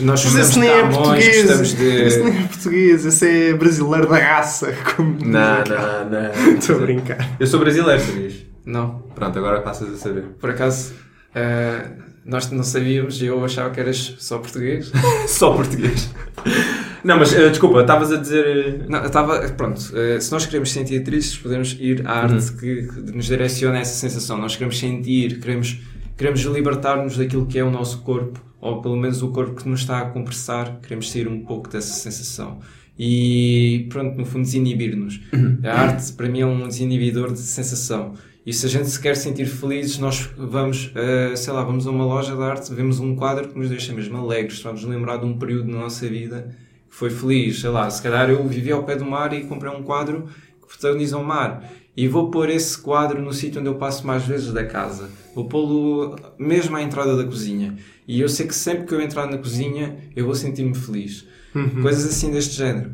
[0.00, 1.76] e Nós Mas esse nem é português.
[1.76, 1.84] de...
[2.02, 4.74] Esse nem é português, esse é brasileiro da raça.
[4.96, 5.16] Como...
[5.24, 6.54] Não, não, não.
[6.58, 7.36] Estou a brincar.
[7.38, 8.34] Eu sou brasileiro, sabias?
[8.64, 10.22] Não, Pronto, agora passas a saber.
[10.38, 10.94] por acaso,
[11.34, 11.90] eh,
[12.24, 14.92] nós não sabíamos e eu achava que eras só português.
[15.26, 16.08] Só português.
[17.04, 18.46] Não, mas eh, desculpa, estavas a dizer...
[18.46, 22.82] eh, Não, estava, pronto, eh, se nós queremos sentir tristes, podemos ir à arte que,
[22.88, 24.38] que nos direciona essa sensação.
[24.38, 25.78] Nós queremos sentir, queremos,
[26.16, 29.80] queremos libertar-nos daquilo que é o nosso corpo, ou pelo menos o corpo que nos
[29.80, 32.58] está a compressar, queremos sair um pouco dessa sensação.
[32.98, 35.20] E pronto, no fundo, desinibir-nos.
[35.62, 38.14] A arte, para mim, é um desinibidor de sensação.
[38.46, 41.90] E se a gente se quer sentir felizes, nós vamos, eh, sei lá, vamos a
[41.90, 45.26] uma loja de arte, vemos um quadro que nos deixa mesmo alegres, vamos lembrar de
[45.26, 46.54] um período na nossa vida
[46.88, 49.72] que foi feliz, sei lá, se calhar eu vivi ao pé do mar e comprei
[49.72, 50.28] um quadro
[50.62, 51.68] que protagoniza o mar.
[51.96, 55.10] E vou pôr esse quadro no sítio onde eu passo mais vezes da casa.
[55.34, 57.76] Vou pô-lo mesmo à entrada da cozinha.
[58.06, 61.26] E eu sei que sempre que eu entrar na cozinha, eu vou sentir-me feliz.
[61.82, 62.92] Coisas assim deste género.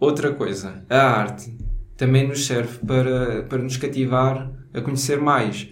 [0.00, 1.56] Outra coisa, a arte
[1.96, 5.68] também nos serve para, para nos cativar a conhecer mais.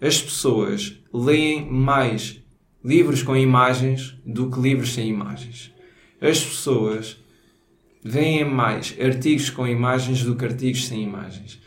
[0.00, 2.42] As pessoas leem mais
[2.84, 5.72] livros com imagens do que livros sem imagens.
[6.20, 7.16] As pessoas
[8.02, 11.60] veem mais artigos com imagens do que artigos sem imagens.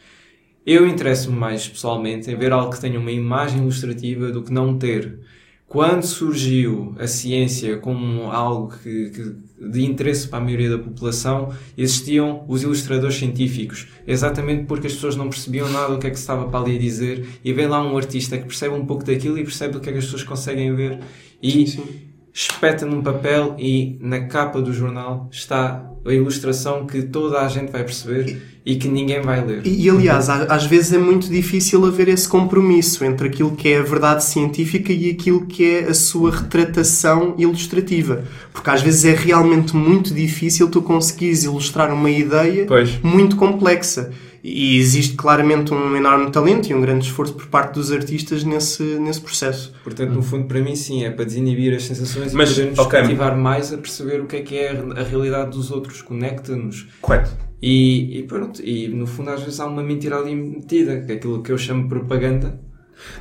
[0.66, 4.78] Eu interesso-me mais pessoalmente em ver algo que tenha uma imagem ilustrativa do que não
[4.78, 5.20] ter.
[5.68, 11.54] Quando surgiu a ciência como algo que, que de interesse para a maioria da população,
[11.78, 13.88] existiam os ilustradores científicos.
[14.08, 16.78] Exatamente porque as pessoas não percebiam nada do que é que se estava para ali
[16.78, 19.80] a dizer e vem lá um artista que percebe um pouco daquilo e percebe o
[19.80, 21.00] que é que as pessoas conseguem ver
[21.42, 27.48] e espeta num papel e na capa do jornal está a ilustração que toda a
[27.48, 29.66] gente vai perceber e que ninguém vai ler.
[29.66, 33.80] E, e, aliás, às vezes é muito difícil haver esse compromisso entre aquilo que é
[33.80, 38.24] a verdade científica e aquilo que é a sua retratação ilustrativa.
[38.54, 43.00] Porque às vezes é realmente muito difícil tu conseguires ilustrar uma ideia Pois.
[43.02, 44.12] muito complexa.
[44.44, 48.84] E existe claramente um enorme talento e um grande esforço por parte dos artistas nesse,
[48.84, 49.74] nesse processo.
[49.84, 53.02] Portanto, no fundo, para mim, sim, é para desinibir as sensações Mas, e poder-nos ok.
[53.02, 56.88] cativar mais a perceber o que é que é a realidade dos outros, conecta-nos.
[57.02, 57.32] Correto.
[57.62, 61.16] E, e pronto, e no fundo, às vezes há uma mentira ali metida, que é
[61.16, 62.60] aquilo que eu chamo de propaganda.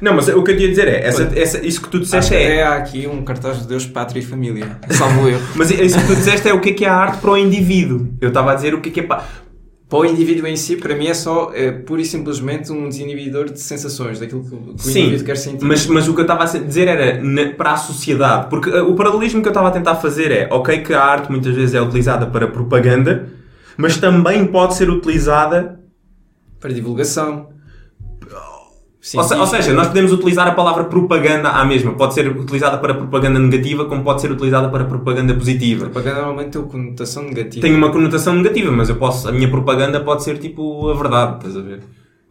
[0.00, 2.34] Não, mas o que eu te ia dizer é, essa, essa, isso que tu disseste
[2.34, 4.78] é, até há aqui um cartaz de Deus, Pátria e Família.
[4.90, 5.40] Salvo erro.
[5.54, 7.36] mas isso que tu disseste é o que é que é a arte para o
[7.36, 8.08] indivíduo.
[8.20, 9.24] Eu estava a dizer o que é que é para...
[9.88, 13.50] Para o indivíduo em si, para mim, é só, é, pura e simplesmente um desinibidor
[13.50, 15.64] de sensações, daquilo que, o- Sim, indivíduo quer sentir.
[15.64, 18.86] mas, mas o que eu estava a dizer era na- para a sociedade, porque uh,
[18.86, 21.74] o paralelismo que eu estava a tentar fazer é, ok que a arte muitas vezes
[21.74, 23.30] é utilizada para propaganda,
[23.78, 25.80] mas também pode ser utilizada,
[26.60, 27.48] Para divulgação.
[29.16, 32.78] Ou, se- ou seja, nós podemos utilizar a palavra propaganda à mesma, pode ser utilizada
[32.78, 35.84] para propaganda negativa como pode ser utilizada para propaganda positiva.
[35.86, 37.62] propaganda normalmente tem uma conotação negativa.
[37.62, 41.36] Tem uma conotação negativa, mas eu posso, a minha propaganda pode ser tipo a verdade,
[41.36, 41.80] estás a ver?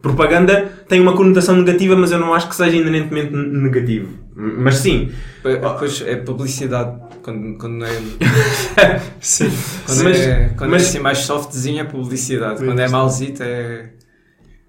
[0.00, 4.08] Propaganda tem uma conotação negativa, mas eu não acho que seja inerentemente negativo.
[4.36, 5.10] Mas sim,
[5.42, 7.90] Depois é publicidade, quando, quando é.
[9.20, 9.50] Sim.
[9.84, 12.64] Quando, Mas- é, quando mas- é assim mais softzinho é publicidade.
[12.64, 13.90] Quando é malzito é.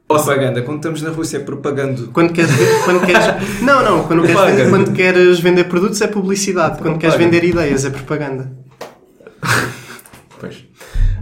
[0.10, 0.62] Propaganda.
[0.64, 2.02] Quando estamos na Rússia é propaganda.
[2.12, 2.52] Quando queres,
[2.84, 3.26] quando queres
[3.62, 7.86] não, não, quando queres, vender, quando queres vender produtos é publicidade, quando queres vender ideias
[7.86, 8.52] é propaganda.
[10.40, 10.66] Pois.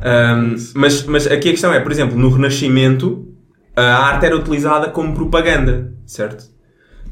[0.02, 3.28] Ahm, mas, mas aqui a questão é, por exemplo, no Renascimento,
[3.76, 6.46] a arte era utilizada como propaganda, certo?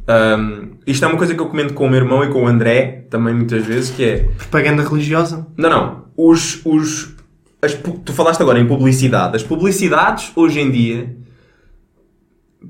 [0.08, 2.48] Ahm, isto é uma coisa que eu comento com o meu irmão e com o
[2.48, 4.18] André, também muitas vezes, que é...
[4.38, 5.46] Propaganda religiosa?
[5.58, 6.06] Não, não.
[6.16, 7.16] Os, os,
[7.62, 9.36] as tu falaste agora em publicidade.
[9.36, 11.25] As publicidades, hoje em dia,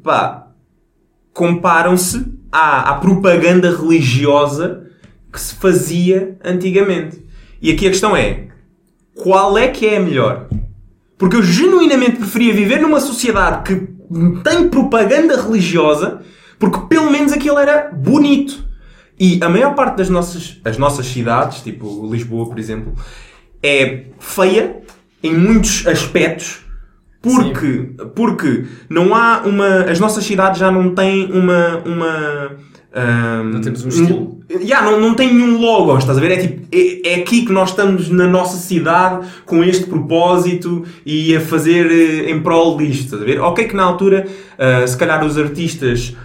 [0.03, 0.47] pá,
[1.33, 4.87] comparam-se à, à propaganda religiosa
[5.31, 7.23] que se fazia antigamente.
[7.61, 8.47] E aqui a questão é,
[9.13, 10.47] qual é que é a melhor?
[11.17, 13.95] Porque eu genuinamente preferia viver numa sociedade que
[14.43, 16.21] tem propaganda religiosa,
[16.59, 18.65] porque pelo menos aquilo era bonito.
[19.19, 22.93] E a maior parte das nossas, as nossas cidades, tipo Lisboa, por exemplo,
[23.63, 24.81] é feia
[25.23, 26.64] em muitos aspectos,
[27.25, 29.81] porque, porque não há uma.
[29.81, 31.81] As nossas cidades já não têm uma.
[31.83, 32.51] uma
[32.93, 34.39] ahm, Não temos um estilo.
[34.63, 36.31] Já, não, não tem nenhum logo, estás a ver?
[36.33, 41.35] É, tipo, é, é aqui que nós estamos na nossa cidade com este propósito e
[41.35, 43.39] a fazer eh, em prol disto, estás a ver?
[43.39, 44.27] Ok que na altura,
[44.59, 46.15] ah, se calhar os artistas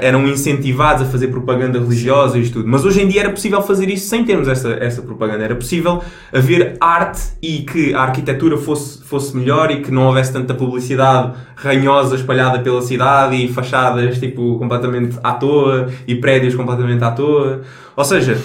[0.00, 3.60] eram incentivados a fazer propaganda religiosa e isto tudo, mas hoje em dia era possível
[3.60, 5.44] fazer isso sem termos essa, essa propaganda.
[5.44, 10.32] Era possível haver arte e que a arquitetura fosse, fosse melhor e que não houvesse
[10.32, 17.04] tanta publicidade ranhosa espalhada pela cidade e fachadas tipo completamente à toa e prédios completamente
[17.04, 17.60] à toa.
[17.94, 18.38] Ou seja,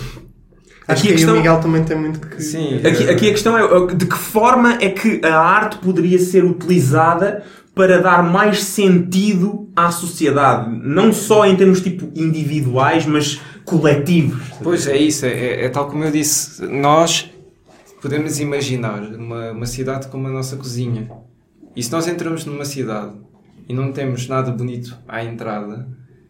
[0.87, 2.41] Acho aqui que a questão, o Miguel também tem muito que.
[2.41, 2.81] Sim.
[2.85, 6.43] aqui, aqui a questão é uh, de que forma é que a arte poderia ser
[6.43, 14.41] utilizada para dar mais sentido à sociedade, não só em termos tipo individuais, mas coletivos.
[14.61, 16.65] Pois é isso, é, é- é tal como eu disse.
[16.67, 17.29] Nós
[18.01, 21.09] podemos imaginar uma, uma cidade como a nossa cozinha.
[21.75, 23.13] E se nós entramos numa cidade
[23.69, 25.87] e não temos nada bonito à entrada,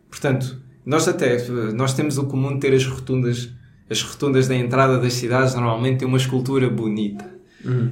[0.09, 1.37] portanto, nós até
[1.73, 3.49] nós temos o comum de ter as rotundas,
[3.89, 7.31] as rotundas da entrada das cidades normalmente têm uma escultura bonita.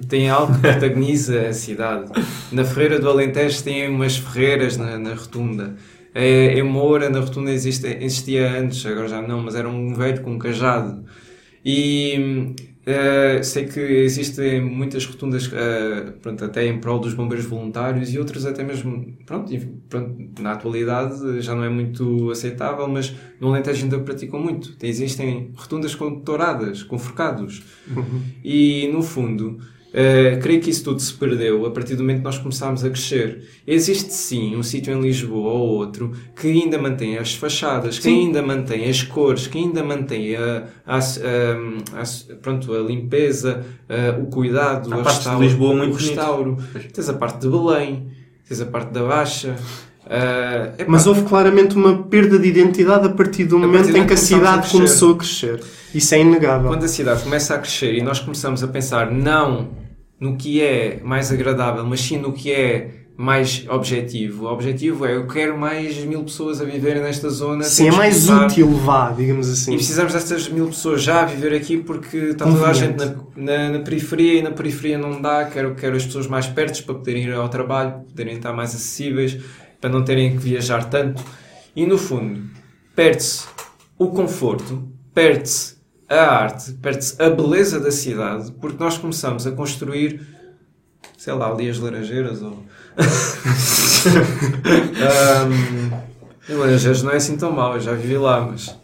[0.08, 2.12] Tem algo que protagoniza a cidade.
[2.52, 5.76] Na Ferreira do Alentejo tem umas ferreiras na, na rotunda.
[6.14, 10.22] É, em Moura, na rotunda existe, existia antes, agora já não, mas era um velho
[10.22, 11.04] com um cajado.
[11.64, 12.56] E
[12.92, 18.18] eh, sei que existem muitas rotundas, eh, pronto, até em prol dos bombeiros voluntários e
[18.20, 19.52] outras até mesmo, pronto,
[19.88, 24.76] pronto, na atualidade já não é muito aceitável, mas no Alentejo ainda praticam muito.
[24.78, 27.62] Tem- Existem rotundas com touradas, com forcados.
[28.44, 29.60] E no fundo,
[29.94, 32.90] eh, creio que isso tudo se perdeu a partir do momento que nós começámos a
[32.90, 33.48] crescer.
[33.66, 38.42] Existe sim um sítio em Lisboa ou outro que ainda mantém as fachadas, que ainda
[38.42, 44.28] mantém as cores, que ainda mantém a, a- a- a- pronto, a limpeza, a- o
[44.28, 46.58] cuidado, a partes de restauro, Lisboa muito o restauro.
[46.94, 48.08] Tens a parte de Belém,
[48.48, 49.56] tens a parte da Baixa.
[50.10, 54.14] Epá, Mas houve claramente uma perda de identidade a partir do momento partir em que
[54.14, 54.78] a a cidade crescer.
[54.78, 55.64] começou a crescer.
[55.94, 56.68] Isso é inegável.
[56.70, 59.70] quando a cidade começa a crescer e nós começamos a pensar não
[60.20, 64.46] no que é mais agradável, mas sim no que é mais objetivo.
[64.46, 67.66] O objetivo é eu quero mais mil pessoas a viverem nesta zona.
[67.66, 69.74] Sim, é mais útil, vá, digamos assim.
[69.74, 73.16] E precisamos destas mil pessoas já a viver aqui porque está toda a gente na,
[73.36, 75.44] na, na periferia e na periferia não dá.
[75.44, 79.38] Quero, quero as pessoas mais perto para poderem ir ao trabalho, poderem estar mais acessíveis,
[79.80, 81.24] para não terem que viajar tanto.
[81.76, 82.50] E no fundo,
[82.96, 83.46] perde-se
[83.98, 85.78] o conforto, perde-se
[86.08, 90.22] a arte, perde-se a beleza da cidade porque nós começamos a construir,
[91.18, 92.64] sei lá, ali as laranjeiras ou.
[96.50, 98.76] um, laranjeiras não é assim tão mau, eu já vivi lá, mas.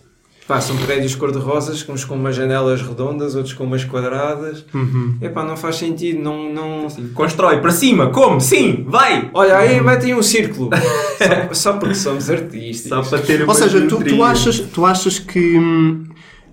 [0.47, 4.63] Pá, são prédios cor-de-rosas, uns com umas janelas redondas, outros com umas quadradas.
[4.71, 5.17] Uhum.
[5.19, 6.53] Epá, não faz sentido, não...
[6.53, 6.87] não...
[7.15, 8.39] Constrói para cima, como?
[8.39, 9.27] Sim, vai!
[9.33, 10.69] Olha, aí metem um círculo.
[11.49, 12.89] só, só porque somos artistas.
[12.89, 16.03] Só para ter Ou seja, tu, tu, achas, tu achas que, hum,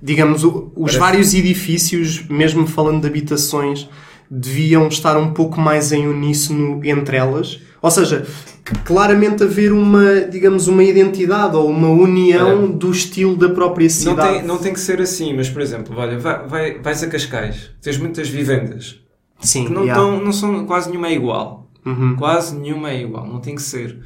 [0.03, 3.87] digamos, os Parece- vários edifícios, mesmo falando de habitações,
[4.31, 7.61] deviam estar um pouco mais em uníssono entre elas?
[7.83, 8.27] Ou seja,
[8.85, 14.39] claramente haver uma, digamos, uma identidade ou uma união do estilo da própria Não cidade.
[14.39, 17.71] tem, não tem que ser assim, mas por exemplo, olha, vai, vai, vais a Cascais,
[17.81, 19.01] tens muitas vivendas
[19.41, 20.01] Sim, que não, yeah.
[20.01, 21.71] tão, não são, quase nenhuma é igual.
[21.85, 22.15] Uhum.
[22.17, 23.99] Quase nenhuma é igual, não tem que ser.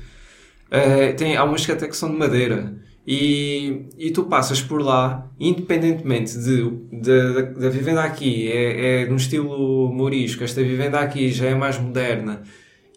[0.70, 2.74] Eh, tem, há umas que até que são de madeira.
[3.06, 9.04] E, e tu passas por lá, independentemente de, de- da, da vivenda aqui é, é
[9.04, 12.42] de um estilo morisco, esta vivenda aqui já é mais moderna.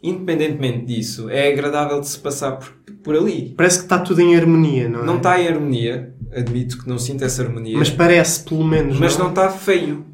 [0.02, 2.72] Independentemente disso, é agradável de se passar por,
[3.04, 3.54] por ali.
[3.58, 5.06] Parece que está tudo em harmonia, não é?
[5.06, 8.98] Não está em harmonia, admito que não sinto essa harmonia, Mas mas, parece, pelo menos.
[9.00, 10.06] não não está feio,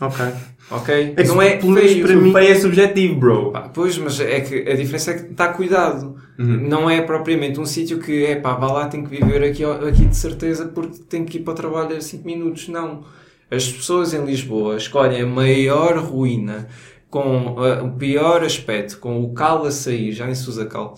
[0.00, 0.24] Ok.
[0.70, 1.14] ok?
[1.16, 2.06] É que não é pelo menos feio.
[2.06, 3.52] para mim- Feio é subjetivo, bro.
[3.74, 6.16] Pois, mas é que a diferença é que está cuidado.
[6.38, 10.06] Não é propriamente um sítio que é pá, vá lá, tem que viver aqui, aqui
[10.06, 12.68] de certeza porque tem que ir para o trabalho a 5 minutos.
[12.68, 13.04] Não.
[13.50, 16.68] As pessoas em Lisboa escolhem a maior ruína,
[17.12, 20.96] com ah, o pior aspecto, com o cal a sair, já nem se usa cal,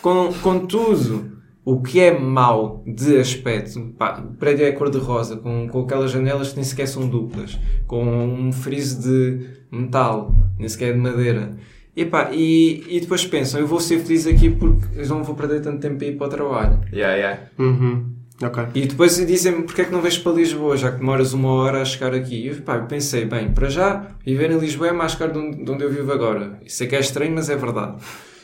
[0.00, 1.30] com, com tudo
[1.62, 3.78] o que é mau de aspecto.
[3.98, 8.02] Pá, o prédio é cor-de-rosa, com, com aquelas janelas que nem sequer são duplas, com
[8.02, 11.54] um friso de metal, nem sequer de madeira.
[11.94, 15.34] E, pá, e, e depois pensam, eu vou ser feliz aqui porque eu não vou
[15.34, 16.80] perder tanto tempo a ir para o trabalho.
[16.90, 17.42] Yeah, yeah.
[17.58, 18.21] Uhum.
[18.40, 18.64] Ok.
[18.74, 21.82] E depois dizem-me porque é que não vais para Lisboa, já que demoras uma hora
[21.82, 22.36] a chegar aqui.
[22.36, 25.84] E eu, pá, pensei, bem, para já, viver em Lisboa é mais caro de onde
[25.84, 26.58] eu vivo agora.
[26.64, 27.96] Isso é que é estranho, mas é verdade.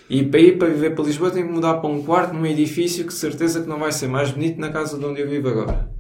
[0.09, 3.05] E para ir para viver para Lisboa tenho que mudar para um quarto num edifício
[3.05, 5.49] que de certeza que não vai ser mais bonito na casa de onde eu vivo
[5.49, 5.91] agora.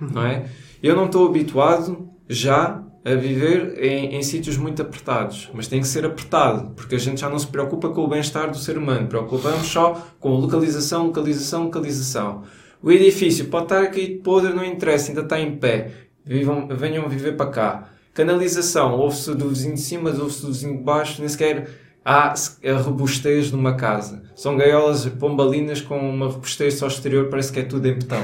[0.00, 0.46] Não é?
[0.82, 5.86] Eu não estou habituado já a viver em, em sítios muito apertados, mas tem que
[5.86, 9.06] ser apertado, porque a gente já não se preocupa com o bem-estar do ser humano,
[9.06, 12.42] preocupamos só com localização, localização, localização.
[12.86, 15.90] O edifício pode estar aqui podre, não interessa, ainda está em pé.
[16.24, 17.88] Vivam, venham viver para cá.
[18.14, 21.68] Canalização, ouve-se do vizinho de cima, ouve-se do vizinho de baixo, nem sequer
[22.04, 24.22] há a robustez numa casa.
[24.36, 28.22] São gaiolas pombalinas com uma robustez só exterior, parece que é tudo em betão.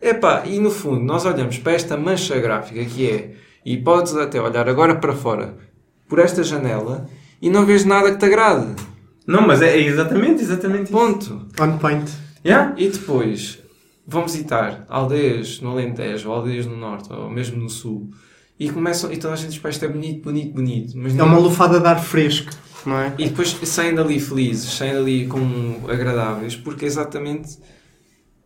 [0.00, 3.32] Epá, e no fundo, nós olhamos para esta mancha gráfica que é,
[3.66, 5.58] e podes até olhar agora para fora,
[6.08, 7.06] por esta janela,
[7.42, 8.66] e não vês nada que te agrade.
[9.26, 10.92] Não, mas é, é exatamente, exatamente isso.
[10.92, 11.46] Ponto.
[11.60, 12.10] On point.
[12.42, 12.74] Yeah?
[12.78, 13.59] E depois,
[14.10, 18.10] vão visitar aldeias no Alentejo, ou aldeias no Norte, ou mesmo no Sul,
[18.58, 20.98] e começam, e toda a gente diz, isto é bonito, bonito, bonito.
[20.98, 22.50] Mas É uma lufada de ar fresco,
[22.84, 23.14] não é?
[23.16, 27.56] E depois saem dali felizes, saem dali com agradáveis, porque exatamente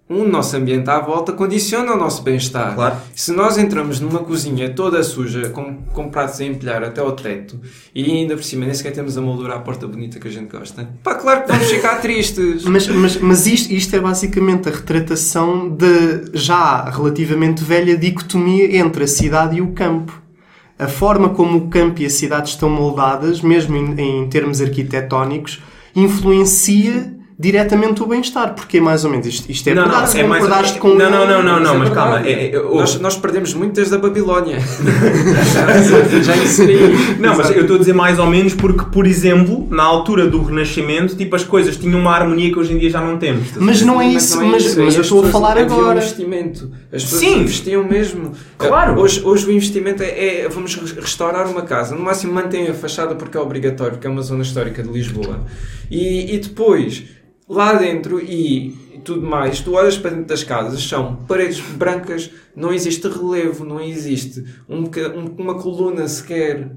[0.06, 2.74] o nosso ambiente à volta condiciona o nosso bem-estar.
[2.74, 2.96] Claro.
[3.14, 7.58] Se nós entramos numa cozinha toda suja, com, com pratos a empilhar até ao teto,
[7.94, 10.50] e ainda por cima nem sequer temos a moldura à porta bonita que a gente
[10.50, 12.64] gosta, pá, claro que vamos ficar tristes.
[12.74, 15.86] Mas, mas, mas isto, isto é basicamente a retratação da
[16.32, 20.20] já relativamente velha dicotomia entre a cidade e o campo.
[20.78, 25.62] A forma como o campo e a cidade estão moldadas, mesmo em, em termos arquitetónicos,
[25.94, 27.14] influencia
[27.44, 28.54] diretamente o bem-estar.
[28.54, 30.18] Porque é mais ou menos isto, isto é Não, não, verdade.
[30.18, 32.26] É não mais- concordaste com não, não, não, não, Isso não, é mas calma.
[32.26, 34.58] É, é, nós, nós perdemos muito desde a Babilónia.
[36.22, 36.78] já, inseri.
[37.18, 40.42] Não, mas eu estou a dizer mais ou menos porque, por exemplo, na altura do
[40.42, 43.48] Renascimento, tipo, as coisas tinham uma harmonia que hoje em dia já não temos.
[43.56, 45.98] Mas não é isso, mas, mas eu estou a falar um agora.
[45.98, 46.70] investimento.
[46.92, 47.40] As pessoas Sim.
[47.40, 48.32] investiam mesmo.
[48.58, 49.00] Claro.
[49.00, 51.94] Hoje, hoje o investimento é, é- vamos res- restaurar uma casa.
[51.94, 55.40] No máximo mantém a fachada porque é obrigatório, porque é uma zona histórica de Lisboa.
[55.90, 57.04] E, e depois,
[57.48, 62.72] lá dentro e tudo mais, tu olhas para dentro das casas, são paredes brancas, não
[62.72, 66.70] existe relevo, não existe um, um- uma coluna sequer.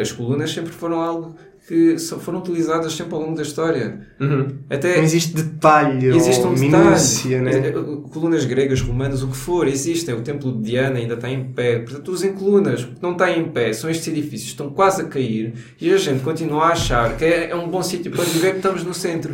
[0.00, 1.34] As colunas sempre foram algo
[1.68, 4.00] que foram utilizadas sempre ao longo da história.
[4.20, 4.48] Uhum.
[4.68, 7.60] Até Não existe detalhe Existe um minúcia, detalhe.
[7.60, 7.68] né?
[7.68, 10.14] É, é, Colunas gregas, romanas, o que for, existem.
[10.14, 11.78] O templo de Diana ainda está em pé.
[11.78, 12.82] Portanto, usem colunas.
[12.82, 15.90] O que não está em pé são estes edifícios que estão quase a cair e
[15.92, 18.82] a gente continua a achar que é, é um bom sítio para viver, que estamos
[18.84, 19.32] no centro.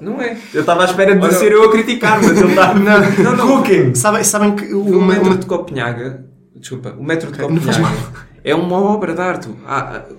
[0.00, 0.36] Não é.
[0.54, 2.74] Eu estava à espera de Olha- ser eu a criticar, mas ele está.
[2.74, 3.56] Não, não, não.
[3.58, 3.94] Cooking!
[3.94, 6.24] Sabem, sabem que O uma, metro uma- de Copenhaga,
[6.56, 9.48] desculpa, o metro de Ok, não faz Copenhaga é uma obra de arte.
[9.66, 10.12] Ah, ah,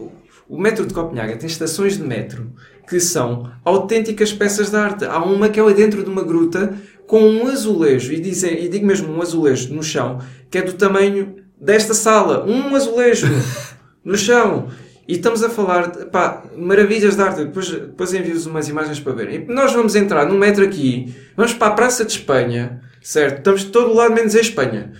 [0.48, 2.52] o metro de Copenhaga tem estações de metro
[2.88, 5.06] que são autênticas peças de arte.
[5.06, 6.74] Há uma que é dentro de uma gruta
[7.08, 10.74] com um azulejo, e, dizem, e digo mesmo um azulejo no chão, que é do
[10.74, 12.46] tamanho desta sala.
[12.46, 13.28] Um azulejo
[14.06, 14.68] no chão.
[15.08, 17.44] E estamos a falar, de, pá, maravilhas de arte.
[17.44, 19.46] Depois, depois envio-vos umas imagens para verem.
[19.48, 23.40] E nós vamos entrar no metro aqui, vamos para a Praça de Espanha, certo?
[23.40, 24.94] Estamos de todo lado menos em Espanha.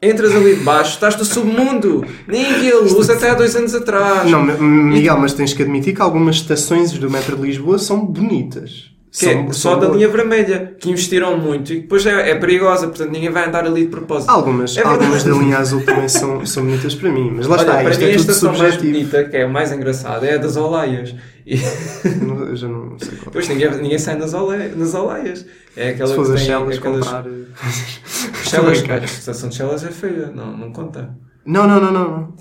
[0.00, 2.04] Entras ali de baixo, estás no submundo.
[2.26, 4.30] Nem havia luz até há dois anos atrás.
[4.30, 8.93] Não, Miguel, mas tens que admitir que algumas estações do metro de Lisboa são bonitas.
[9.16, 12.30] Que é São- só são da linha vermelha, que investiram muito e que depois é,
[12.30, 14.28] é perigosa, portanto ninguém vai andar ali de propósito.
[14.28, 17.62] Algumas, É algumas da linha azul também são, são bonitas para mim, mas lá Olha,
[17.62, 20.34] está, para isto mim é a estação mais bonita, que é a mais engraçada, é
[20.34, 21.14] a das Olaias.
[21.46, 21.56] E
[22.24, 23.24] Não- Eu já não sei qual.
[23.26, 25.46] depois ninguém, ninguém sai nas, ole, nas Olaias.
[25.76, 27.04] É aquela Se que fosse as Chelas aquelas...
[27.06, 27.24] comprar.
[28.44, 31.14] Chelas, Estou a estação de Chelas é feia, não, não conta.
[31.46, 32.34] Não, não, não, não.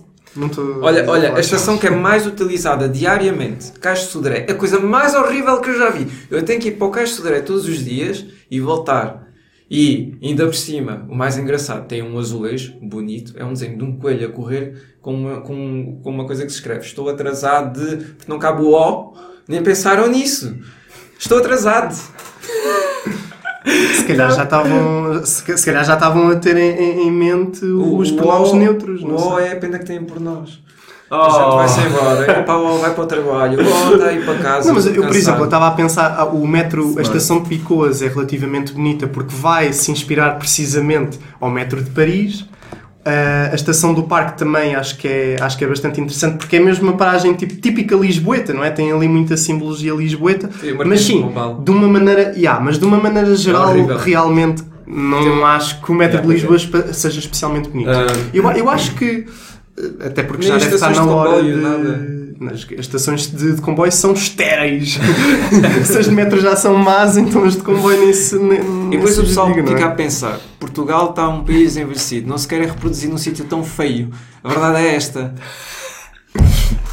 [0.81, 4.79] Olha, olha, a estação que é mais utilizada diariamente, Cais de Sodré, é a coisa
[4.79, 6.07] mais horrível que eu já vi.
[6.29, 9.23] Eu tenho que ir para o Cais de Sodré todos os dias e voltar.
[9.69, 13.83] E, ainda por cima, o mais engraçado, tem um azulejo bonito, é um desenho de
[13.83, 16.85] um coelho a correr com uma, com, com uma coisa que se escreve.
[16.85, 18.05] Estou atrasado de...
[18.05, 19.13] porque não cabe o O,
[19.47, 20.55] nem pensaram nisso.
[21.17, 21.95] Estou atrasado.
[23.65, 27.63] Se calhar já estavam, se, ca- se calhar já estavam a ter em, em- mente
[27.65, 29.01] os o pronomes O- neutros.
[29.03, 29.45] O Não O sei.
[29.47, 30.61] é a pena que têm por nós.
[31.09, 31.15] Oh.
[31.15, 32.43] A gente vai-se embora.
[32.43, 33.59] Pá, o O vai para o trabalho.
[33.59, 34.67] O O está para casa.
[34.67, 35.07] Não, mas eu, cansado.
[35.07, 36.99] por exemplo, eu estava a pensar, ah, o metro, Smart.
[36.99, 41.91] a estação de Picoas é relativamente bonita porque vai se inspirar precisamente ao metro de
[41.91, 42.45] Paris.
[43.05, 46.55] Ah, a estação do parque também acho que, é, acho que é bastante interessante porque
[46.55, 48.71] é mesmo uma paragem tipo, típica lisboeta, não é?
[48.71, 50.49] Tem ali muita simbologia lisboeta.
[50.61, 51.29] Sim, mas sim,
[51.63, 53.97] de uma maneira, yeah, mas de uma maneira geral, horrível.
[53.97, 57.89] realmente não acho que o metro Yeah, de Lisboa espe- seja especialmente bonito.
[57.89, 58.05] Ah.
[58.33, 59.25] eu, eu acho que,
[59.77, 61.53] eh, até porque já deve estar na hora de...
[61.55, 62.22] nada.
[62.41, 64.99] As, as estações de, de comboio são estéreis.
[65.85, 68.37] se as de metro já são más, então as de comboio nem se.
[68.37, 69.67] Nem, E depois o pessoal diga, é?
[69.67, 73.45] fica a pensar: Portugal está um país envelhecido, não se quer é reproduzir num sítio
[73.45, 74.09] tão feio.
[74.43, 75.33] A verdade é esta.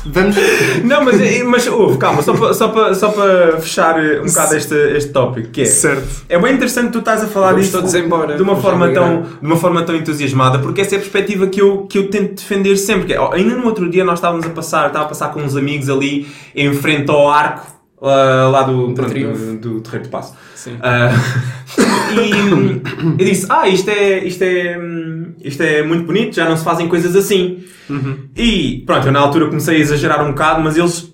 [0.04, 0.36] Vamos.
[0.84, 4.56] Não, mas, mas ouve, calma, só para só para só para fechar eh, um bocado
[4.56, 5.66] este, este tópico, que é.
[5.66, 6.24] Certo.
[6.28, 9.22] É bem interessante tu estás a falar Vamos disso todos embora, de uma, forma tão,
[9.22, 12.36] de uma forma tão entusiasmada, porque essa é a perspectiva que eu, que eu tento
[12.36, 13.06] defender sempre.
[13.06, 15.56] Que é, ainda no outro dia nós estávamos a passar, estava a passar com uns
[15.56, 19.44] amigos ali em frente ao arco ah, lá do, pronto, Triunfo.
[19.56, 20.34] do, do Terreiro de Passo.
[20.54, 20.76] Sim.
[20.80, 21.10] Ah,
[22.14, 26.56] e eu disse: Ah, isto é, isto, é, hum, isto é muito bonito, já não
[26.56, 27.64] se fazem coisas assim.
[28.36, 31.09] E pronto, eu na altura comecei a exagerar um bocado, mas eles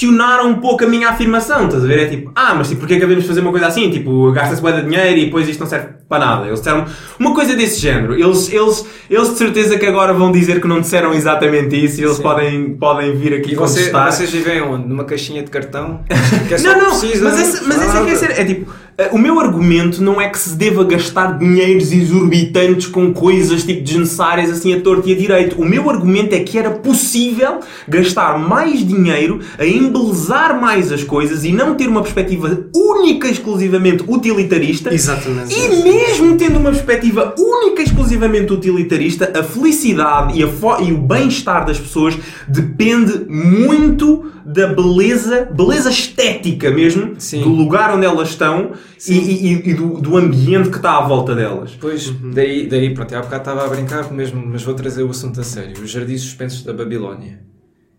[0.00, 1.98] questionaram um pouco a minha afirmação, estás a ver?
[2.00, 3.90] É tipo, ah, mas tipo, porquê que devemos fazer uma coisa assim?
[3.90, 6.46] Tipo, gasta-se bué de dinheiro e depois isto não serve para nada.
[6.46, 6.86] Eles disseram
[7.18, 8.14] uma coisa desse género.
[8.14, 12.04] Eles, eles, eles de certeza que agora vão dizer que não disseram exatamente isso e
[12.04, 12.22] eles Sim.
[12.22, 14.10] podem, podem vir aqui E você, contestar.
[14.12, 14.88] vocês vivem onde?
[14.88, 16.00] Numa caixinha de cartão?
[16.48, 18.30] Que é Não, não, precisa- mas, esse, mas esse é que é ser.
[18.40, 18.72] É tipo,
[19.12, 24.50] o meu argumento não é que se deva gastar dinheiros exorbitantes com coisas tipo desnecessárias
[24.50, 25.60] assim a torto e a direito.
[25.60, 31.44] O meu argumento é que era possível gastar mais dinheiro a embelezar mais as coisas
[31.44, 34.92] e não ter uma perspectiva única e exclusivamente utilitarista.
[34.92, 35.54] Exatamente.
[35.54, 40.48] E mesmo tendo uma perspectiva única e exclusivamente utilitarista, a felicidade e, a
[40.82, 42.16] e o bem-estar das pessoas
[42.48, 47.42] depende muito da beleza, beleza estética mesmo, Sim.
[47.42, 48.72] do lugar onde elas estão
[49.08, 51.76] e, e- e- do, do ambiente que está à volta delas.
[51.80, 55.40] Pois, daí, daí, pronto, há bocado estava a brincar mesmo, mas vou trazer o assunto
[55.40, 55.82] a sério.
[55.82, 57.40] Os Jardins Suspensos da Babilónia.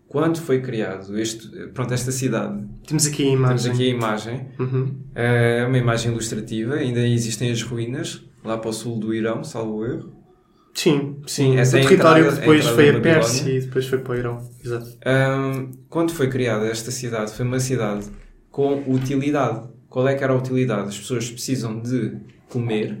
[0.08, 2.62] Quando foi criado este, pronto, esta cidade?
[2.86, 3.72] Temos aqui a Temos imagem.
[3.72, 4.46] aqui a imagem.
[4.58, 4.94] Uhum.
[5.14, 6.74] É uma imagem ilustrativa.
[6.74, 10.12] Ainda existem as ruínas, lá para o sul do Irão, salvo erro.
[10.74, 13.58] Sim, Sim, essa o é território entrada- que depois a foi a Pérsia Babilónia.
[13.58, 14.50] e depois foi para o Irão.
[14.64, 14.86] Exato.
[15.04, 18.06] Ahm, quando foi criada esta cidade, foi uma cidade
[18.50, 19.68] com utilidade.
[19.92, 20.88] Qual é que era a utilidade?
[20.88, 22.16] As pessoas precisam de
[22.48, 22.98] comer,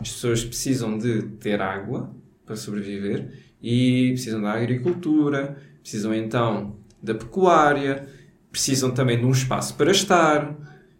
[0.00, 2.10] as pessoas precisam de ter água
[2.44, 3.30] para sobreviver
[3.62, 8.08] e precisam da agricultura, precisam então da pecuária,
[8.50, 10.52] precisam também de um espaço para estar,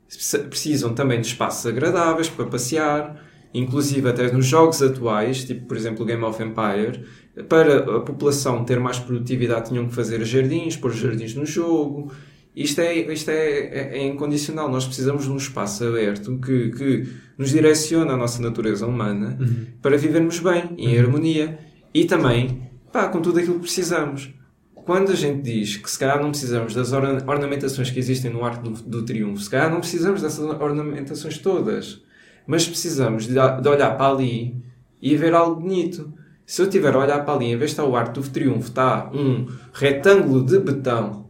[0.07, 3.21] precis- precisam também de espaços agradáveis para passear,
[3.53, 7.05] inclusive até nos jogos atuais, tipo por exemplo o Game of Empire,
[7.49, 12.13] para a população ter mais produtividade tinham que fazer jardins, pôr jardins no jogo.
[12.55, 14.69] Isto é, isto é, é, é incondicional.
[14.71, 17.07] Nós precisamos de um espaço aberto que, que
[17.39, 19.39] nos direciona a nossa natureza humana
[19.81, 21.59] para vivermos bem, em harmonia.
[21.95, 24.33] E também, pá, com tudo aquilo que precisamos.
[24.75, 28.45] Quando a gente diz que se calhar não precisamos das orna- ornamentações que existem no
[28.45, 32.03] Arco do, do Triunfo, se calhar não precisamos dessas ornamentações todas,
[32.47, 34.57] mas precisamos de, de olhar para ali
[35.01, 36.13] e ver algo bonito.
[36.45, 38.69] Se eu tiver a olhar para ali, em vez de estar o Arco do Triunfo,
[38.69, 41.30] está um retângulo de betão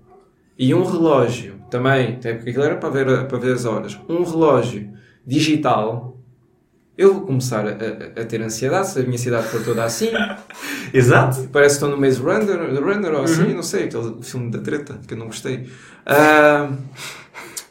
[0.60, 4.22] e um relógio, também, até porque aquilo era para ver, para ver as horas, um
[4.24, 4.92] relógio
[5.26, 6.18] digital,
[6.98, 10.10] eu vou começar a, a- a ter ansiedade se a minha cidade for toda assim.
[10.92, 11.48] Exato.
[11.52, 15.00] Parece que estou no Maze Runner, Runner ou assim, não sei, aquele filme da treta
[15.06, 15.68] que eu não gostei.
[16.04, 16.70] Ah,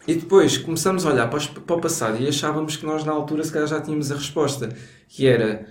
[0.07, 3.11] e depois começamos a olhar para, os- para o passado e achávamos que nós na
[3.11, 4.69] altura se calhar já tínhamos a resposta,
[5.07, 5.67] que era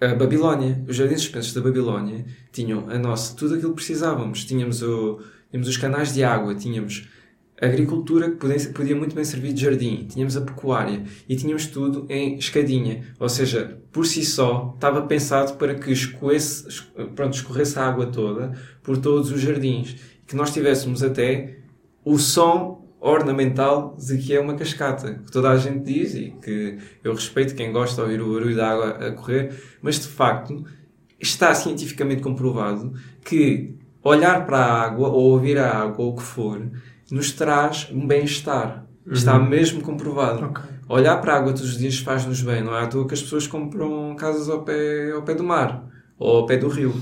[0.00, 0.84] a Babilónia.
[0.88, 4.44] Os jardins suspensos da Babilónia tinham a nossa, tudo aquilo que precisávamos.
[4.44, 5.20] Tínhamos, o,
[5.50, 7.08] tínhamos os canais de água, tínhamos
[7.60, 11.66] a agricultura que podia, podia muito bem servir de jardim, tínhamos a pecuária e tínhamos
[11.66, 13.02] tudo em escadinha.
[13.18, 16.80] Ou seja, por si só, estava pensado para que escoesse, es-
[17.16, 18.52] pronto, escorresse a água toda
[18.82, 19.96] por todos os jardins.
[20.26, 21.58] Que nós tivéssemos até
[22.04, 26.78] o som ornamental de que é uma cascata, que toda a gente diz e que
[27.02, 29.52] eu respeito quem gosta de ouvir o barulho da água a correr,
[29.82, 30.64] mas de facto
[31.18, 32.92] está cientificamente comprovado
[33.24, 33.74] que
[34.08, 36.60] olhar para a água ou ouvir a água ou o que for
[37.10, 38.86] nos traz um bem-estar.
[39.10, 40.44] Está mesmo comprovado.
[40.44, 40.62] Ok.
[40.88, 42.62] Olhar para a água todos os dias faz-nos bem.
[42.62, 45.84] Não é à toa que as pessoas compram casas ao pé, ao pé do mar
[46.18, 46.94] ou ao pé do rio.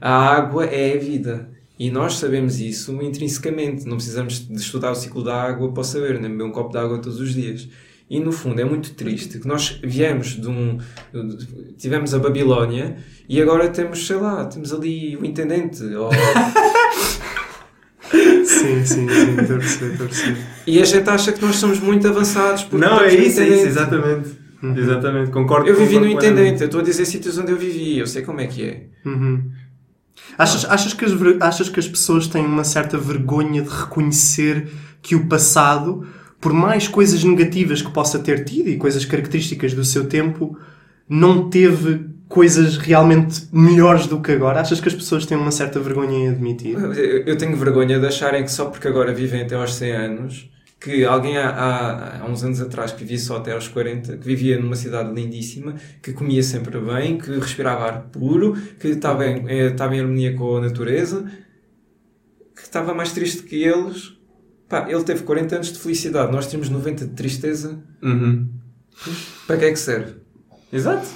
[0.00, 1.50] A água é a vida.
[1.78, 3.86] E nós sabemos isso intrinsecamente.
[3.86, 6.78] Não precisamos de estudar o ciclo da água para saber, nem beber um copo de
[6.78, 7.68] água todos os dias.
[8.10, 10.78] E no fundo é muito triste que nós viemos de um.
[11.76, 12.96] Tivemos a Babilónia
[13.28, 15.82] e agora temos, sei lá, temos ali o intendente.
[15.94, 16.10] ou-
[18.10, 20.38] Sim, sim, sim, estou a perceber, estou a perceber.
[20.66, 22.64] e a gente acha que nós somos muito avançados.
[22.64, 24.30] porque Não, é isso, é isso, exatamente.
[24.76, 25.68] Exatamente, concordo.
[25.68, 26.42] Eu vivi no concordo plenamente.
[26.46, 28.86] intendente, eu estou a dizer sítios onde eu vivi, eu sei como é que é.
[29.04, 29.50] Uhum.
[30.36, 34.68] Achas, achas, que as, achas que as pessoas têm uma certa vergonha de reconhecer
[35.02, 36.06] que o passado,
[36.40, 40.58] por mais coisas negativas que possa ter tido e coisas características do seu tempo,
[41.08, 44.60] não teve coisas realmente melhores do que agora?
[44.60, 46.76] Achas que as pessoas têm uma certa vergonha em admitir?
[47.26, 50.50] Eu tenho vergonha de acharem que só porque agora vivem até aos 100 anos,
[50.80, 54.24] que alguém há, há, há uns anos atrás que vivia só até aos 40, que
[54.24, 59.48] vivia numa cidade lindíssima, que comia sempre bem, que respirava ar puro, que estava em,
[59.48, 61.24] eh, estava em harmonia com a natureza,
[62.54, 64.17] que estava mais triste que eles.
[64.68, 67.78] Pá, ele teve 40 anos de felicidade, nós temos 90 de tristeza.
[68.02, 68.48] Uhum.
[69.46, 70.16] Para que é que serve?
[70.72, 71.06] Exato.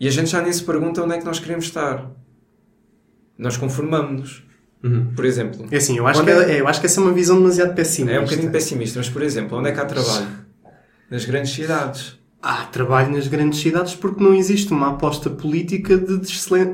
[0.00, 2.10] E a gente já nem se pergunta onde é que nós queremos estar.
[3.38, 4.44] Nós conformamos-nos.
[4.82, 5.12] Uhum.
[5.14, 7.12] Por exemplo, É assim, eu acho, que, é- é- eu acho que essa é uma
[7.12, 8.16] visão demasiado pessimista.
[8.16, 10.26] É um bocadinho pessimista, mas por exemplo, onde é que há trabalho?
[11.10, 12.18] Nas grandes cidades.
[12.48, 16.18] Há trabalho nas grandes cidades porque não existe uma aposta política de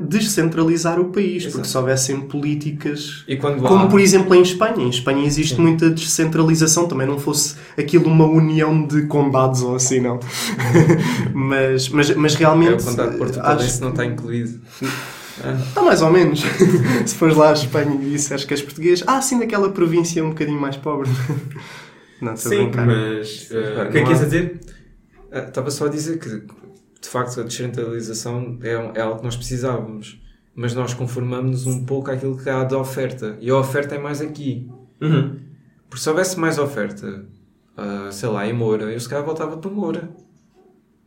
[0.07, 1.45] descentralizar o país.
[1.45, 1.67] Porque Exato.
[1.67, 3.87] se houvessem políticas Como há...
[3.87, 4.83] por exemplo em Espanha.
[4.83, 9.99] Em Espanha existe muita descentralização, também não fosse aquilo uma união de condados ou assim,
[9.99, 10.19] não.
[11.33, 12.83] mas, mas, mas É, realmente.
[12.83, 14.59] o condado de acho- não está incluído.
[15.67, 16.43] Está mais ou menos.
[17.07, 20.29] Se fores lá à Espanha e disseres que és português, ah, sim, naquela província um
[20.29, 21.09] bocadinho mais pobre.
[22.21, 22.85] Não, estou a Sim, brincar.
[22.85, 23.49] mas.
[23.49, 24.59] Uh, o que é que queres dizer?
[25.33, 29.35] Ah, Estava só a dizer que, de facto, a descentralização é, é algo que nós
[29.35, 30.21] precisávamos.
[30.55, 33.37] Mas nós conformamos um pouco àquilo que há de oferta.
[33.41, 34.69] E a oferta é mais aqui.
[35.01, 35.39] Uhum.
[35.89, 37.25] Porque se houvesse mais oferta,
[37.75, 40.09] ah, sei lá, em Moura, eu se calhar voltava para Moura.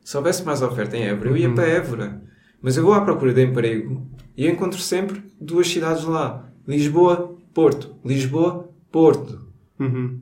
[0.05, 2.23] Se houvesse mais oferta em Évora, eu ia para Évora.
[2.61, 6.48] Mas eu vou à procura de emprego e encontro sempre duas cidades lá.
[6.66, 7.97] Lisboa, Porto.
[8.05, 9.47] Lisboa, Porto.
[9.78, 10.20] Uhum.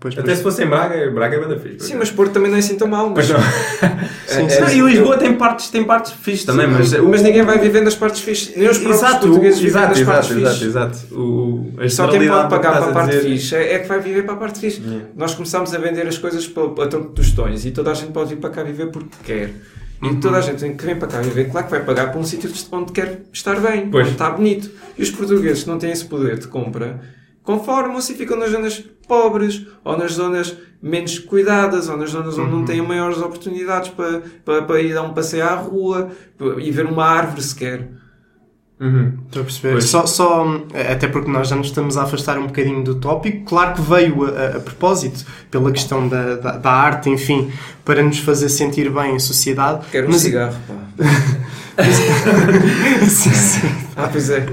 [0.00, 0.36] Pois, Até pois.
[0.38, 1.80] se fosse em Braga, Braga é bada fixe.
[1.88, 3.10] Sim, mas Porto também não é assim tão mal.
[3.10, 3.40] Mas, Mas não.
[4.28, 4.56] Sim, É- sim.
[4.56, 6.92] é- Não, e Lisboa tem partes, tem partes fixes também, mas.
[6.92, 8.54] mas ninguém vai viver nas partes fixes.
[8.56, 10.68] Nem os próprios Exato, portugueses vivem exato, nas exato, partes exato, fixes.
[11.08, 11.14] exato.
[11.20, 14.00] O, a Só quem pode pagar para a parte dizer- fixe é é que vai
[14.00, 14.80] viver para a parte fixe.
[14.82, 15.06] Yeah.
[15.16, 18.12] Nós começamos a vender as coisas para, para troco dos tons e toda a gente
[18.12, 19.50] pode vir para cá viver porque quer.
[20.00, 20.20] E Uhum.
[20.20, 22.48] toda a gente que vem para cá viver, claro que vai pagar para um sítio
[22.70, 24.04] onde quer estar bem, Pois.
[24.06, 24.70] onde está bonito.
[24.96, 27.00] E os portugueses que não têm esse poder de compra,
[27.48, 32.50] conformam-se e ficam nas zonas pobres, ou nas zonas menos cuidadas, ou nas zonas onde
[32.50, 36.10] não têm maiores oportunidades para, para, para ir dar um passeio à rua
[36.58, 37.88] e ver uma árvore sequer.
[38.80, 39.12] Uhum.
[39.26, 39.72] Estou a perceber.
[39.72, 39.84] Pois.
[39.86, 40.46] Só, só,
[40.90, 43.44] até porque nós já nos estamos a afastar um bocadinho do tópico.
[43.44, 47.50] Claro que veio a, a- a propósito, pela questão da, da, da arte, enfim,
[47.84, 49.84] para nos fazer sentir bem em sociedade.
[49.90, 50.74] Quero um Mas- cigarro, pá.
[53.08, 53.68] Sim, sim.
[53.96, 54.44] Ah, pois é.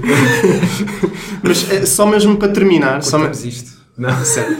[1.42, 3.72] Mas eh, só mesmo para terminar, só, me- isto.
[3.98, 4.24] Não.
[4.24, 4.56] Certo.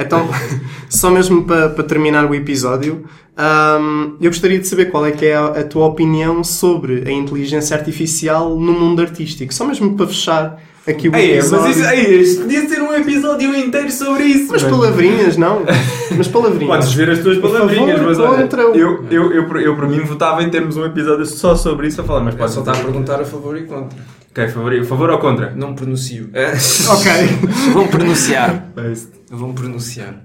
[0.00, 0.28] Então,
[0.88, 3.04] só mesmo para, para terminar o episódio,
[3.38, 7.12] hum, eu gostaria de saber qual é que é a, a tua opinião sobre a
[7.12, 9.52] inteligência artificial no mundo artístico.
[9.52, 11.66] Só mesmo para fechar aqui o Ei, episódio.
[11.68, 14.48] mas isso, ei, isto podia ser um episódio inteiro sobre isso.
[14.50, 14.76] Mas mano.
[14.78, 15.62] palavrinhas, não?
[16.16, 16.74] Mas palavrinhas.
[16.76, 19.76] Podes ver as tuas palavrinhas, favor, mas olha, contra o- eu, eu, eu, por- eu
[19.76, 22.52] por mim votava em termos um episódio só sobre isso a falar, mas Eu pode
[22.52, 23.96] só está a perguntar a favor e contra.
[24.30, 25.54] Ok, favor, favor ou contra?
[25.54, 26.30] Não pronuncio.
[26.32, 26.52] É.
[26.90, 27.72] Ok.
[27.72, 28.70] Vão pronunciar.
[28.76, 29.34] É.
[29.34, 30.24] Vão pronunciar.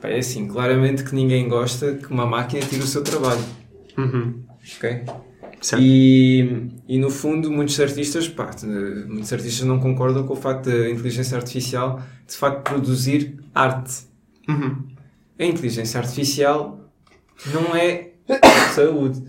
[0.00, 3.42] Pá, é assim, claramente que ninguém gosta que uma máquina tire o seu trabalho.
[3.96, 4.42] Uhum.
[4.76, 5.04] Ok?
[5.60, 5.82] Certo.
[5.82, 8.50] E, e no fundo, muitos artistas, pá,
[9.06, 14.04] muitos artistas não concordam com o facto da inteligência artificial de facto produzir arte.
[14.48, 14.86] Uhum.
[15.38, 16.90] A inteligência artificial
[17.52, 18.10] não é
[18.74, 19.22] saúde.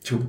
[0.00, 0.28] Desculpa.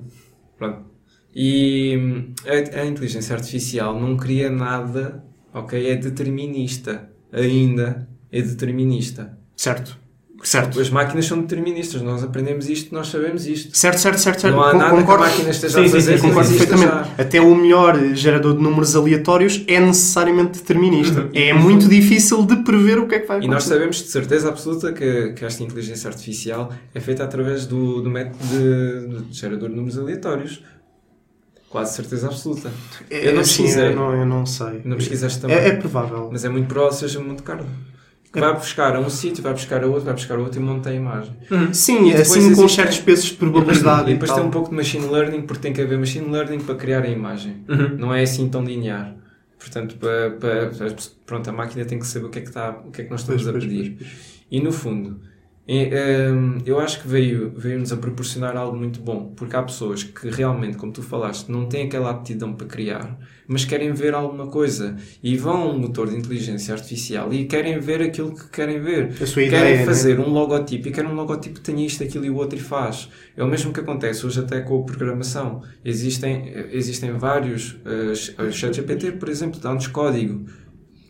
[0.57, 0.94] Pronto.
[1.35, 5.89] E hum, a, a inteligência artificial não cria nada, ok?
[5.89, 7.09] É determinista.
[7.33, 9.37] Ainda é determinista.
[9.57, 9.97] Certo.
[10.43, 10.79] Certo.
[10.79, 12.01] As máquinas são deterministas.
[12.03, 13.75] Nós aprendemos isto, nós sabemos isto.
[13.75, 14.53] Certo, certo, certo, certo.
[14.55, 15.23] Não há nada concordo.
[15.23, 16.87] que a máquina esteja Sim, a sim, fazer sim, que Concordo perfeitamente.
[16.91, 17.09] já.
[17.17, 21.29] Até o melhor gerador de números aleatórios é necessariamente determinista.
[21.33, 23.69] É muito difícil de prever o que é que vai E nós acontecer.
[23.73, 28.37] sabemos de certeza absoluta que, que esta inteligência artificial é feita através do, do método
[28.45, 30.61] de, de gerador de números aleatórios.
[31.75, 32.71] Quase certeza absoluta.
[33.09, 33.89] É, eu não assim, pesquisei.
[33.91, 34.81] eu não, eu não sei.
[34.85, 35.57] Não pesquisaste também.
[35.57, 36.29] É, é provável.
[36.31, 37.65] Mas é muito provável seja muito caro.
[38.31, 40.63] Que vai buscar a um sítio, vai buscar a outro, vai buscar a outro e
[40.63, 41.33] monta a imagem.
[41.73, 44.09] Sim, E depois assim com existe- certos pesos de probabilidade.
[44.09, 44.39] E depois tal.
[44.39, 47.07] tem um pouco de machine learning, porque tem que haver machine learning para criar a
[47.09, 47.63] imagem.
[47.67, 47.97] Uhum.
[47.97, 49.13] Não é assim tão linear.
[49.59, 50.71] Portanto, para, para,
[51.25, 53.09] pronto, a máquina tem que saber o que é que, está, o que, é que
[53.11, 53.95] nós estamos Pois, a pois, pedir.
[53.97, 54.09] pois,
[54.51, 55.19] E no fundo,
[55.67, 60.29] hum, eu acho que veio, veio-nos a proporcionar algo muito bom, porque há pessoas que
[60.29, 63.17] realmente, como tu falaste, não têm aquela aptidão para criar,
[63.47, 67.79] mas querem ver alguma coisa e vão a um motor de inteligência artificial e querem
[67.79, 69.13] ver aquilo que querem ver.
[69.49, 69.85] Querem ideia, né?
[69.85, 72.61] fazer um logotipo e querem um logotipo que tenha isto, aquilo e o outro e
[72.61, 73.09] faz.
[73.35, 75.63] É o mesmo que acontece hoje até com a programação.
[75.83, 80.45] Existem, existem vários, uh, ChatGPT, por exemplo, dá-nos código.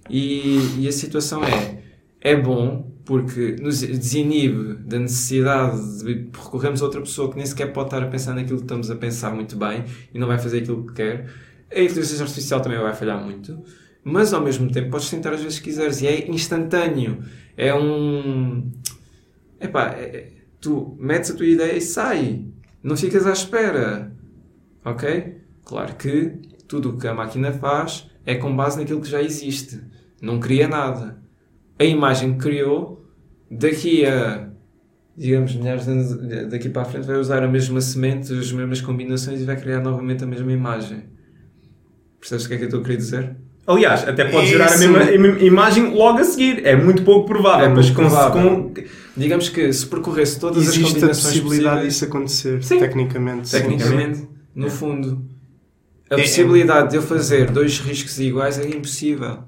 [0.10, 1.82] E, e a situação é,
[2.22, 7.72] é bom porque nos desinibe da necessidade de recorrermos a outra pessoa que nem sequer
[7.72, 10.60] pode estar a pensar naquilo que estamos a pensar muito bem e não vai fazer
[10.60, 11.30] aquilo que quer.
[11.72, 13.64] A inteligência artificial também vai falhar muito,
[14.04, 17.24] mas ao mesmo tempo podes tentar às vezes que quiseres e é instantâneo.
[17.56, 18.72] É um.
[19.62, 22.46] Epá, é- tu metes a tua ideia e sai.
[22.84, 24.12] Não ficas à espera.
[24.84, 25.38] Ok?
[25.64, 26.34] Claro que
[26.68, 29.80] tudo o que a máquina faz é com base naquilo que já existe.
[30.22, 31.24] Não cria nada.
[31.78, 33.06] A imagem que criou,
[33.52, 34.48] daqui a,
[35.18, 38.82] digamos, milhares de anos daqui para a frente, vai usar a mesma semente, as mesmas
[38.82, 41.04] combinações e vai criar novamente a mesma imagem.
[42.20, 43.36] Percebes o que é que eu estou a querer dizer?
[43.68, 44.88] Aliás, até pode É, gerar a sim.
[44.88, 46.66] mesma im- imagem logo a seguir.
[46.66, 48.42] É muito pouco provável, É mas pouco com, provável.
[48.74, 48.74] com-
[49.18, 52.80] Digamos que se percorresse todas as Existe a combinações possibilidade possíveis, disso acontecer, Sim.
[52.80, 53.48] tecnicamente.
[53.50, 53.58] sim.
[53.58, 54.28] Tecnicamente.
[54.54, 55.26] no fundo,
[56.10, 59.40] a É- possibilidade de eu fazer dois riscos iguais é impossível.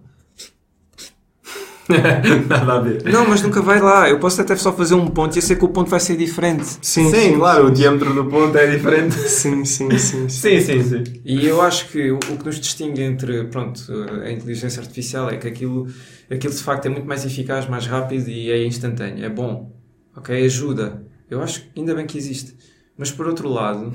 [2.48, 3.04] Nada a ver.
[3.06, 4.10] Não, mas nunca vai lá.
[4.10, 6.18] Eu posso até só fazer um ponto e eu sei que o ponto vai ser
[6.18, 6.66] diferente.
[6.82, 9.16] Sim, Sim, claro, o diâmetro do ponto é diferente.
[9.16, 9.98] Sim, sim, sim.
[9.98, 10.30] sim.
[10.30, 11.04] Sim, sim, sim.
[11.24, 13.82] E eu acho que o, o que nos distingue entre pronto,
[14.24, 15.88] a inteligência artificial é que aquilo,
[16.30, 19.24] aquilo de facto é muito mais eficaz, mais rápido e é instantâneo.
[19.24, 19.72] É bom.
[20.16, 20.46] Ok?
[20.46, 21.04] Ajuda.
[21.30, 22.56] Eu acho que ainda bem que existe.
[22.98, 23.92] Mas por outro lado,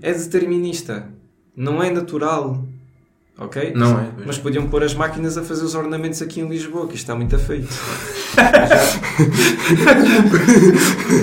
[0.00, 1.08] é determinista.
[1.54, 2.66] Não é natural.
[3.38, 3.72] Ok?
[3.74, 4.06] Não é.
[4.24, 7.14] Mas podiam pôr as máquinas a fazer os ornamentos aqui em Lisboa, que isto está
[7.14, 7.68] muito feio.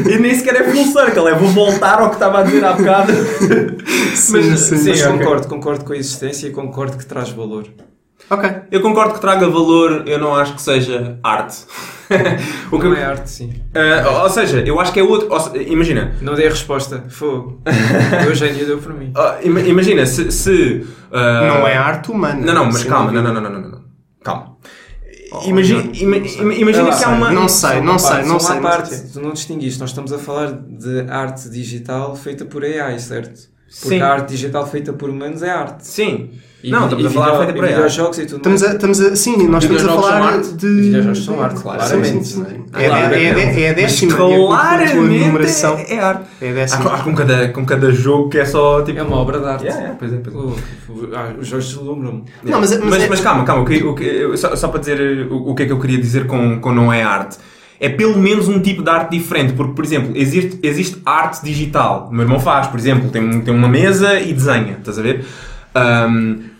[0.09, 2.73] E nem sequer é full circle, é vou voltar ao que estava a dizer há
[2.73, 3.11] bocado.
[4.15, 4.77] Sim, sim.
[4.77, 5.17] sim, Mas ok.
[5.17, 7.67] concordo, concordo com a existência e concordo que traz valor.
[8.29, 8.49] Ok.
[8.71, 11.65] Eu concordo que traga valor, eu não acho que seja arte.
[12.71, 13.53] o que Não é arte, sim.
[13.73, 15.27] Ah, ou seja, eu acho que é outro.
[15.31, 17.03] ou imagina, Não dei a resposta.
[17.09, 17.61] Fogo.
[18.27, 19.11] Eugênio deu para mim.
[19.43, 20.31] ima- imagina se.
[20.31, 22.45] se, ah, Não é arte humana.
[22.45, 23.41] Não, não, mas calma, não, dúvida.
[23.41, 23.83] não, não, não, não, não.
[24.23, 24.53] Calma.
[25.35, 26.17] Oh, Imagina, ima-
[26.53, 27.31] imagina que há uma.
[27.31, 28.49] não sei, não sei, não sei.
[28.51, 29.09] uma não parte, sei.
[29.11, 29.79] tu não distinguiste.
[29.79, 33.51] Nós estamos a falar de arte digital feita por AI, certo?
[33.81, 34.01] Porque Sim.
[34.01, 35.87] a arte digital feita por humanos é arte.
[35.87, 36.29] Sim.
[36.63, 39.47] E, Não, estamos a falar feita para videojogos e tudo Estamos a, estamos a, sim,
[39.49, 40.53] nós estamos a falar arte.
[40.53, 40.67] de.
[40.67, 42.35] Videojogos são arte, claramente.
[42.73, 43.59] É, Claramente.
[43.59, 44.11] é, é, a décima.
[44.11, 45.13] é a tua claramente
[45.93, 46.23] é, arte.
[46.41, 46.99] É a décima.
[47.03, 48.97] com, cada, com cada jogo que é só tipo.
[48.97, 49.67] É uma obra de arte.
[49.67, 50.21] É, pois é.
[51.13, 52.23] Ah, os jogos deslumbram-me.
[52.43, 52.79] Não, mas,
[53.09, 53.65] mas, calma, calma,
[54.55, 57.37] só, para dizer o, que é que eu queria dizer com, com não é arte.
[57.77, 62.07] É pelo menos um tipo de arte diferente, porque, por exemplo, existe, existe arte digital.
[62.09, 65.01] O meu irmão faz, por exemplo, tem, um- tem uma mesa e desenha, estás a
[65.01, 65.25] ver?
[65.75, 66.52] Ahm,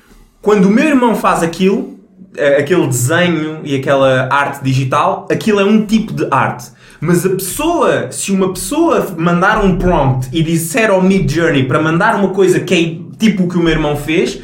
[0.43, 1.97] quando o meu irmão faz aquilo,
[2.35, 6.65] eh, aquele desenho e aquela arte digital, aquilo é um tipo de arte.
[6.99, 11.81] Mas a pessoa, se uma pessoa mandar um prompt e disser ao Mid Journey para
[11.81, 14.41] mandar uma coisa que é tipo o que o meu irmão fez,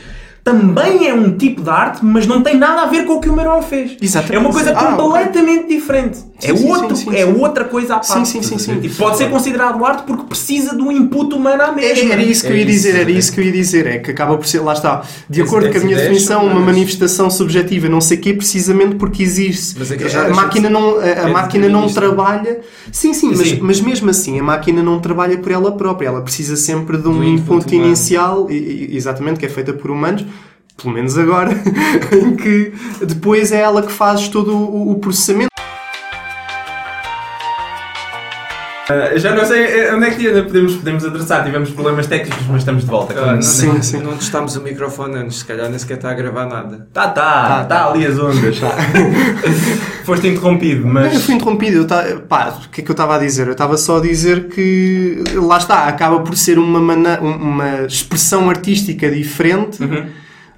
[0.51, 3.30] também é um tipo de arte, mas não tem nada a ver com o que
[3.30, 3.95] o meu irmão fez.
[4.01, 4.35] Exatamente.
[4.35, 6.17] É uma coisa Ah, completamente diferente.
[6.17, 7.35] Sim, é, sim, outro, sim, sim, é sim.
[7.38, 8.30] outra coisa à Sim, parte.
[8.30, 8.63] sim, sim, ver?
[8.63, 8.80] sim.
[8.81, 12.13] E pode ser considerado arte porque precisa do input humano à mesma.
[12.13, 14.11] Era isso que eu É ia dizer, era isso que eu ia dizer, é que
[14.11, 17.99] acaba por ser, lá está, de acordo com a minha definição, uma manifestação subjetiva, não
[17.99, 19.76] sei o quê, precisamente porque existe.
[20.09, 22.61] Já a máquina de- não, a, é máquina não trabalha.
[22.91, 23.59] Sim, sim, mas, Sim.
[23.61, 27.21] mas mesmo assim, a máquina não trabalha por ela própria, ela precisa sempre de um
[27.23, 30.23] input inicial, exatamente, que é feita por humanos.
[30.81, 31.51] Pelo menos agora,
[32.14, 32.72] em que
[33.06, 35.49] depois é ela que faz todo o, o processamento.
[38.91, 41.43] Ah, já não sei eh, onde é que ainda podemos, podemos adressar.
[41.43, 43.14] Tivemos problemas técnicos, mas estamos de volta.
[43.19, 43.97] Ah, não, Sim, não, sim.
[44.01, 46.88] não testámos o microfone antes, se calhar nem sequer está a gravar nada.
[46.91, 48.57] Tá, tá, tá, ali as ondas.
[50.06, 51.23] Foste interrompido, Não, Eu mas.
[51.23, 51.77] fui interrompido.
[51.77, 53.45] Eu ta- pá, o que é que eu estava a dizer?
[53.45, 57.81] Eu estava só a dizer que lá está, acaba por ser uma, mana- um- uma
[57.85, 59.77] expressão artística diferente,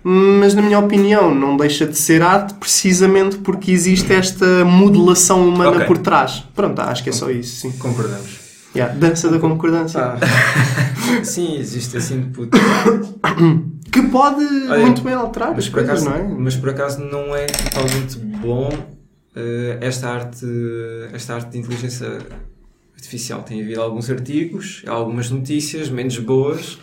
[0.03, 5.71] mas na minha opinião não deixa de ser arte precisamente porque existe esta modelação humana
[5.77, 5.85] Ok.
[5.85, 6.43] por trás.
[6.55, 7.71] Pronto, acho que é só isso, sim.
[7.77, 8.39] Concordamos.
[8.75, 9.99] Yeah, dança da concordância.
[10.01, 10.17] Ah,
[11.23, 12.49] sim, existe esse input.
[13.91, 16.35] Que pode Olha, muito bem alterar Mas as por, coisas, acaso, não é?
[16.39, 18.69] mas por acaso não é totalmente bom
[19.35, 20.45] eh, esta, arte,
[21.11, 22.19] esta arte de inteligência
[22.95, 23.43] artificial.
[23.43, 26.77] Tem havido alguns artigos, algumas notícias menos boas,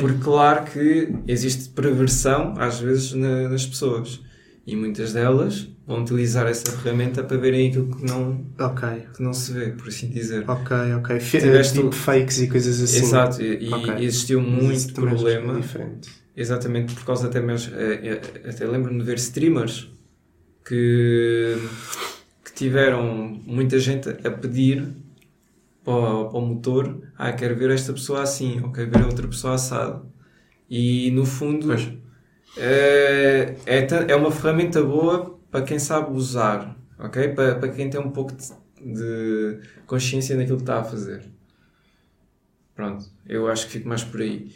[0.00, 4.20] porque claro que existe perversão às vezes na- nas pessoas.
[4.66, 9.32] E muitas delas vão utilizar essa ferramenta para verem aquilo que não, Ok, que não
[9.32, 10.44] se vê, por assim dizer.
[10.48, 11.18] ok, ok.
[11.20, 13.06] Tiveste tipo fakes e coisas assim.
[13.06, 13.94] Exato, e, e Ok.
[14.04, 15.60] existiu muito que é problema.
[16.36, 17.74] Exatamente, por causa até mesmo.
[17.76, 19.88] eh, eh, Até lembro-me de ver streamers
[20.64, 21.56] que,
[22.44, 24.86] que tiveram muita gente a pedir
[25.86, 29.54] para para o motor: ah, quero ver esta pessoa assim, ou quero ver outra pessoa
[29.54, 30.02] assada.
[30.70, 31.92] E no fundo Pois.
[32.56, 37.30] é, é, é uma ferramenta boa para quem sabe usar, ok?
[37.34, 41.24] Para, para quem tem um pouco de, de consciência naquilo que está a fazer.
[42.74, 44.54] Pronto, eu acho que fico mais por aí.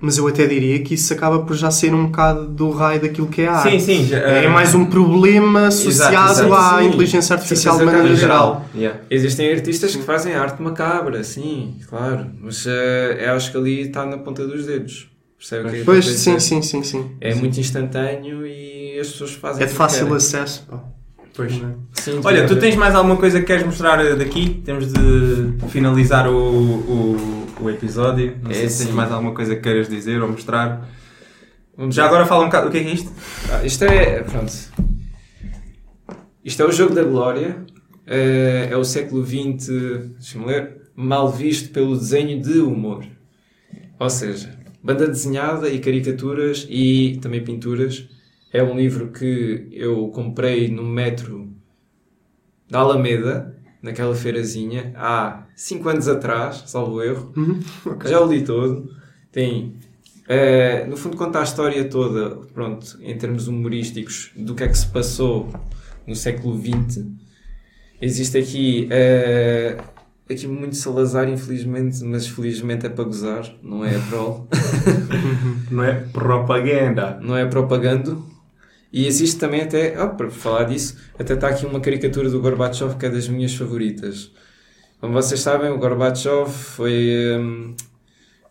[0.00, 3.26] Mas eu até diria que isso acaba por já ser um bocado do raio daquilo
[3.26, 3.80] que é a arte.
[3.80, 4.06] Sim, sim.
[4.06, 6.88] já- É ah, mais um problema associado exato, à sim.
[6.88, 8.66] inteligência artificial de maneira geral.
[8.74, 9.00] Yeah.
[9.10, 12.26] Existem artistas que fazem arte macabra, sim, claro.
[12.40, 15.08] Mas eh, eu acho que ali está na ponta dos dedos.
[15.38, 17.10] Percebe o que é Pois, sim, sim, sim, sim.
[17.20, 20.16] É muito instantâneo e as pessoas fazem É de fácil querem.
[20.16, 20.66] acesso.
[21.34, 21.56] Pois.
[21.58, 21.72] não é?
[21.94, 24.60] Sim, Olha, tu tens mais alguma coisa que queres mostrar eh, daqui?
[24.64, 28.36] Temos de finalizar o, o, o episódio.
[28.42, 30.88] Não sei É, se tens mais alguma coisa que queiras dizer ou mostrar.
[31.76, 32.68] Vamos Já agora fala um bocado.
[32.68, 33.12] O que é que é isto?
[33.52, 34.22] Ah, isto é.
[34.22, 34.52] Pronto.
[36.44, 37.64] Isto é o jogo da glória.
[38.06, 39.68] Eh, é o século XX,
[40.18, 43.04] deixa-me ler, mal visto pelo desenho de humor.
[43.98, 48.08] Ou seja, banda desenhada e caricaturas e também pinturas.
[48.52, 51.52] É um livro que eu comprei no metro
[52.68, 57.32] da Alameda, naquela feirazinha, há 5 anos atrás, salvo erro.
[58.06, 58.90] Já o li todo.
[59.32, 59.76] Tem.
[60.28, 64.76] eh, no fundo, conta a história toda, pronto, em termos humorísticos, do que é que
[64.78, 65.48] se passou
[66.06, 67.04] no século XX.
[68.00, 68.88] Existe aqui.
[68.90, 69.76] eh,
[70.30, 74.48] aqui muito Salazar, infelizmente, mas felizmente é para gozar, não é prol.
[75.70, 77.18] Não é propaganda.
[77.22, 78.24] não é propagando.
[78.92, 82.96] E existe também até, oh, para falar disso, até está aqui uma caricatura do Gorbachev
[82.96, 84.32] que é das minhas favoritas.
[85.00, 87.74] Como vocês sabem, o Gorbachev foi, hum,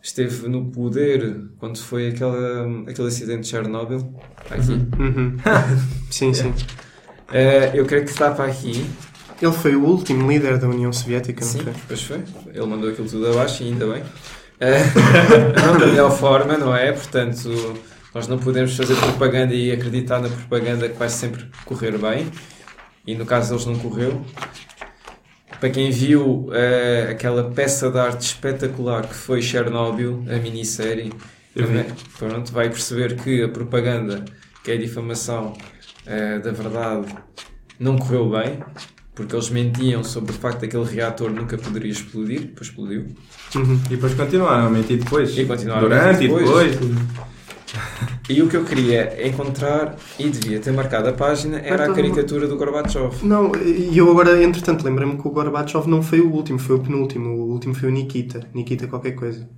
[0.02, 4.14] esteve no poder quando foi aquela, aquele acidente de Chernobyl.
[4.50, 4.72] Aqui.
[4.72, 5.36] Uhum.
[6.10, 6.54] sim, sim.
[7.32, 8.84] Eh, eu creio que está para aqui.
[9.40, 11.72] Ele foi o último líder da União Soviética, não Sim, foi?
[11.88, 12.22] pois foi.
[12.52, 14.02] Ele mandou aquilo tudo abaixo e ainda bem.
[15.62, 16.92] Não da melhor forma, não é?
[16.92, 17.48] Portanto,
[18.14, 22.26] nós não podemos fazer propaganda e acreditar na propaganda que vai sempre correr bem.
[23.06, 24.24] E no caso deles não correu.
[25.58, 31.12] Para quem viu eh, aquela peça de arte espetacular que foi Chernobyl, a minissérie.
[31.54, 31.86] Também,
[32.18, 34.24] pronto, vai perceber que a propaganda,
[34.64, 35.52] que é a difamação
[36.06, 37.14] eh, da verdade,
[37.78, 38.60] não correu bem,
[39.14, 43.08] porque eles mentiam sobre o facto daquele reator nunca poderia explodir, depois explodiu.
[43.54, 43.80] Uhum.
[43.86, 45.36] E depois continuaram a mentir depois.
[45.36, 46.78] E continuaram a Durante mentir e depois.
[48.28, 52.46] E o que eu queria encontrar, e devia ter marcado a página, era a caricatura
[52.46, 53.24] do Gorbachev.
[53.24, 56.80] Não, e eu agora, entretanto, lembrei-me que o Gorbachev não foi o último, foi o
[56.80, 57.30] penúltimo.
[57.30, 58.46] O último foi o Nikita.
[58.54, 59.48] Nikita qualquer coisa.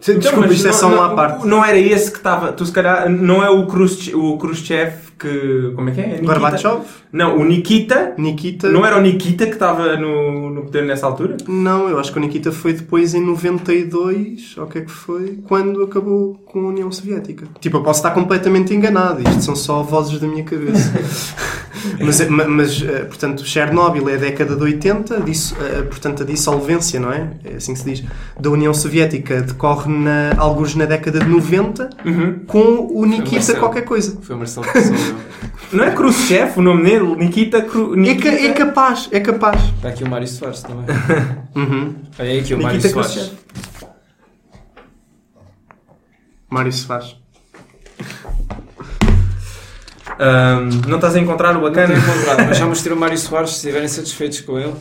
[0.00, 1.46] Desculpa, Então, isto é não- só um não, à parte.
[1.46, 2.52] Não era esse que estava.
[2.52, 3.08] Tu se calhar.
[3.08, 4.92] Não é o Khrushchev
[5.24, 5.72] que.
[5.74, 6.06] Como é que é?
[6.06, 6.26] Nikita?
[6.26, 6.80] Gorbachev?
[7.12, 8.14] Não, o Nikita.
[8.18, 8.68] Nikita...
[8.68, 11.36] Não era o Nikita que estava no, no poder nessa altura?
[11.48, 14.90] Não, eu acho que o Nikita foi depois em 92, ou o que é que
[14.90, 17.46] foi, quando acabou com a União Soviética.
[17.60, 20.92] Tipo, eu posso estar completamente enganado, isto são só vozes da minha cabeça.
[22.00, 26.22] mas, eh, ma- mas, eh, portanto, Chernobyl é a década de 80, disso, eh, portanto,
[26.22, 27.30] a dissolvência, não é?
[27.44, 28.04] É assim que se diz,
[28.38, 31.90] da União Soviética decorre na, alguns na década de 90,
[32.46, 34.18] com o Nikita qualquer coisa.
[34.20, 35.13] Foi o Marcelo resolveu.
[35.72, 37.16] Não é Khrushchev o nome dele?
[37.16, 37.62] Nikita.
[37.62, 39.60] Kru, É, ca- é capaz, é capaz.
[39.76, 40.84] Está aqui o Mário Soares também.
[41.56, 41.94] Uhum.
[42.18, 43.12] Olha aí aqui o Mário Soares.
[43.12, 43.38] Khrushchev.
[46.50, 47.16] Mário faz.
[50.18, 51.88] Ahm, não estás a encontrar o Não bacana?
[51.94, 54.74] tenho encontrado, mas já mostrei o Mário Soares, se estiverem satisfeitos com ele.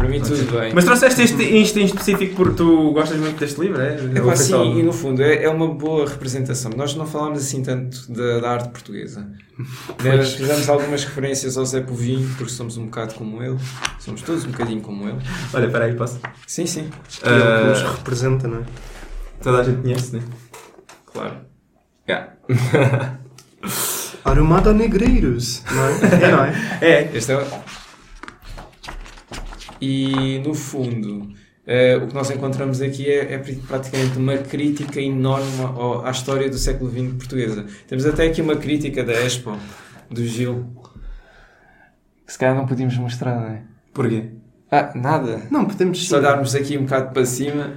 [0.00, 0.72] Para mim tudo bem.
[0.74, 3.96] Mas trouxeste este, isto em específico porque tu gostas muito deste livro, é?
[4.14, 6.70] É pá, sim, e no fundo é, é uma boa representação.
[6.74, 9.30] Nós não falámos assim tanto da, da arte portuguesa.
[10.02, 13.58] Nós fizemos algumas referências ao Zé Povinho, porque somos um bocado como ele.
[13.98, 15.18] Somos todos um bocadinho como ele.
[15.52, 16.18] Olha, espera aí, posso?
[16.46, 16.90] Sim, sim, Ele
[17.20, 18.62] que Ah, nos representa, não é?
[19.42, 20.22] toda a gente conhece, né?
[21.12, 21.34] claro.
[22.08, 22.32] Yeah.
[24.24, 25.90] Arrumado a negreiros, não é?
[26.24, 26.78] É, não é?
[26.80, 27.10] É.
[27.14, 27.79] Este é o-
[29.80, 31.28] E no fundo,
[31.66, 36.48] eh, o que nós encontramos aqui é, é praticamente uma crítica enorme ao- à história
[36.50, 37.66] do século XX portuguesa.
[37.88, 39.56] Temos até aqui uma crítica da Expo,
[40.10, 40.66] do Gil.
[42.26, 43.62] Que se calhar não podíamos mostrar, não é?
[43.94, 44.24] Porquê?
[44.70, 45.42] Ah, nada.
[45.50, 47.72] Não, podemos Se olharmos aqui um bocado para cima,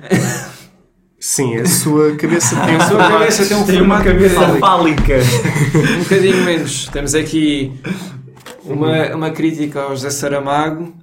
[1.19, 5.13] Sim, a sua cabeça tem a sua cabeça tem um Tem uma cabeça fálica.
[5.97, 6.87] um bocadinho menos.
[6.89, 7.71] Temos aqui
[8.65, 10.93] uma, uma crítica ao José Saramago.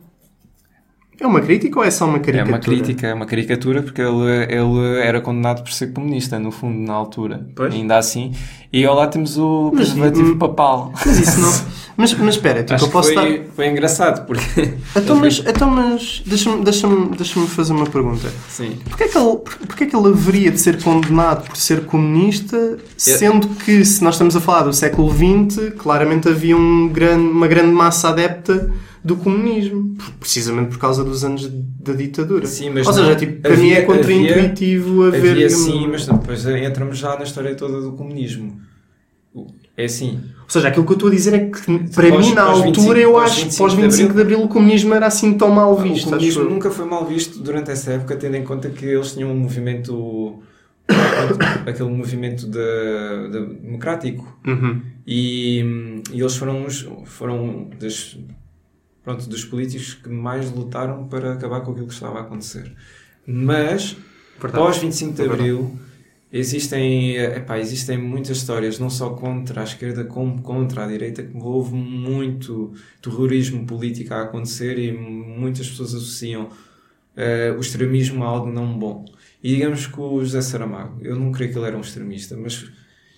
[1.20, 2.55] É uma crítica ou é só uma É caricatura?
[2.56, 6.78] uma crítica, é uma caricatura porque ele, ele era condenado por ser comunista, no fundo,
[6.78, 7.47] na altura.
[7.55, 7.74] Pois.
[7.74, 8.32] Ainda assim.
[8.72, 10.92] E ao lá temos o Mas, preservativo hum, papal.
[11.05, 11.51] Mas isso não...
[12.01, 13.52] Mas, mas espera, tipo, Acho eu que posso foi, estar...
[13.55, 14.74] foi engraçado porque.
[14.97, 18.28] Então, mas, então, mas deixa-me deixa deixa fazer uma pergunta.
[18.48, 18.77] Sim.
[18.89, 22.78] Porquê é, que ele, porquê é que ele haveria de ser condenado por ser comunista,
[22.97, 27.47] sendo que, se nós estamos a falar do século XX, claramente havia um grande, uma
[27.47, 28.72] grande massa adepta
[29.05, 32.47] do comunismo, precisamente por causa dos anos da ditadura.
[32.47, 35.32] Sim, mas Ou seja, não- tipo, para mim é havia- contraintuitivo haver...
[35.32, 38.60] Havia sim, mas depois entramos já na história toda do comunismo.
[39.81, 40.20] É assim.
[40.44, 42.66] Ou seja, aquilo que eu estou a dizer é que, para Pós- mim, na altura,
[42.66, 45.35] 25, eu acho que 25 pós de 25 de Abril, Abril o comunismo era assim
[45.39, 46.05] tão mal O visto.
[46.07, 46.55] comunismo acho eu.
[46.55, 50.43] nunca foi mal visto durante essa época, tendo em conta que eles tinham um movimento.
[51.66, 52.59] aquele movimento de,
[53.31, 54.39] de- democrático.
[54.47, 54.82] Uhum.
[55.07, 55.61] E,
[56.12, 58.19] e eles foram, os, foram das,
[59.05, 62.73] pronto, dos políticos que mais lutaram para acabar com aquilo que estava a acontecer.
[63.27, 63.97] Mas,
[64.40, 64.65] Verdade.
[64.65, 65.23] pós 25 de.
[65.23, 65.78] Abril,
[66.32, 71.36] existem, epá, existem muitas histórias, não só contra a esquerda, como contra a direita, que
[71.36, 76.48] houve muito terrorismo político a acontecer e muitas pessoas associam
[77.16, 79.05] eh, o extremismo a algo não bom.
[79.43, 82.70] E digamos que o José Saramago, eu não creio que ele era um extremista, mas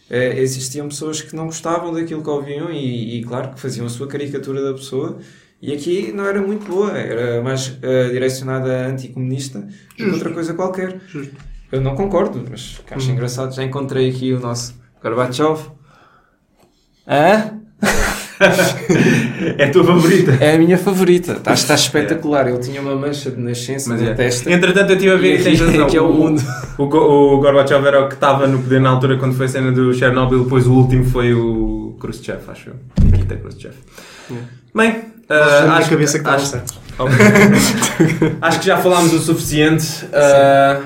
[0.09, 3.91] eh, existiam pessoas que não gostavam daquilo que ouviam e, e, claro, que faziam a
[3.91, 5.19] sua caricatura da pessoa.
[5.61, 10.33] E aqui não era muito boa, era mais eh, direcionada a anticomunista do que outra
[10.33, 11.01] coisa qualquer.
[11.09, 11.52] Justo.
[11.73, 13.15] Eu não concordo, mas que acho Uhum.
[13.15, 13.55] engraçado.
[13.55, 15.59] Já encontrei aqui o nosso Gorbachev.
[17.09, 17.59] Hã?
[19.57, 20.33] É a tua favorita.
[20.41, 21.33] É a minha favorita.
[21.33, 22.49] Está, está espetacular.
[22.49, 24.15] Ele tinha uma mancha de nascença Mas na é.
[24.15, 24.51] testa.
[24.53, 25.85] Entretanto, eu estive a ver E tens razão.
[25.87, 26.43] aqui é o mundo.
[26.79, 29.71] O, o Gorbachev era o que estava no poder na altura quando foi a cena
[29.73, 32.75] do Chernobyl, depois o último foi o Khrushchev, acho eu.
[33.05, 33.75] Nikita Khrushchev.
[34.75, 36.61] Bem, Na ah, acho, cabeça que acho, estava
[37.13, 38.37] certo.
[38.41, 40.07] acho que já falámos o suficiente.
[40.13, 40.81] Ah,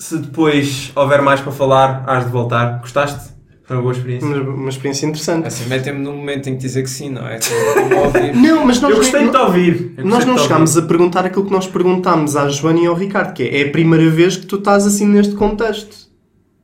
[0.00, 2.80] se depois houver mais para falar, has de voltar.
[2.80, 3.30] Gostaste?
[3.64, 4.26] Foi uma boa experiência.
[4.26, 5.46] Uma, uma experiência interessante.
[5.46, 7.38] Assim, metem-me num momento em que dizer que sim, não é?
[8.34, 9.94] Não, mas nós, Eu gostei de te ouvir.
[9.96, 13.34] Eu nós não chegámos a perguntar aquilo que nós perguntámos à Joana e ao Ricardo,
[13.34, 16.08] que é, é a primeira vez que tu estás assim neste contexto.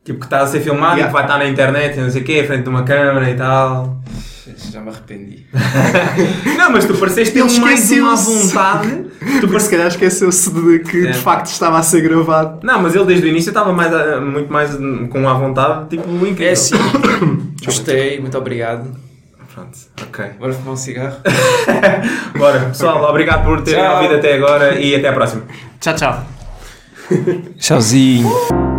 [0.02, 1.04] Tipo, que está a ser filmado Yeah.
[1.04, 2.84] e que vai estar na internet e não sei o quê, à frente de uma
[2.84, 4.00] câmera e tal.
[4.70, 5.46] Já me arrependi.
[6.56, 9.06] Não, mas tu pareceste Ele ter mais uma vontade.
[9.40, 11.10] Tu Porque se calhar esqueceu-se de que É.
[11.10, 12.60] de facto estava a ser gravado.
[12.62, 13.90] Não, mas ele desde o início estava mais,
[14.22, 14.70] muito mais
[15.10, 16.48] com a vontade, tipo, incrível.
[16.48, 16.74] É assim.
[17.64, 18.88] Gostei, muito obrigado.
[19.52, 20.24] Pronto, ok.
[20.38, 21.16] Bora fumar um cigarro.
[22.38, 25.42] Bora, pessoal, obrigado por terem ouvido até agora e até à próxima.
[25.80, 26.26] Tchau, tchau.
[27.58, 28.75] Tchauzinho.